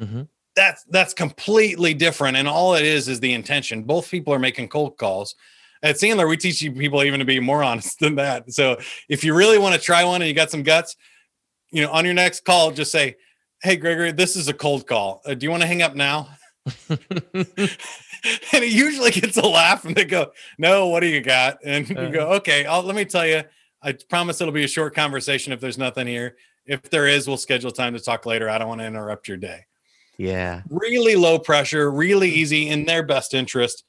Mm-hmm 0.00 0.22
that's 0.54 0.84
that's 0.84 1.14
completely 1.14 1.94
different 1.94 2.36
and 2.36 2.46
all 2.46 2.74
it 2.74 2.84
is 2.84 3.08
is 3.08 3.20
the 3.20 3.32
intention. 3.32 3.82
Both 3.82 4.10
people 4.10 4.34
are 4.34 4.38
making 4.38 4.68
cold 4.68 4.96
calls. 4.98 5.34
At 5.82 5.96
sandler 5.96 6.28
we 6.28 6.36
teach 6.36 6.62
you 6.62 6.72
people 6.72 7.02
even 7.02 7.20
to 7.20 7.24
be 7.24 7.40
more 7.40 7.62
honest 7.62 7.98
than 8.00 8.16
that. 8.16 8.52
So 8.52 8.78
if 9.08 9.24
you 9.24 9.34
really 9.34 9.58
want 9.58 9.74
to 9.74 9.80
try 9.80 10.04
one 10.04 10.22
and 10.22 10.28
you 10.28 10.34
got 10.34 10.50
some 10.50 10.62
guts 10.62 10.96
you 11.70 11.82
know 11.82 11.90
on 11.90 12.04
your 12.04 12.14
next 12.14 12.44
call 12.44 12.70
just 12.70 12.92
say 12.92 13.16
hey 13.62 13.76
gregory 13.76 14.12
this 14.12 14.36
is 14.36 14.48
a 14.48 14.54
cold 14.54 14.86
call. 14.86 15.22
Uh, 15.24 15.34
do 15.34 15.44
you 15.44 15.50
want 15.50 15.62
to 15.62 15.66
hang 15.66 15.82
up 15.82 15.94
now? 15.94 16.28
And 18.52 18.62
it 18.62 18.70
usually 18.70 19.10
gets 19.10 19.36
a 19.36 19.44
laugh 19.44 19.84
and 19.84 19.96
they 19.96 20.04
go 20.04 20.30
no 20.56 20.86
what 20.86 21.00
do 21.00 21.08
you 21.08 21.20
got? 21.20 21.58
And 21.64 21.88
you 21.88 21.94
go 21.94 22.26
uh-huh. 22.26 22.34
okay 22.34 22.64
I'll, 22.66 22.84
let 22.84 22.94
me 22.94 23.04
tell 23.04 23.26
you 23.26 23.42
i 23.82 23.92
promise 24.08 24.40
it'll 24.40 24.52
be 24.52 24.62
a 24.62 24.68
short 24.68 24.94
conversation 24.94 25.52
if 25.52 25.58
there's 25.58 25.76
nothing 25.76 26.06
here. 26.06 26.36
If 26.64 26.82
there 26.82 27.08
is 27.08 27.26
we'll 27.26 27.36
schedule 27.36 27.72
time 27.72 27.94
to 27.94 28.00
talk 28.00 28.24
later. 28.24 28.48
I 28.48 28.58
don't 28.58 28.68
want 28.68 28.80
to 28.80 28.86
interrupt 28.86 29.26
your 29.26 29.38
day 29.38 29.66
yeah. 30.22 30.62
Really 30.70 31.16
low 31.16 31.38
pressure, 31.38 31.90
really 31.90 32.30
easy 32.30 32.68
in 32.68 32.84
their 32.84 33.02
best 33.02 33.34
interest. 33.34 33.84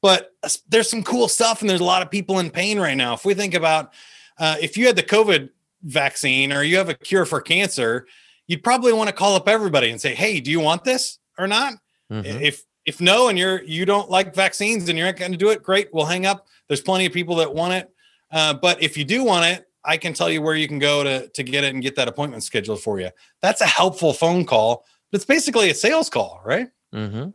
But 0.00 0.30
there's 0.68 0.88
some 0.88 1.02
cool 1.02 1.26
stuff, 1.28 1.60
and 1.60 1.68
there's 1.68 1.80
a 1.80 1.84
lot 1.84 2.02
of 2.02 2.10
people 2.10 2.38
in 2.38 2.50
pain 2.50 2.78
right 2.78 2.96
now. 2.96 3.14
If 3.14 3.24
we 3.24 3.34
think 3.34 3.54
about 3.54 3.92
uh, 4.38 4.56
if 4.60 4.76
you 4.76 4.86
had 4.86 4.96
the 4.96 5.02
COVID 5.02 5.50
vaccine 5.82 6.52
or 6.52 6.62
you 6.62 6.76
have 6.76 6.88
a 6.88 6.94
cure 6.94 7.24
for 7.24 7.40
cancer, 7.40 8.06
you'd 8.46 8.62
probably 8.62 8.92
want 8.92 9.08
to 9.08 9.14
call 9.14 9.34
up 9.34 9.48
everybody 9.48 9.90
and 9.90 10.00
say, 10.00 10.14
"Hey, 10.14 10.38
do 10.38 10.50
you 10.52 10.60
want 10.60 10.84
this 10.84 11.18
or 11.36 11.48
not?" 11.48 11.74
Mm-hmm. 12.10 12.42
If 12.42 12.64
if 12.84 13.00
no, 13.00 13.28
and 13.28 13.36
you're 13.36 13.62
you 13.64 13.84
don't 13.84 14.08
like 14.08 14.34
vaccines 14.34 14.88
and 14.88 14.96
you're 14.96 15.08
not 15.08 15.16
going 15.16 15.32
to 15.32 15.38
do 15.38 15.50
it, 15.50 15.62
great. 15.64 15.92
We'll 15.92 16.06
hang 16.06 16.26
up. 16.26 16.46
There's 16.68 16.80
plenty 16.80 17.06
of 17.06 17.12
people 17.12 17.36
that 17.36 17.52
want 17.52 17.74
it, 17.74 17.90
uh, 18.30 18.54
but 18.54 18.80
if 18.80 18.96
you 18.96 19.04
do 19.04 19.24
want 19.24 19.46
it, 19.46 19.68
I 19.84 19.96
can 19.96 20.12
tell 20.14 20.30
you 20.30 20.42
where 20.42 20.54
you 20.54 20.68
can 20.68 20.78
go 20.78 21.02
to 21.02 21.28
to 21.28 21.42
get 21.42 21.64
it 21.64 21.74
and 21.74 21.82
get 21.82 21.96
that 21.96 22.06
appointment 22.06 22.44
scheduled 22.44 22.82
for 22.82 23.00
you. 23.00 23.10
That's 23.40 23.60
a 23.60 23.66
helpful 23.66 24.12
phone 24.12 24.44
call 24.44 24.84
it's 25.12 25.24
basically 25.24 25.70
a 25.70 25.74
sales 25.74 26.08
call, 26.08 26.40
right? 26.44 26.68
Mm-hmm. 26.94 27.30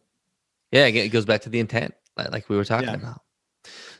Yeah, 0.71 0.85
it 0.87 1.09
goes 1.09 1.25
back 1.25 1.41
to 1.41 1.49
the 1.49 1.59
intent, 1.59 1.93
like 2.17 2.49
we 2.49 2.57
were 2.57 2.65
talking 2.65 2.89
yeah. 2.89 2.95
about. 2.95 3.21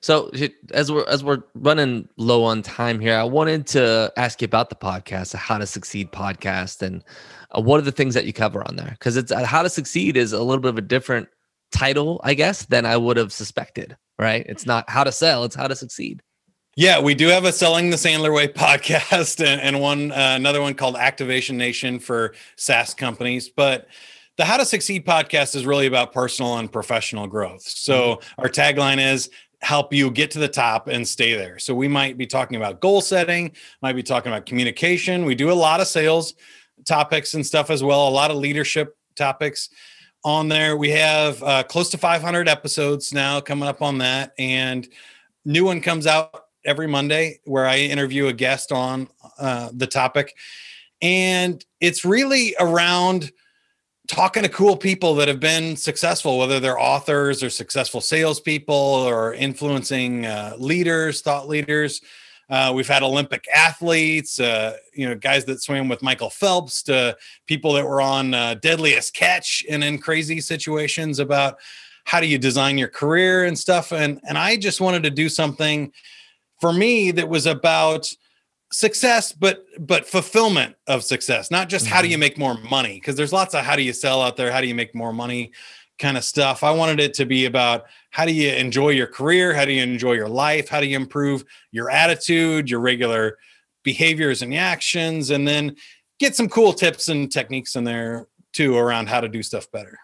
So 0.02 0.32
as 0.74 0.92
we're 0.92 1.08
as 1.08 1.24
we're 1.24 1.44
running 1.56 2.08
low 2.18 2.44
on 2.44 2.62
time 2.62 3.00
here, 3.00 3.18
I 3.18 3.24
wanted 3.24 3.68
to 3.68 4.12
ask 4.18 4.42
you 4.42 4.46
about 4.46 4.70
the 4.70 4.76
podcast, 4.76 5.32
the 5.32 5.38
How 5.38 5.58
to 5.58 5.66
Succeed 5.66 6.12
podcast, 6.12 6.82
and 6.82 7.04
uh, 7.56 7.62
what 7.62 7.80
are 7.80 7.84
the 7.84 7.92
things 7.92 8.14
that 8.14 8.26
you 8.26 8.34
cover 8.34 8.68
on 8.68 8.76
there? 8.76 8.92
Because 8.92 9.18
it's 9.18 9.32
uh, 9.32 9.44
How 9.44 9.64
to 9.64 9.70
Succeed 9.70 10.18
is 10.18 10.34
a 10.34 10.44
little 10.44 10.62
bit 10.62 10.70
of 10.70 10.78
a 10.78 10.82
different 10.82 11.30
title, 11.72 12.22
I 12.24 12.34
guess, 12.34 12.66
than 12.66 12.86
I 12.86 12.98
would 12.98 13.18
have 13.18 13.34
suspected. 13.34 13.98
Right? 14.20 14.46
It's 14.48 14.66
not 14.66 14.90
how 14.90 15.04
to 15.04 15.12
sell; 15.12 15.44
it's 15.44 15.56
how 15.56 15.68
to 15.68 15.76
succeed. 15.76 16.22
Yeah, 16.80 17.00
we 17.00 17.16
do 17.16 17.26
have 17.30 17.44
a 17.44 17.52
Selling 17.52 17.90
the 17.90 17.96
Sandler 17.96 18.32
Way 18.32 18.48
podcast 18.54 19.44
and, 19.44 19.60
and 19.60 19.82
one 19.82 20.12
uh, 20.12 20.34
another 20.36 20.62
one 20.62 20.76
called 20.76 20.96
Activation 20.96 21.58
Nation 21.58 21.98
for 21.98 22.36
SaaS 22.56 22.94
companies. 22.94 23.50
But 23.50 23.88
the 24.36 24.46
How 24.46 24.58
to 24.58 24.66
Succeed 24.66 25.04
podcast 25.04 25.56
is 25.56 25.66
really 25.66 25.88
about 25.88 26.14
personal 26.14 26.60
and 26.60 26.72
professional 26.72 27.26
growth. 27.26 27.64
So 27.64 28.18
mm-hmm. 28.18 28.42
our 28.42 28.48
tagline 28.48 29.04
is 29.04 29.32
help 29.64 29.92
you 29.92 30.12
get 30.12 30.30
to 30.32 30.40
the 30.40 30.48
top 30.48 30.88
and 30.88 31.08
stay 31.08 31.36
there. 31.36 31.58
So 31.58 31.74
we 31.74 31.88
might 31.88 32.16
be 32.16 32.28
talking 32.28 32.58
about 32.58 32.80
goal 32.80 33.02
setting, 33.02 33.54
might 33.82 33.96
be 33.96 34.04
talking 34.04 34.32
about 34.32 34.46
communication. 34.46 35.26
We 35.26 35.34
do 35.34 35.52
a 35.52 35.54
lot 35.54 35.82
of 35.82 35.88
sales 35.88 36.36
topics 36.86 37.34
and 37.34 37.44
stuff 37.44 37.72
as 37.72 37.84
well, 37.84 38.08
a 38.08 38.12
lot 38.12 38.30
of 38.30 38.38
leadership 38.38 38.96
topics 39.16 39.70
on 40.24 40.48
there. 40.48 40.78
We 40.78 40.92
have 40.92 41.42
uh, 41.42 41.64
close 41.64 41.90
to 41.90 41.98
500 41.98 42.48
episodes 42.48 43.16
now 43.16 43.42
coming 43.42 43.68
up 43.68 43.82
on 43.82 43.98
that 43.98 44.34
and 44.38 44.88
new 45.44 45.66
one 45.66 45.82
comes 45.82 46.06
out 46.06 46.44
every 46.68 46.88
Monday 46.88 47.40
where 47.46 47.66
I 47.66 47.78
interview 47.78 48.28
a 48.28 48.34
guest 48.34 48.72
on 48.72 49.08
uh, 49.40 49.70
the 49.74 49.88
topic. 49.88 50.36
And 51.02 51.64
it's 51.80 52.06
really 52.06 52.56
around 52.60 53.32
talking 54.08 54.44
to 54.44 54.50
cool 54.50 54.78
people 54.78 55.16
that 55.16 55.28
have 55.28 55.40
been 55.40 55.76
successful, 55.76 56.38
whether 56.38 56.60
they're 56.60 56.80
authors 56.80 57.42
or 57.44 57.50
successful 57.50 58.02
salespeople 58.02 58.76
or 58.76 59.34
influencing 59.34 60.26
uh, 60.26 60.56
leaders, 60.58 61.22
thought 61.22 61.48
leaders. 61.48 62.02
Uh, 62.50 62.72
we've 62.74 62.88
had 62.88 63.04
Olympic 63.04 63.46
athletes, 63.54 64.40
uh, 64.40 64.78
you 64.94 65.08
know, 65.08 65.16
guys 65.16 65.44
that 65.46 65.62
swam 65.62 65.90
with 65.90 66.02
Michael 66.02 66.30
Phelps, 66.30 66.82
to 66.84 67.18
people 67.46 67.74
that 67.74 67.86
were 67.86 68.02
on 68.02 68.34
uh, 68.34 68.54
Deadliest 68.56 69.14
Catch 69.14 69.66
and 69.70 69.84
in 69.84 69.98
crazy 69.98 70.40
situations 70.40 71.20
about 71.20 71.58
how 72.06 72.22
do 72.22 72.28
you 72.28 72.38
design 72.38 72.78
your 72.78 72.88
career 72.88 73.44
and 73.44 73.60
stuff. 73.60 73.92
And 73.92 74.22
and 74.24 74.38
I 74.38 74.56
just 74.56 74.80
wanted 74.80 75.04
to 75.04 75.10
do 75.10 75.28
something 75.28 75.92
for 76.60 76.74
me 76.74 77.12
that 77.12 77.30
was 77.30 77.46
about 77.46 78.12
success 78.72 79.32
but 79.32 79.66
but 79.80 80.06
fulfillment 80.06 80.76
of 80.88 81.04
success 81.04 81.50
not 81.50 81.70
just 81.70 81.86
mm-hmm. 81.86 81.94
how 81.94 82.02
do 82.02 82.08
you 82.08 82.16
mm-hmm. 82.16 82.22
make 82.22 82.38
more 82.38 82.58
money 82.70 82.96
because 82.96 83.16
there's 83.16 83.32
lots 83.32 83.54
of 83.54 83.64
how 83.64 83.76
do 83.76 83.82
you 83.82 83.94
sell 83.94 84.22
out 84.22 84.36
there 84.36 84.52
how 84.52 84.60
do 84.60 84.68
you 84.68 84.76
make 84.76 84.94
more 84.94 85.14
money 85.14 85.52
kind 86.00 86.18
of 86.18 86.24
stuff 86.24 86.64
i 86.64 86.72
wanted 86.72 87.00
it 87.00 87.14
to 87.14 87.26
be 87.26 87.46
about 87.46 87.86
how 88.10 88.26
do 88.26 88.34
you 88.34 88.52
enjoy 88.52 88.90
your 88.90 89.08
career 89.08 89.54
how 89.54 89.64
do 89.64 89.72
you 89.72 89.82
enjoy 89.82 90.12
your 90.12 90.28
life 90.28 90.68
how 90.68 90.82
do 90.82 90.88
you 90.88 90.98
improve 90.98 91.46
your 91.72 91.90
attitude 91.90 92.70
your 92.70 92.82
regular 92.82 93.38
behaviors 93.84 94.42
and 94.42 94.54
actions 94.54 95.30
and 95.30 95.48
then 95.48 95.74
get 96.20 96.36
some 96.36 96.50
cool 96.50 96.74
tips 96.74 97.08
and 97.08 97.32
techniques 97.32 97.78
in 97.78 97.86
there 97.86 98.28
too 98.52 98.76
around 98.76 99.08
how 99.08 99.22
to 99.22 99.30
do 99.30 99.42
stuff 99.42 99.72
better 99.72 99.98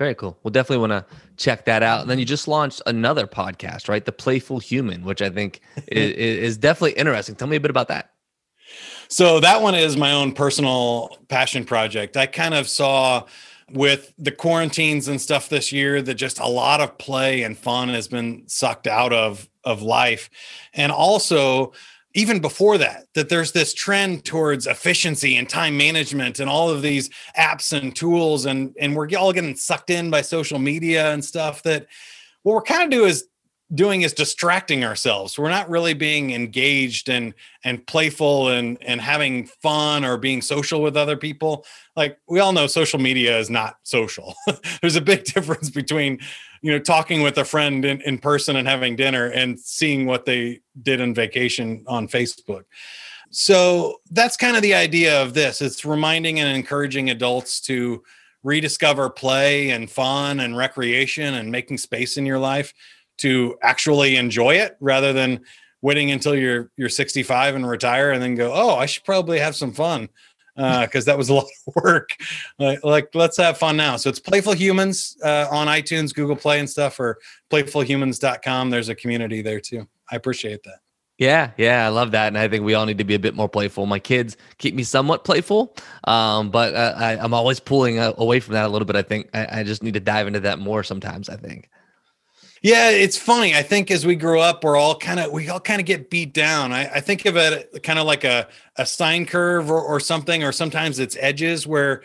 very 0.00 0.14
cool. 0.14 0.38
We'll 0.42 0.50
definitely 0.50 0.88
want 0.88 0.92
to 0.92 1.16
check 1.36 1.66
that 1.66 1.82
out. 1.82 2.00
And 2.00 2.08
then 2.08 2.18
you 2.18 2.24
just 2.24 2.48
launched 2.48 2.80
another 2.86 3.26
podcast, 3.26 3.86
right? 3.86 4.02
The 4.02 4.12
Playful 4.12 4.58
Human, 4.58 5.04
which 5.04 5.20
I 5.20 5.28
think 5.28 5.60
is, 5.88 6.12
is 6.12 6.56
definitely 6.56 6.92
interesting. 6.92 7.34
Tell 7.34 7.46
me 7.46 7.56
a 7.56 7.60
bit 7.60 7.70
about 7.70 7.88
that. 7.88 8.12
So 9.08 9.40
that 9.40 9.60
one 9.60 9.74
is 9.74 9.98
my 9.98 10.12
own 10.12 10.32
personal 10.32 11.18
passion 11.28 11.66
project. 11.66 12.16
I 12.16 12.24
kind 12.24 12.54
of 12.54 12.66
saw 12.66 13.26
with 13.70 14.14
the 14.16 14.30
quarantines 14.32 15.06
and 15.06 15.20
stuff 15.20 15.50
this 15.50 15.70
year 15.70 16.00
that 16.00 16.14
just 16.14 16.40
a 16.40 16.48
lot 16.48 16.80
of 16.80 16.96
play 16.96 17.42
and 17.42 17.58
fun 17.58 17.90
has 17.90 18.08
been 18.08 18.44
sucked 18.46 18.86
out 18.86 19.12
of 19.12 19.50
of 19.64 19.82
life. 19.82 20.30
And 20.72 20.90
also 20.90 21.74
even 22.14 22.40
before 22.40 22.78
that 22.78 23.06
that 23.14 23.28
there's 23.28 23.52
this 23.52 23.72
trend 23.72 24.24
towards 24.24 24.66
efficiency 24.66 25.36
and 25.36 25.48
time 25.48 25.76
management 25.76 26.40
and 26.40 26.50
all 26.50 26.68
of 26.68 26.82
these 26.82 27.08
apps 27.38 27.72
and 27.78 27.94
tools 27.94 28.46
and 28.46 28.74
and 28.80 28.96
we're 28.96 29.08
all 29.16 29.32
getting 29.32 29.56
sucked 29.56 29.90
in 29.90 30.10
by 30.10 30.20
social 30.20 30.58
media 30.58 31.12
and 31.12 31.24
stuff 31.24 31.62
that 31.62 31.86
what 32.42 32.54
we're 32.54 32.62
kind 32.62 32.82
of 32.82 32.90
do 32.90 33.04
is 33.04 33.26
doing 33.74 34.02
is 34.02 34.12
distracting 34.12 34.84
ourselves. 34.84 35.38
We're 35.38 35.50
not 35.50 35.70
really 35.70 35.94
being 35.94 36.32
engaged 36.32 37.08
and 37.08 37.34
and 37.64 37.86
playful 37.86 38.48
and 38.48 38.78
and 38.82 39.00
having 39.00 39.46
fun 39.46 40.04
or 40.04 40.16
being 40.16 40.42
social 40.42 40.82
with 40.82 40.96
other 40.96 41.16
people. 41.16 41.64
Like 41.96 42.18
we 42.28 42.40
all 42.40 42.52
know 42.52 42.66
social 42.66 42.98
media 42.98 43.38
is 43.38 43.50
not 43.50 43.76
social. 43.84 44.34
There's 44.80 44.96
a 44.96 45.00
big 45.00 45.24
difference 45.34 45.70
between 45.70 46.18
you 46.62 46.72
know 46.72 46.78
talking 46.78 47.22
with 47.22 47.38
a 47.38 47.44
friend 47.44 47.84
in, 47.84 48.00
in 48.02 48.18
person 48.18 48.56
and 48.56 48.66
having 48.66 48.96
dinner 48.96 49.26
and 49.26 49.58
seeing 49.58 50.06
what 50.06 50.24
they 50.24 50.60
did 50.82 51.00
on 51.00 51.14
vacation 51.14 51.84
on 51.86 52.08
facebook. 52.08 52.64
So 53.30 54.00
that's 54.10 54.36
kind 54.36 54.56
of 54.56 54.62
the 54.62 54.74
idea 54.74 55.22
of 55.22 55.34
this. 55.34 55.62
It's 55.62 55.84
reminding 55.84 56.40
and 56.40 56.56
encouraging 56.56 57.10
adults 57.10 57.60
to 57.62 58.02
rediscover 58.42 59.08
play 59.08 59.70
and 59.70 59.88
fun 59.88 60.40
and 60.40 60.56
recreation 60.56 61.34
and 61.34 61.52
making 61.52 61.78
space 61.78 62.16
in 62.16 62.26
your 62.26 62.38
life 62.38 62.74
to 63.20 63.56
actually 63.62 64.16
enjoy 64.16 64.54
it 64.54 64.76
rather 64.80 65.12
than 65.12 65.40
waiting 65.82 66.10
until 66.10 66.34
you're 66.34 66.70
you're 66.76 66.88
65 66.88 67.54
and 67.54 67.68
retire 67.68 68.10
and 68.10 68.22
then 68.22 68.34
go 68.34 68.52
oh 68.52 68.76
i 68.76 68.86
should 68.86 69.04
probably 69.04 69.38
have 69.38 69.56
some 69.56 69.72
fun 69.72 70.08
because 70.56 71.08
uh, 71.08 71.12
that 71.12 71.18
was 71.18 71.28
a 71.28 71.34
lot 71.34 71.46
of 71.66 71.74
work. 71.82 72.10
Like, 72.58 72.84
like, 72.84 73.14
let's 73.14 73.36
have 73.36 73.58
fun 73.58 73.76
now. 73.76 73.96
So 73.96 74.10
it's 74.10 74.20
Playful 74.20 74.52
Humans 74.52 75.16
uh, 75.24 75.46
on 75.50 75.66
iTunes, 75.66 76.14
Google 76.14 76.36
Play, 76.36 76.60
and 76.60 76.68
stuff, 76.68 76.98
or 77.00 77.18
playfulhumans.com. 77.50 78.70
There's 78.70 78.88
a 78.88 78.94
community 78.94 79.42
there 79.42 79.60
too. 79.60 79.86
I 80.10 80.16
appreciate 80.16 80.62
that. 80.64 80.78
Yeah, 81.18 81.50
yeah, 81.58 81.84
I 81.84 81.90
love 81.90 82.12
that, 82.12 82.28
and 82.28 82.38
I 82.38 82.48
think 82.48 82.64
we 82.64 82.72
all 82.72 82.86
need 82.86 82.96
to 82.96 83.04
be 83.04 83.14
a 83.14 83.18
bit 83.18 83.34
more 83.34 83.48
playful. 83.48 83.84
My 83.84 83.98
kids 83.98 84.38
keep 84.56 84.74
me 84.74 84.82
somewhat 84.82 85.22
playful, 85.22 85.76
um, 86.04 86.50
but 86.50 86.74
uh, 86.74 86.94
I, 86.96 87.22
am 87.22 87.34
always 87.34 87.60
pulling 87.60 87.98
away 87.98 88.40
from 88.40 88.54
that 88.54 88.64
a 88.64 88.68
little 88.68 88.86
bit. 88.86 88.96
I 88.96 89.02
think 89.02 89.28
I, 89.34 89.60
I 89.60 89.62
just 89.62 89.82
need 89.82 89.92
to 89.94 90.00
dive 90.00 90.26
into 90.26 90.40
that 90.40 90.58
more 90.58 90.82
sometimes. 90.82 91.28
I 91.28 91.36
think. 91.36 91.68
Yeah, 92.62 92.90
it's 92.90 93.16
funny. 93.16 93.54
I 93.54 93.62
think 93.62 93.90
as 93.90 94.04
we 94.04 94.16
grow 94.16 94.40
up, 94.40 94.62
we're 94.64 94.76
all 94.76 94.94
kind 94.96 95.18
of 95.18 95.32
we 95.32 95.48
all 95.48 95.60
kind 95.60 95.80
of 95.80 95.86
get 95.86 96.10
beat 96.10 96.34
down. 96.34 96.72
I, 96.72 96.86
I 96.96 97.00
think 97.00 97.24
of 97.24 97.36
it 97.36 97.82
kind 97.82 97.98
of 97.98 98.04
like 98.06 98.24
a 98.24 98.48
a 98.76 98.84
sine 98.84 99.24
curve 99.24 99.70
or, 99.70 99.80
or 99.80 99.98
something, 99.98 100.44
or 100.44 100.52
sometimes 100.52 100.98
it's 100.98 101.16
edges 101.20 101.66
where 101.66 102.02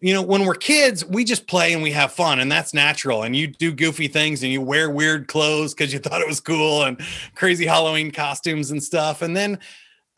you 0.00 0.14
know, 0.14 0.22
when 0.22 0.46
we're 0.46 0.54
kids, 0.54 1.04
we 1.04 1.24
just 1.24 1.46
play 1.48 1.72
and 1.74 1.82
we 1.82 1.92
have 1.92 2.12
fun, 2.12 2.40
and 2.40 2.52
that's 2.52 2.74
natural. 2.74 3.24
And 3.24 3.36
you 3.36 3.48
do 3.48 3.72
goofy 3.72 4.08
things 4.08 4.42
and 4.42 4.52
you 4.52 4.60
wear 4.62 4.90
weird 4.90 5.28
clothes 5.28 5.74
because 5.74 5.92
you 5.92 5.98
thought 6.00 6.20
it 6.22 6.28
was 6.28 6.40
cool 6.40 6.84
and 6.84 7.00
crazy 7.34 7.66
Halloween 7.66 8.12
costumes 8.12 8.70
and 8.72 8.82
stuff. 8.82 9.22
And 9.22 9.36
then 9.36 9.58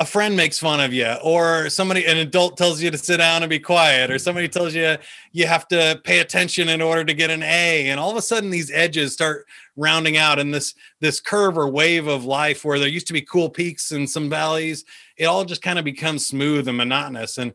a 0.01 0.05
friend 0.05 0.37
makes 0.37 0.59
fun 0.59 0.81
of 0.81 0.93
you, 0.93 1.15
or 1.23 1.71
somebody, 1.71 2.05
an 2.05 2.17
adult 2.17 2.57
tells 2.57 2.83
you 2.83 2.91
to 2.91 2.99
sit 2.99 3.19
down 3.19 3.45
and 3.45 3.51
be 3.51 3.61
quiet, 3.61 4.11
or 4.11 4.17
mm. 4.17 4.21
somebody 4.21 4.49
tells 4.49 4.75
you 4.75 4.97
you 5.31 5.47
have 5.47 5.69
to 5.69 6.01
pay 6.03 6.19
attention 6.19 6.69
in 6.69 6.83
order 6.83 7.05
to 7.05 7.15
get 7.15 7.31
an 7.31 7.45
A. 7.45 7.89
And 7.89 8.01
all 8.01 8.11
of 8.11 8.17
a 8.17 8.23
sudden, 8.23 8.51
these 8.51 8.73
edges 8.73 9.13
start 9.13 9.47
rounding 9.77 10.17
out 10.17 10.41
and 10.41 10.53
this 10.53 10.75
this 11.01 11.21
curve 11.21 11.57
or 11.57 11.69
wave 11.69 12.09
of 12.09 12.25
life 12.25 12.65
where 12.65 12.79
there 12.79 12.89
used 12.89 13.07
to 13.07 13.13
be 13.13 13.23
cool 13.23 13.49
peaks 13.49 13.93
and 13.93 14.11
some 14.11 14.29
valleys. 14.29 14.85
It 15.17 15.27
all 15.27 15.45
just 15.45 15.63
kind 15.63 15.79
of 15.79 15.85
becomes 15.85 16.27
smooth 16.27 16.67
and 16.67 16.77
monotonous. 16.77 17.39
And 17.39 17.53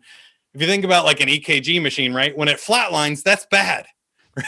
if 0.54 0.62
you 0.62 0.68
think 0.68 0.86
about 0.86 1.06
like 1.06 1.20
an 1.20 1.28
EKG 1.28 1.82
machine, 1.82 2.14
right? 2.14 2.36
When 2.38 2.48
it 2.48 2.58
flatlines, 2.58 3.22
that's 3.22 3.46
bad. 3.48 3.86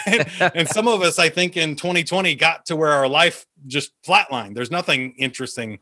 Right. 0.07 0.51
and 0.55 0.69
some 0.69 0.87
of 0.87 1.01
us, 1.01 1.19
I 1.19 1.27
think, 1.27 1.57
in 1.57 1.75
2020 1.75 2.35
got 2.35 2.67
to 2.67 2.77
where 2.77 2.91
our 2.91 3.09
life 3.09 3.45
just 3.67 3.91
flatlined. 4.03 4.55
There's 4.55 4.71
nothing 4.71 5.15
interesting 5.17 5.79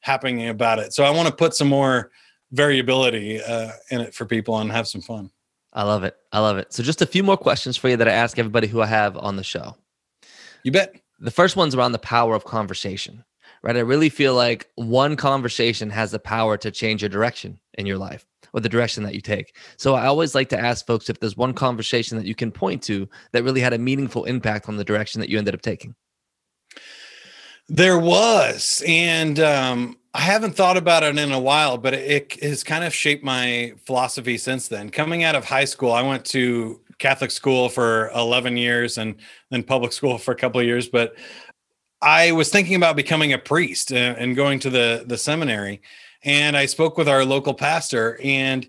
happening 0.00 0.48
about 0.48 0.78
it. 0.78 0.92
So 0.92 1.04
I 1.04 1.10
want 1.10 1.28
to 1.28 1.34
put 1.34 1.54
some 1.54 1.68
more 1.68 2.10
variability 2.52 3.42
uh, 3.42 3.72
in 3.90 4.00
it 4.00 4.14
for 4.14 4.24
people 4.24 4.58
and 4.58 4.70
have 4.72 4.88
some 4.88 5.00
fun. 5.00 5.30
I 5.72 5.84
love 5.84 6.02
it. 6.04 6.16
I 6.32 6.40
love 6.40 6.58
it. 6.58 6.72
So 6.72 6.82
just 6.82 7.02
a 7.02 7.06
few 7.06 7.22
more 7.22 7.36
questions 7.36 7.76
for 7.76 7.88
you 7.88 7.96
that 7.96 8.08
I 8.08 8.12
ask 8.12 8.38
everybody 8.38 8.66
who 8.66 8.80
I 8.80 8.86
have 8.86 9.16
on 9.16 9.36
the 9.36 9.44
show. 9.44 9.76
You 10.64 10.72
bet. 10.72 11.00
The 11.20 11.30
first 11.30 11.54
one's 11.54 11.74
around 11.74 11.92
the 11.92 11.98
power 11.98 12.34
of 12.34 12.44
conversation, 12.44 13.24
right? 13.62 13.76
I 13.76 13.80
really 13.80 14.08
feel 14.08 14.34
like 14.34 14.68
one 14.76 15.16
conversation 15.16 15.90
has 15.90 16.10
the 16.10 16.18
power 16.18 16.56
to 16.56 16.70
change 16.70 17.02
your 17.02 17.10
direction 17.10 17.60
in 17.74 17.84
your 17.84 17.98
life 17.98 18.26
or 18.54 18.60
the 18.60 18.70
direction 18.70 19.04
that 19.04 19.14
you 19.14 19.20
take. 19.20 19.54
So 19.76 19.94
I 19.94 20.06
always 20.06 20.34
like 20.34 20.48
to 20.48 20.58
ask 20.58 20.86
folks 20.86 21.10
if 21.10 21.20
there's 21.20 21.36
one 21.36 21.52
conversation 21.52 22.16
that 22.16 22.26
you 22.26 22.34
can 22.34 22.50
point 22.50 22.82
to 22.84 23.06
that 23.32 23.44
really 23.44 23.60
had 23.60 23.74
a 23.74 23.78
meaningful 23.78 24.24
impact 24.24 24.68
on 24.68 24.76
the 24.76 24.84
direction 24.84 25.20
that 25.20 25.28
you 25.28 25.38
ended 25.38 25.54
up 25.54 25.62
taking. 25.62 25.94
There 27.72 28.00
was, 28.00 28.82
and 28.84 29.38
um, 29.38 29.96
I 30.12 30.22
haven't 30.22 30.56
thought 30.56 30.76
about 30.76 31.04
it 31.04 31.16
in 31.16 31.30
a 31.30 31.38
while, 31.38 31.78
but 31.78 31.94
it, 31.94 32.36
it 32.36 32.42
has 32.42 32.64
kind 32.64 32.82
of 32.82 32.92
shaped 32.92 33.22
my 33.22 33.74
philosophy 33.86 34.38
since 34.38 34.66
then. 34.66 34.90
Coming 34.90 35.22
out 35.22 35.36
of 35.36 35.44
high 35.44 35.66
school, 35.66 35.92
I 35.92 36.02
went 36.02 36.24
to 36.26 36.80
Catholic 36.98 37.30
school 37.30 37.68
for 37.68 38.10
11 38.10 38.56
years 38.56 38.98
and 38.98 39.14
then 39.50 39.62
public 39.62 39.92
school 39.92 40.18
for 40.18 40.32
a 40.32 40.36
couple 40.36 40.60
of 40.60 40.66
years, 40.66 40.88
but 40.88 41.14
I 42.02 42.32
was 42.32 42.50
thinking 42.50 42.74
about 42.74 42.96
becoming 42.96 43.34
a 43.34 43.38
priest 43.38 43.92
and, 43.92 44.34
going 44.34 44.58
to 44.60 44.70
the 44.70 45.04
the 45.06 45.16
seminary 45.16 45.80
and 46.24 46.56
I 46.56 46.66
spoke 46.66 46.98
with 46.98 47.08
our 47.08 47.24
local 47.24 47.54
pastor 47.54 48.18
and 48.24 48.66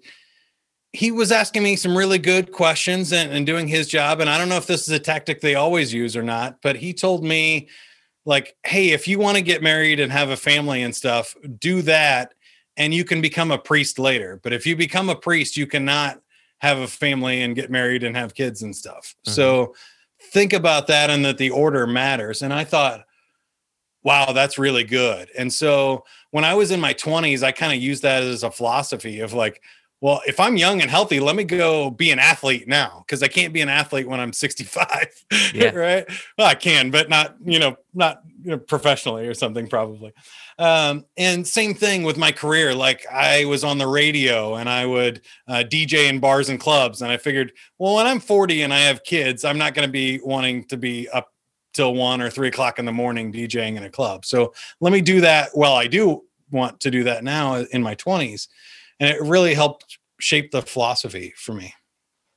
he 0.93 1.11
was 1.11 1.31
asking 1.31 1.63
me 1.63 1.75
some 1.75 1.97
really 1.97 2.19
good 2.19 2.51
questions 2.51 3.13
and, 3.13 3.31
and, 3.31 3.45
doing 3.45 3.67
his 3.67 3.87
job. 3.87 4.19
And 4.19 4.29
I 4.29 4.37
don't 4.37 4.49
know 4.49 4.57
if 4.57 4.67
this 4.67 4.81
is 4.81 4.89
a 4.89 4.99
tactic 4.99 5.39
they 5.39 5.55
always 5.55 5.93
use 5.93 6.17
or 6.17 6.21
not, 6.21 6.61
but 6.61 6.75
he 6.75 6.93
told 6.93 7.23
me, 7.23 7.69
like, 8.25 8.55
hey, 8.63 8.89
if 8.89 9.07
you 9.07 9.19
want 9.19 9.37
to 9.37 9.43
get 9.43 9.63
married 9.63 9.99
and 9.99 10.11
have 10.11 10.29
a 10.29 10.37
family 10.37 10.83
and 10.83 10.95
stuff, 10.95 11.35
do 11.59 11.81
that 11.83 12.33
and 12.77 12.93
you 12.93 13.03
can 13.03 13.21
become 13.21 13.51
a 13.51 13.57
priest 13.57 13.99
later. 13.99 14.39
But 14.43 14.53
if 14.53 14.65
you 14.65 14.75
become 14.75 15.09
a 15.09 15.15
priest, 15.15 15.57
you 15.57 15.67
cannot 15.67 16.21
have 16.59 16.77
a 16.79 16.87
family 16.87 17.41
and 17.41 17.55
get 17.55 17.71
married 17.71 18.03
and 18.03 18.15
have 18.15 18.33
kids 18.33 18.61
and 18.61 18.75
stuff. 18.75 19.15
Mm-hmm. 19.25 19.31
So 19.31 19.75
think 20.31 20.53
about 20.53 20.87
that 20.87 21.09
and 21.09 21.25
that 21.25 21.37
the 21.37 21.49
order 21.49 21.87
matters. 21.87 22.43
And 22.43 22.53
I 22.53 22.63
thought, 22.63 23.05
wow, 24.03 24.31
that's 24.31 24.57
really 24.57 24.83
good. 24.83 25.29
And 25.37 25.51
so 25.51 26.05
when 26.31 26.45
I 26.45 26.53
was 26.53 26.71
in 26.71 26.79
my 26.79 26.93
20s, 26.93 27.43
I 27.43 27.51
kind 27.51 27.73
of 27.73 27.81
used 27.81 28.03
that 28.03 28.23
as 28.23 28.43
a 28.43 28.51
philosophy 28.51 29.19
of 29.19 29.33
like, 29.33 29.61
well, 30.01 30.21
if 30.25 30.39
I'm 30.39 30.57
young 30.57 30.81
and 30.81 30.89
healthy, 30.89 31.19
let 31.19 31.35
me 31.35 31.43
go 31.43 31.91
be 31.91 32.09
an 32.09 32.17
athlete 32.17 32.67
now 32.67 33.03
because 33.05 33.21
I 33.21 33.27
can't 33.27 33.53
be 33.53 33.61
an 33.61 33.69
athlete 33.69 34.07
when 34.07 34.19
I'm 34.19 34.33
65. 34.33 35.07
Yeah. 35.53 35.75
right. 35.75 36.05
Well, 36.37 36.47
I 36.47 36.55
can, 36.55 36.91
but 36.91 37.09
not, 37.09 37.35
you 37.43 37.59
know, 37.59 37.75
not 37.93 38.21
you 38.41 38.51
know, 38.51 38.57
professionally 38.57 39.27
or 39.27 39.33
something, 39.33 39.67
probably. 39.67 40.13
Um, 40.57 41.05
and 41.17 41.45
same 41.45 41.73
thing 41.73 42.03
with 42.03 42.17
my 42.17 42.31
career. 42.31 42.73
Like 42.73 43.05
I 43.11 43.45
was 43.45 43.63
on 43.63 43.77
the 43.77 43.87
radio 43.87 44.55
and 44.55 44.69
I 44.69 44.85
would 44.85 45.21
uh, 45.47 45.63
DJ 45.67 46.09
in 46.09 46.19
bars 46.19 46.49
and 46.49 46.59
clubs. 46.59 47.01
And 47.01 47.11
I 47.11 47.17
figured, 47.17 47.51
well, 47.79 47.95
when 47.95 48.07
I'm 48.07 48.19
40 48.19 48.61
and 48.61 48.73
I 48.73 48.79
have 48.79 49.03
kids, 49.03 49.43
I'm 49.43 49.57
not 49.57 49.73
going 49.73 49.87
to 49.87 49.91
be 49.91 50.19
wanting 50.23 50.63
to 50.65 50.77
be 50.77 51.09
up 51.09 51.33
till 51.73 51.93
one 51.93 52.21
or 52.21 52.29
three 52.29 52.47
o'clock 52.47 52.79
in 52.79 52.85
the 52.85 52.91
morning 52.91 53.31
DJing 53.31 53.75
in 53.75 53.83
a 53.83 53.89
club. 53.89 54.25
So 54.25 54.53
let 54.79 54.93
me 54.93 55.01
do 55.01 55.21
that. 55.21 55.49
Well, 55.53 55.73
I 55.73 55.87
do 55.87 56.23
want 56.49 56.79
to 56.81 56.91
do 56.91 57.03
that 57.05 57.23
now 57.23 57.55
in 57.55 57.81
my 57.83 57.95
20s. 57.95 58.47
And 59.01 59.09
it 59.09 59.21
really 59.21 59.55
helped 59.55 59.97
shape 60.19 60.51
the 60.51 60.61
philosophy 60.61 61.33
for 61.35 61.53
me. 61.53 61.73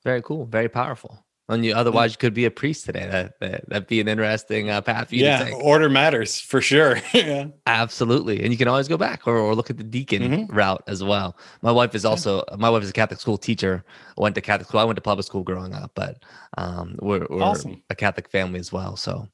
Very 0.03 0.23
cool. 0.23 0.47
Very 0.47 0.69
powerful. 0.69 1.25
And 1.51 1.62
you 1.62 1.75
otherwise 1.75 2.12
you 2.12 2.17
could 2.17 2.33
be 2.33 2.47
a 2.47 2.51
priest 2.51 2.87
today. 2.87 3.07
That, 3.07 3.39
that 3.41 3.69
that'd 3.69 3.87
be 3.87 4.01
an 4.01 4.09
interesting 4.09 4.71
uh, 4.71 4.81
path 4.81 5.11
for 5.11 5.15
you 5.15 5.25
yeah, 5.25 5.51
order 5.61 5.91
matters 5.91 6.41
for 6.41 6.62
sure. 6.62 6.99
yeah, 7.12 7.49
absolutely. 7.67 8.43
And 8.43 8.51
you 8.51 8.57
can 8.57 8.67
always 8.67 8.89
go 8.89 8.97
back 8.97 9.27
or, 9.27 9.37
or 9.37 9.55
look 9.55 9.69
at 9.69 9.77
the 9.77 9.85
deacon 9.85 10.23
mm-hmm. 10.23 10.57
route 10.57 10.83
as 10.87 11.05
well. 11.05 11.37
My 11.61 11.71
wife 11.71 11.95
is 11.95 12.07
also 12.07 12.45
my 12.57 12.71
wife 12.71 12.83
is 12.83 12.89
a 12.89 12.95
Catholic 12.95 13.21
school 13.21 13.37
teacher. 13.37 13.85
I 14.19 14.23
went 14.23 14.35
to 14.37 14.41
Catholic 14.41 14.69
school. 14.69 14.81
I 14.81 14.85
went 14.85 14.97
to 14.97 15.03
public 15.03 15.27
school 15.27 15.43
growing 15.43 15.75
up, 15.75 15.91
but 15.95 16.23
um, 16.57 16.97
we're, 17.03 17.27
we're 17.29 17.43
awesome. 17.43 17.83
a 17.91 17.95
Catholic 17.95 18.31
family 18.31 18.59
as 18.59 18.73
well. 18.73 18.97
So, 18.97 19.29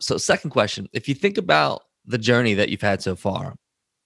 so 0.00 0.18
second 0.18 0.50
question: 0.50 0.86
If 0.92 1.08
you 1.08 1.14
think 1.14 1.38
about 1.38 1.84
the 2.04 2.18
journey 2.18 2.52
that 2.54 2.68
you've 2.68 2.82
had 2.82 3.00
so 3.00 3.16
far, 3.16 3.56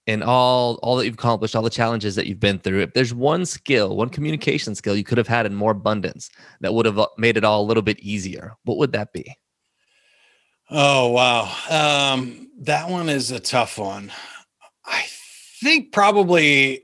and 0.07 0.23
all 0.23 0.75
all 0.81 0.95
that 0.95 1.05
you've 1.05 1.15
accomplished, 1.15 1.55
all 1.55 1.61
the 1.61 1.69
challenges 1.69 2.15
that 2.15 2.25
you've 2.27 2.39
been 2.39 2.59
through, 2.59 2.81
if 2.81 2.93
there's 2.93 3.13
one 3.13 3.45
skill, 3.45 3.95
one 3.95 4.09
communication 4.09 4.73
skill 4.73 4.95
you 4.95 5.03
could 5.03 5.17
have 5.17 5.27
had 5.27 5.45
in 5.45 5.53
more 5.53 5.71
abundance 5.71 6.29
that 6.61 6.73
would 6.73 6.85
have 6.85 6.97
uh, 6.97 7.07
made 7.17 7.37
it 7.37 7.43
all 7.43 7.61
a 7.61 7.67
little 7.67 7.83
bit 7.83 7.99
easier, 7.99 8.55
what 8.63 8.77
would 8.77 8.93
that 8.93 9.13
be? 9.13 9.37
Oh 10.69 11.09
wow, 11.09 11.53
um, 11.69 12.49
that 12.61 12.89
one 12.89 13.09
is 13.09 13.31
a 13.31 13.39
tough 13.39 13.77
one. 13.77 14.11
I 14.85 15.05
think 15.61 15.91
probably 15.91 16.83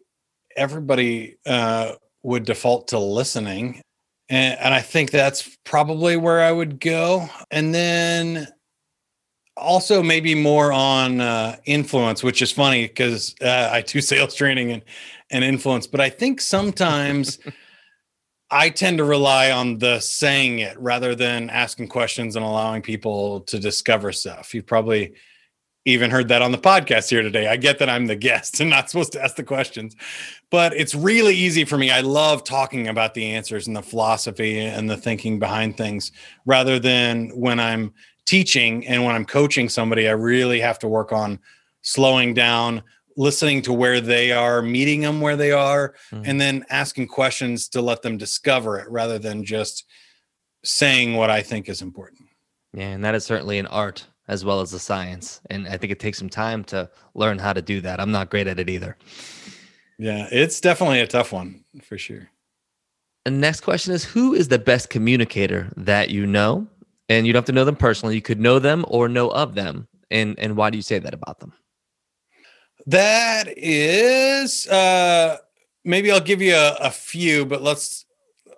everybody 0.56 1.38
uh, 1.46 1.94
would 2.24 2.46
default 2.46 2.90
to 2.90 3.00
listening, 3.00 3.82
and, 4.30 4.60
and 4.60 4.74
I 4.74 4.82
think 4.82 5.12
that's 5.12 5.58
probably 5.64 6.18
where 6.18 6.42
I 6.42 6.52
would 6.52 6.80
go. 6.80 7.28
And 7.52 7.74
then 7.74 8.48
also 9.56 10.02
maybe 10.02 10.36
more 10.36 10.72
on 10.72 11.22
uh, 11.22 11.58
influence, 11.66 12.24
which 12.24 12.42
is 12.42 12.52
funny 12.52 12.88
because 12.88 13.36
uh, 13.42 13.70
I 13.72 13.82
do 13.82 14.02
sales 14.02 14.36
training 14.36 14.72
and, 14.72 14.82
and 15.32 15.44
influence, 15.44 15.88
but 15.88 16.02
I 16.02 16.10
think 16.10 16.42
sometimes 16.42 17.40
I 18.52 18.70
tend 18.70 19.00
to 19.00 19.04
rely 19.04 19.52
on 19.52 19.80
the 19.80 20.00
saying 20.00 20.60
it 20.60 20.80
rather 20.80 21.16
than 21.16 21.50
asking 21.50 21.88
questions 21.88 22.36
and 22.36 22.46
allowing 22.46 22.84
people 22.84 23.42
to 23.42 23.58
discover 23.58 24.12
stuff. 24.12 24.54
You've 24.54 24.68
probably 24.68 25.16
even 25.86 26.12
heard 26.12 26.30
that 26.30 26.42
on 26.42 26.52
the 26.52 26.58
podcast 26.58 27.10
here 27.10 27.22
today. 27.24 27.48
I 27.48 27.58
get 27.58 27.80
that 27.80 27.90
I'm 27.90 28.06
the 28.06 28.16
guest 28.16 28.60
and 28.62 28.70
not 28.70 28.90
supposed 28.90 29.12
to 29.14 29.24
ask 29.24 29.36
the 29.36 29.44
questions, 29.44 29.96
but 30.50 30.74
it's 30.74 30.96
really 30.96 31.36
easy 31.36 31.66
for 31.66 31.78
me. 31.78 31.92
I 31.92 32.02
love 32.02 32.44
talking 32.44 32.88
about 32.88 33.14
the 33.14 33.32
answers 33.32 33.68
and 33.68 33.76
the 33.76 33.82
philosophy 33.82 34.60
and 34.60 34.90
the 34.90 34.98
thinking 34.98 35.40
behind 35.40 35.76
things 35.76 36.12
rather 36.46 36.80
than 36.80 37.30
when 37.30 37.60
I'm 37.60 37.94
teaching 38.26 38.88
and 38.88 39.04
when 39.04 39.16
I'm 39.16 39.26
coaching 39.26 39.70
somebody, 39.70 40.08
I 40.08 40.12
really 40.12 40.60
have 40.60 40.80
to 40.80 40.88
work 40.88 41.12
on 41.12 41.40
slowing 41.82 42.34
down, 42.34 42.84
listening 43.18 43.62
to 43.64 43.74
where 43.74 44.02
they 44.02 44.32
are, 44.32 44.62
meeting 44.62 45.02
them 45.02 45.22
where 45.22 45.36
they 45.36 45.52
are, 45.52 45.96
mm-hmm. 46.12 46.24
and 46.26 46.40
then 46.40 46.66
asking 46.70 47.08
questions 47.08 47.68
to 47.70 47.82
let 47.82 48.02
them 48.02 48.18
discover 48.18 48.80
it 48.80 48.90
rather 48.90 49.20
than 49.20 49.44
just 49.44 49.86
saying 50.64 51.16
what 51.16 51.30
I 51.30 51.42
think 51.42 51.70
is 51.70 51.82
important. 51.82 52.28
Yeah, 52.74 52.90
and 52.90 53.06
that 53.06 53.16
is 53.16 53.26
certainly 53.26 53.60
an 53.60 53.68
art 53.68 54.08
as 54.28 54.46
well 54.46 54.62
as 54.62 54.74
a 54.74 54.80
science. 54.80 55.42
And 55.50 55.68
I 55.68 55.78
think 55.78 55.92
it 55.92 56.00
takes 56.00 56.18
some 56.18 56.30
time 56.30 56.64
to 56.66 56.90
learn 57.14 57.38
how 57.38 57.54
to 57.54 57.62
do 57.62 57.82
that. 57.82 58.00
I'm 58.00 58.12
not 58.12 58.30
great 58.30 58.48
at 58.48 58.60
it 58.60 58.70
either. 58.70 58.98
Yeah, 60.00 60.28
it's 60.32 60.60
definitely 60.60 61.02
a 61.02 61.08
tough 61.08 61.32
one 61.32 61.64
for 61.84 61.98
sure. 61.98 62.30
And 63.26 63.40
next 63.40 63.62
question 63.62 63.94
is 63.94 64.04
Who 64.04 64.34
is 64.34 64.48
the 64.48 64.60
best 64.60 64.90
communicator 64.90 65.72
that 65.78 66.10
you 66.10 66.26
know? 66.26 66.68
And 67.10 67.28
you 67.28 67.34
don't 67.34 67.42
have 67.42 67.46
to 67.46 67.52
know 67.52 67.66
them 67.66 67.76
personally. 67.76 68.16
You 68.16 68.22
could 68.22 68.40
know 68.40 68.60
them 68.60 68.86
or 68.88 69.10
know 69.10 69.30
of 69.30 69.56
them. 69.56 69.88
And 70.12 70.38
and 70.40 70.56
why 70.56 70.70
do 70.70 70.78
you 70.78 70.82
say 70.82 71.00
that 71.00 71.14
about 71.14 71.40
them? 71.40 71.54
That 72.86 73.58
is 73.58 74.68
uh 74.68 75.38
maybe 75.84 76.12
I'll 76.12 76.20
give 76.20 76.42
you 76.42 76.56
a, 76.56 76.76
a 76.82 76.92
few, 76.92 77.46
but 77.46 77.62
let's 77.62 78.06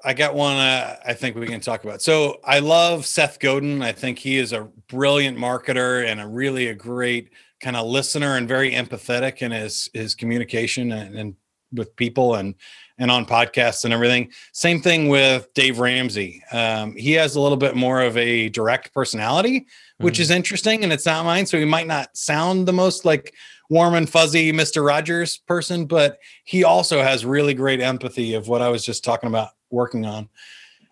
I 0.03 0.13
got 0.13 0.35
one 0.35 0.57
uh, 0.57 0.97
I 1.05 1.13
think 1.13 1.35
we 1.35 1.47
can 1.47 1.61
talk 1.61 1.83
about. 1.83 2.01
So 2.01 2.39
I 2.43 2.59
love 2.59 3.05
Seth 3.05 3.39
Godin. 3.39 3.81
I 3.81 3.91
think 3.91 4.19
he 4.19 4.37
is 4.37 4.53
a 4.53 4.69
brilliant 4.87 5.37
marketer 5.37 6.05
and 6.05 6.21
a 6.21 6.27
really 6.27 6.67
a 6.67 6.75
great 6.75 7.31
kind 7.59 7.75
of 7.75 7.87
listener 7.87 8.37
and 8.37 8.47
very 8.47 8.71
empathetic 8.71 9.41
in 9.41 9.51
his 9.51 9.89
his 9.93 10.13
communication 10.13 10.91
and, 10.91 11.15
and 11.15 11.35
with 11.77 11.95
people 11.95 12.35
and 12.35 12.55
and 12.97 13.11
on 13.11 13.25
podcasts 13.25 13.83
and 13.83 13.93
everything. 13.93 14.31
Same 14.53 14.81
thing 14.81 15.09
with 15.09 15.53
Dave 15.53 15.79
Ramsey. 15.79 16.41
Um, 16.51 16.95
he 16.95 17.11
has 17.13 17.35
a 17.35 17.41
little 17.41 17.57
bit 17.57 17.75
more 17.75 18.01
of 18.01 18.15
a 18.15 18.47
direct 18.49 18.93
personality, 18.93 19.67
which 19.97 20.15
mm-hmm. 20.15 20.21
is 20.21 20.31
interesting, 20.31 20.83
and 20.83 20.93
it's 20.93 21.05
not 21.05 21.25
mine. 21.25 21.45
So 21.45 21.57
he 21.57 21.65
might 21.65 21.87
not 21.87 22.15
sound 22.15 22.67
the 22.67 22.73
most 22.73 23.03
like 23.03 23.33
warm 23.69 23.95
and 23.95 24.09
fuzzy 24.09 24.51
Mr. 24.51 24.85
Rogers 24.85 25.37
person, 25.37 25.85
but 25.85 26.19
he 26.43 26.63
also 26.63 27.01
has 27.01 27.25
really 27.25 27.53
great 27.53 27.81
empathy 27.81 28.33
of 28.33 28.47
what 28.47 28.61
I 28.61 28.69
was 28.69 28.85
just 28.85 29.03
talking 29.03 29.27
about 29.27 29.49
working 29.69 30.05
on. 30.05 30.29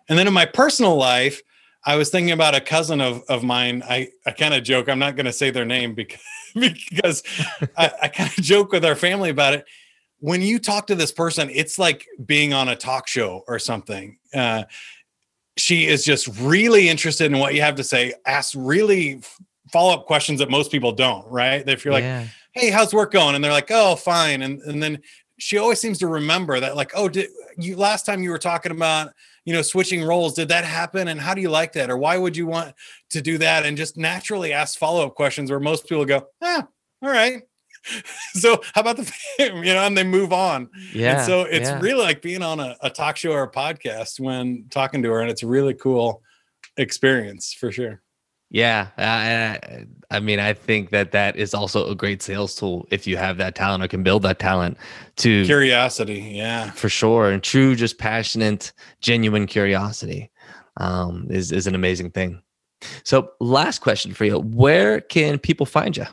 And 0.08 0.18
then 0.18 0.26
in 0.26 0.34
my 0.34 0.44
personal 0.44 0.96
life, 0.96 1.42
I 1.86 1.96
was 1.96 2.10
thinking 2.10 2.32
about 2.32 2.54
a 2.54 2.60
cousin 2.60 3.00
of, 3.00 3.22
of 3.28 3.42
mine. 3.42 3.82
I, 3.88 4.08
I 4.26 4.32
kind 4.32 4.54
of 4.54 4.62
joke, 4.62 4.88
I'm 4.88 4.98
not 4.98 5.16
going 5.16 5.26
to 5.26 5.32
say 5.32 5.50
their 5.50 5.64
name 5.64 5.94
because, 5.94 6.20
because 6.54 7.22
I, 7.76 7.92
I 8.02 8.08
kind 8.08 8.30
of 8.36 8.44
joke 8.44 8.72
with 8.72 8.84
our 8.84 8.96
family 8.96 9.30
about 9.30 9.54
it. 9.54 9.66
When 10.24 10.40
you 10.40 10.58
talk 10.58 10.86
to 10.86 10.94
this 10.94 11.12
person, 11.12 11.50
it's 11.52 11.78
like 11.78 12.06
being 12.24 12.54
on 12.54 12.70
a 12.70 12.76
talk 12.76 13.06
show 13.06 13.44
or 13.46 13.58
something. 13.58 14.16
Uh, 14.32 14.62
she 15.58 15.86
is 15.86 16.02
just 16.02 16.28
really 16.40 16.88
interested 16.88 17.30
in 17.30 17.38
what 17.38 17.52
you 17.54 17.60
have 17.60 17.74
to 17.74 17.84
say, 17.84 18.14
asks 18.26 18.54
really 18.54 19.20
follow 19.70 19.92
up 19.92 20.06
questions 20.06 20.38
that 20.38 20.48
most 20.48 20.72
people 20.72 20.92
don't, 20.92 21.30
right? 21.30 21.68
If 21.68 21.84
you're 21.84 21.92
yeah. 21.98 22.20
like, 22.20 22.28
hey, 22.52 22.70
how's 22.70 22.94
work 22.94 23.12
going? 23.12 23.34
And 23.34 23.44
they're 23.44 23.52
like, 23.52 23.70
oh, 23.70 23.96
fine. 23.96 24.40
And, 24.40 24.62
and 24.62 24.82
then 24.82 25.02
she 25.38 25.58
always 25.58 25.78
seems 25.78 25.98
to 25.98 26.06
remember 26.06 26.58
that, 26.58 26.74
like, 26.74 26.92
oh, 26.94 27.06
did 27.06 27.28
you 27.58 27.76
last 27.76 28.06
time 28.06 28.22
you 28.22 28.30
were 28.30 28.38
talking 28.38 28.72
about, 28.72 29.12
you 29.44 29.52
know, 29.52 29.60
switching 29.60 30.02
roles, 30.02 30.32
did 30.32 30.48
that 30.48 30.64
happen? 30.64 31.08
And 31.08 31.20
how 31.20 31.34
do 31.34 31.42
you 31.42 31.50
like 31.50 31.74
that? 31.74 31.90
Or 31.90 31.98
why 31.98 32.16
would 32.16 32.34
you 32.34 32.46
want 32.46 32.74
to 33.10 33.20
do 33.20 33.36
that? 33.36 33.66
And 33.66 33.76
just 33.76 33.98
naturally 33.98 34.54
ask 34.54 34.78
follow 34.78 35.04
up 35.06 35.16
questions 35.16 35.50
where 35.50 35.60
most 35.60 35.86
people 35.86 36.06
go, 36.06 36.26
ah, 36.40 36.66
all 37.02 37.10
right. 37.10 37.42
so 38.34 38.60
how 38.74 38.80
about 38.80 38.96
the 38.96 39.12
you 39.38 39.74
know 39.74 39.84
and 39.84 39.96
they 39.96 40.04
move 40.04 40.32
on 40.32 40.68
yeah 40.92 41.18
and 41.18 41.26
so 41.26 41.42
it's 41.42 41.68
yeah. 41.68 41.80
really 41.80 42.02
like 42.02 42.22
being 42.22 42.42
on 42.42 42.60
a, 42.60 42.76
a 42.82 42.90
talk 42.90 43.16
show 43.16 43.32
or 43.32 43.42
a 43.42 43.50
podcast 43.50 44.20
when 44.20 44.64
talking 44.70 45.02
to 45.02 45.10
her 45.10 45.20
and 45.20 45.30
it's 45.30 45.42
a 45.42 45.46
really 45.46 45.74
cool 45.74 46.22
experience 46.76 47.52
for 47.52 47.70
sure 47.70 48.00
yeah, 48.54 48.90
I, 48.98 49.84
I, 50.12 50.20
mean, 50.20 50.38
I 50.38 50.52
think 50.52 50.90
that 50.90 51.10
that 51.10 51.34
is 51.34 51.54
also 51.54 51.90
a 51.90 51.94
great 51.96 52.22
sales 52.22 52.54
tool 52.54 52.86
if 52.92 53.04
you 53.04 53.16
have 53.16 53.36
that 53.38 53.56
talent 53.56 53.82
or 53.82 53.88
can 53.88 54.04
build 54.04 54.22
that 54.22 54.38
talent 54.38 54.78
to 55.16 55.44
curiosity. 55.44 56.20
Yeah, 56.36 56.70
for 56.70 56.88
sure, 56.88 57.32
and 57.32 57.42
true, 57.42 57.74
just 57.74 57.98
passionate, 57.98 58.72
genuine 59.00 59.46
curiosity 59.46 60.30
um, 60.76 61.26
is 61.30 61.50
is 61.50 61.66
an 61.66 61.74
amazing 61.74 62.12
thing. 62.12 62.40
So, 63.02 63.32
last 63.40 63.80
question 63.80 64.14
for 64.14 64.24
you: 64.24 64.38
Where 64.38 65.00
can 65.00 65.40
people 65.40 65.66
find 65.66 65.96
you? 65.96 66.06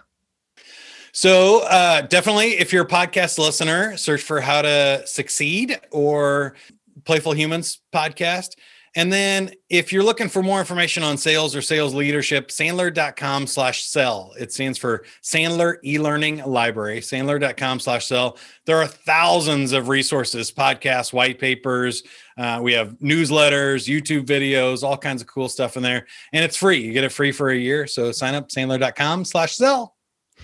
So, 1.14 1.64
uh, 1.64 2.02
definitely, 2.02 2.60
if 2.60 2.72
you're 2.72 2.86
a 2.86 2.88
podcast 2.88 3.38
listener, 3.38 3.98
search 3.98 4.22
for 4.22 4.40
How 4.40 4.62
to 4.62 5.04
Succeed 5.06 5.80
or 5.92 6.56
Playful 7.04 7.34
Humans 7.34 7.82
podcast. 7.94 8.56
And 8.96 9.12
then 9.12 9.52
if 9.70 9.94
you're 9.94 10.04
looking 10.04 10.28
for 10.28 10.44
more 10.44 10.60
information 10.60 11.02
on 11.02 11.18
sales 11.18 11.56
or 11.56 11.62
sales 11.62 11.94
leadership, 11.94 12.50
sandler.com 12.50 13.48
slash 13.48 13.84
sell. 13.84 14.34
It 14.38 14.52
stands 14.52 14.78
for 14.78 15.06
Sandler 15.24 15.78
e-learning 15.86 16.44
library, 16.46 17.00
sandler.com 17.00 17.80
slash 17.80 18.06
sell. 18.06 18.38
There 18.66 18.78
are 18.78 18.88
thousands 18.88 19.72
of 19.72 19.88
resources, 19.88 20.52
podcasts, 20.52 21.14
white 21.14 21.40
papers. 21.40 22.04
Uh, 22.38 22.60
we 22.62 22.74
have 22.74 22.98
newsletters, 23.00 23.88
YouTube 23.88 24.26
videos, 24.26 24.84
all 24.84 24.98
kinds 24.98 25.22
of 25.22 25.28
cool 25.28 25.48
stuff 25.48 25.78
in 25.78 25.84
there. 25.84 26.06
And 26.34 26.44
it's 26.44 26.58
free. 26.58 26.82
You 26.82 26.92
get 26.92 27.06
it 27.06 27.14
free 27.14 27.32
for 27.32 27.50
a 27.50 27.58
year. 27.58 27.88
So 27.88 28.12
sign 28.12 28.36
up 28.36 28.50
sandler.com 28.50 29.24
slash 29.24 29.56
sell. 29.56 29.96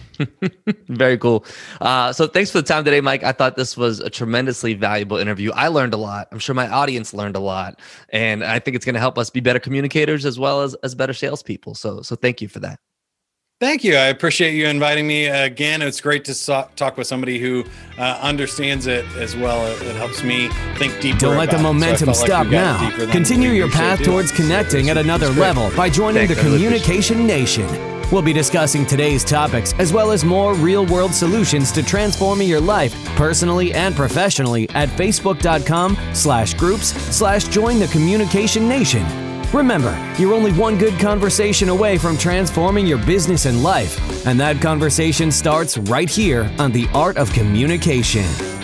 Very 0.89 1.17
cool. 1.17 1.45
Uh, 1.79 2.11
so 2.11 2.27
thanks 2.27 2.51
for 2.51 2.59
the 2.59 2.67
time 2.67 2.83
today, 2.83 3.01
Mike. 3.01 3.23
I 3.23 3.31
thought 3.31 3.55
this 3.55 3.77
was 3.77 3.99
a 3.99 4.09
tremendously 4.09 4.73
valuable 4.73 5.17
interview. 5.17 5.51
I 5.51 5.67
learned 5.67 5.93
a 5.93 5.97
lot. 5.97 6.27
I'm 6.31 6.39
sure 6.39 6.55
my 6.55 6.67
audience 6.67 7.13
learned 7.13 7.35
a 7.35 7.39
lot, 7.39 7.79
and 8.09 8.43
I 8.43 8.59
think 8.59 8.75
it's 8.75 8.85
going 8.85 8.95
to 8.95 8.99
help 8.99 9.17
us 9.17 9.29
be 9.29 9.39
better 9.39 9.59
communicators 9.59 10.25
as 10.25 10.39
well 10.39 10.61
as 10.61 10.73
as 10.83 10.95
better 10.95 11.13
salespeople. 11.13 11.75
So 11.75 12.01
so 12.01 12.15
thank 12.15 12.41
you 12.41 12.47
for 12.47 12.59
that. 12.59 12.79
Thank 13.59 13.83
you. 13.83 13.95
I 13.95 14.05
appreciate 14.07 14.53
you 14.53 14.67
inviting 14.67 15.07
me 15.07 15.25
again. 15.25 15.81
It's 15.81 15.99
great 15.99 16.23
to 16.25 16.35
so- 16.35 16.69
talk 16.75 16.95
with 16.95 17.07
somebody 17.07 17.39
who 17.39 17.65
uh, 17.97 18.19
understands 18.21 18.85
it 18.85 19.03
as 19.15 19.35
well. 19.35 19.65
It, 19.65 19.81
it, 19.81 19.95
helps 19.95 20.21
me 20.23 20.49
think 20.75 21.01
deeper. 21.01 21.17
Don't 21.17 21.37
let 21.37 21.49
the 21.49 21.57
momentum 21.57 22.13
so 22.13 22.25
stop 22.25 22.43
like 22.45 22.51
now. 22.51 23.07
Continue 23.11 23.49
your 23.49 23.69
path 23.69 24.03
towards 24.03 24.31
connecting 24.31 24.91
at 24.91 24.97
another 24.97 25.29
level 25.31 25.71
by 25.75 25.89
joining 25.89 26.27
Thanks, 26.27 26.35
the 26.35 26.47
Communication 26.47 27.25
Nation. 27.25 27.67
We'll 28.11 28.21
be 28.21 28.31
discussing 28.31 28.85
today's 28.85 29.23
topics 29.23 29.73
as 29.79 29.91
well 29.91 30.11
as 30.11 30.23
more 30.23 30.53
real 30.53 30.85
world 30.85 31.13
solutions 31.13 31.71
to 31.71 31.83
transforming 31.83 32.47
your 32.47 32.61
life 32.61 32.93
personally 33.15 33.73
and 33.73 33.95
professionally 33.95 34.69
at 34.75 34.87
facebook.com 34.89 35.97
slash 36.13 36.53
groups 36.53 36.89
slash 37.15 37.47
join 37.47 37.79
the 37.79 37.87
communication 37.87 38.69
nation. 38.69 39.26
Remember, 39.53 39.95
you're 40.19 40.33
only 40.33 40.51
one 40.51 40.77
good 40.77 40.99
conversation 40.99 41.69
away 41.69 41.97
from 41.97 42.17
transforming 42.17 42.85
your 42.85 42.97
business 43.05 43.45
and 43.45 43.63
life, 43.63 44.25
and 44.27 44.37
that 44.39 44.61
conversation 44.61 45.31
starts 45.31 45.77
right 45.77 46.09
here 46.09 46.51
on 46.59 46.73
The 46.73 46.87
Art 46.93 47.15
of 47.15 47.31
Communication. 47.31 48.56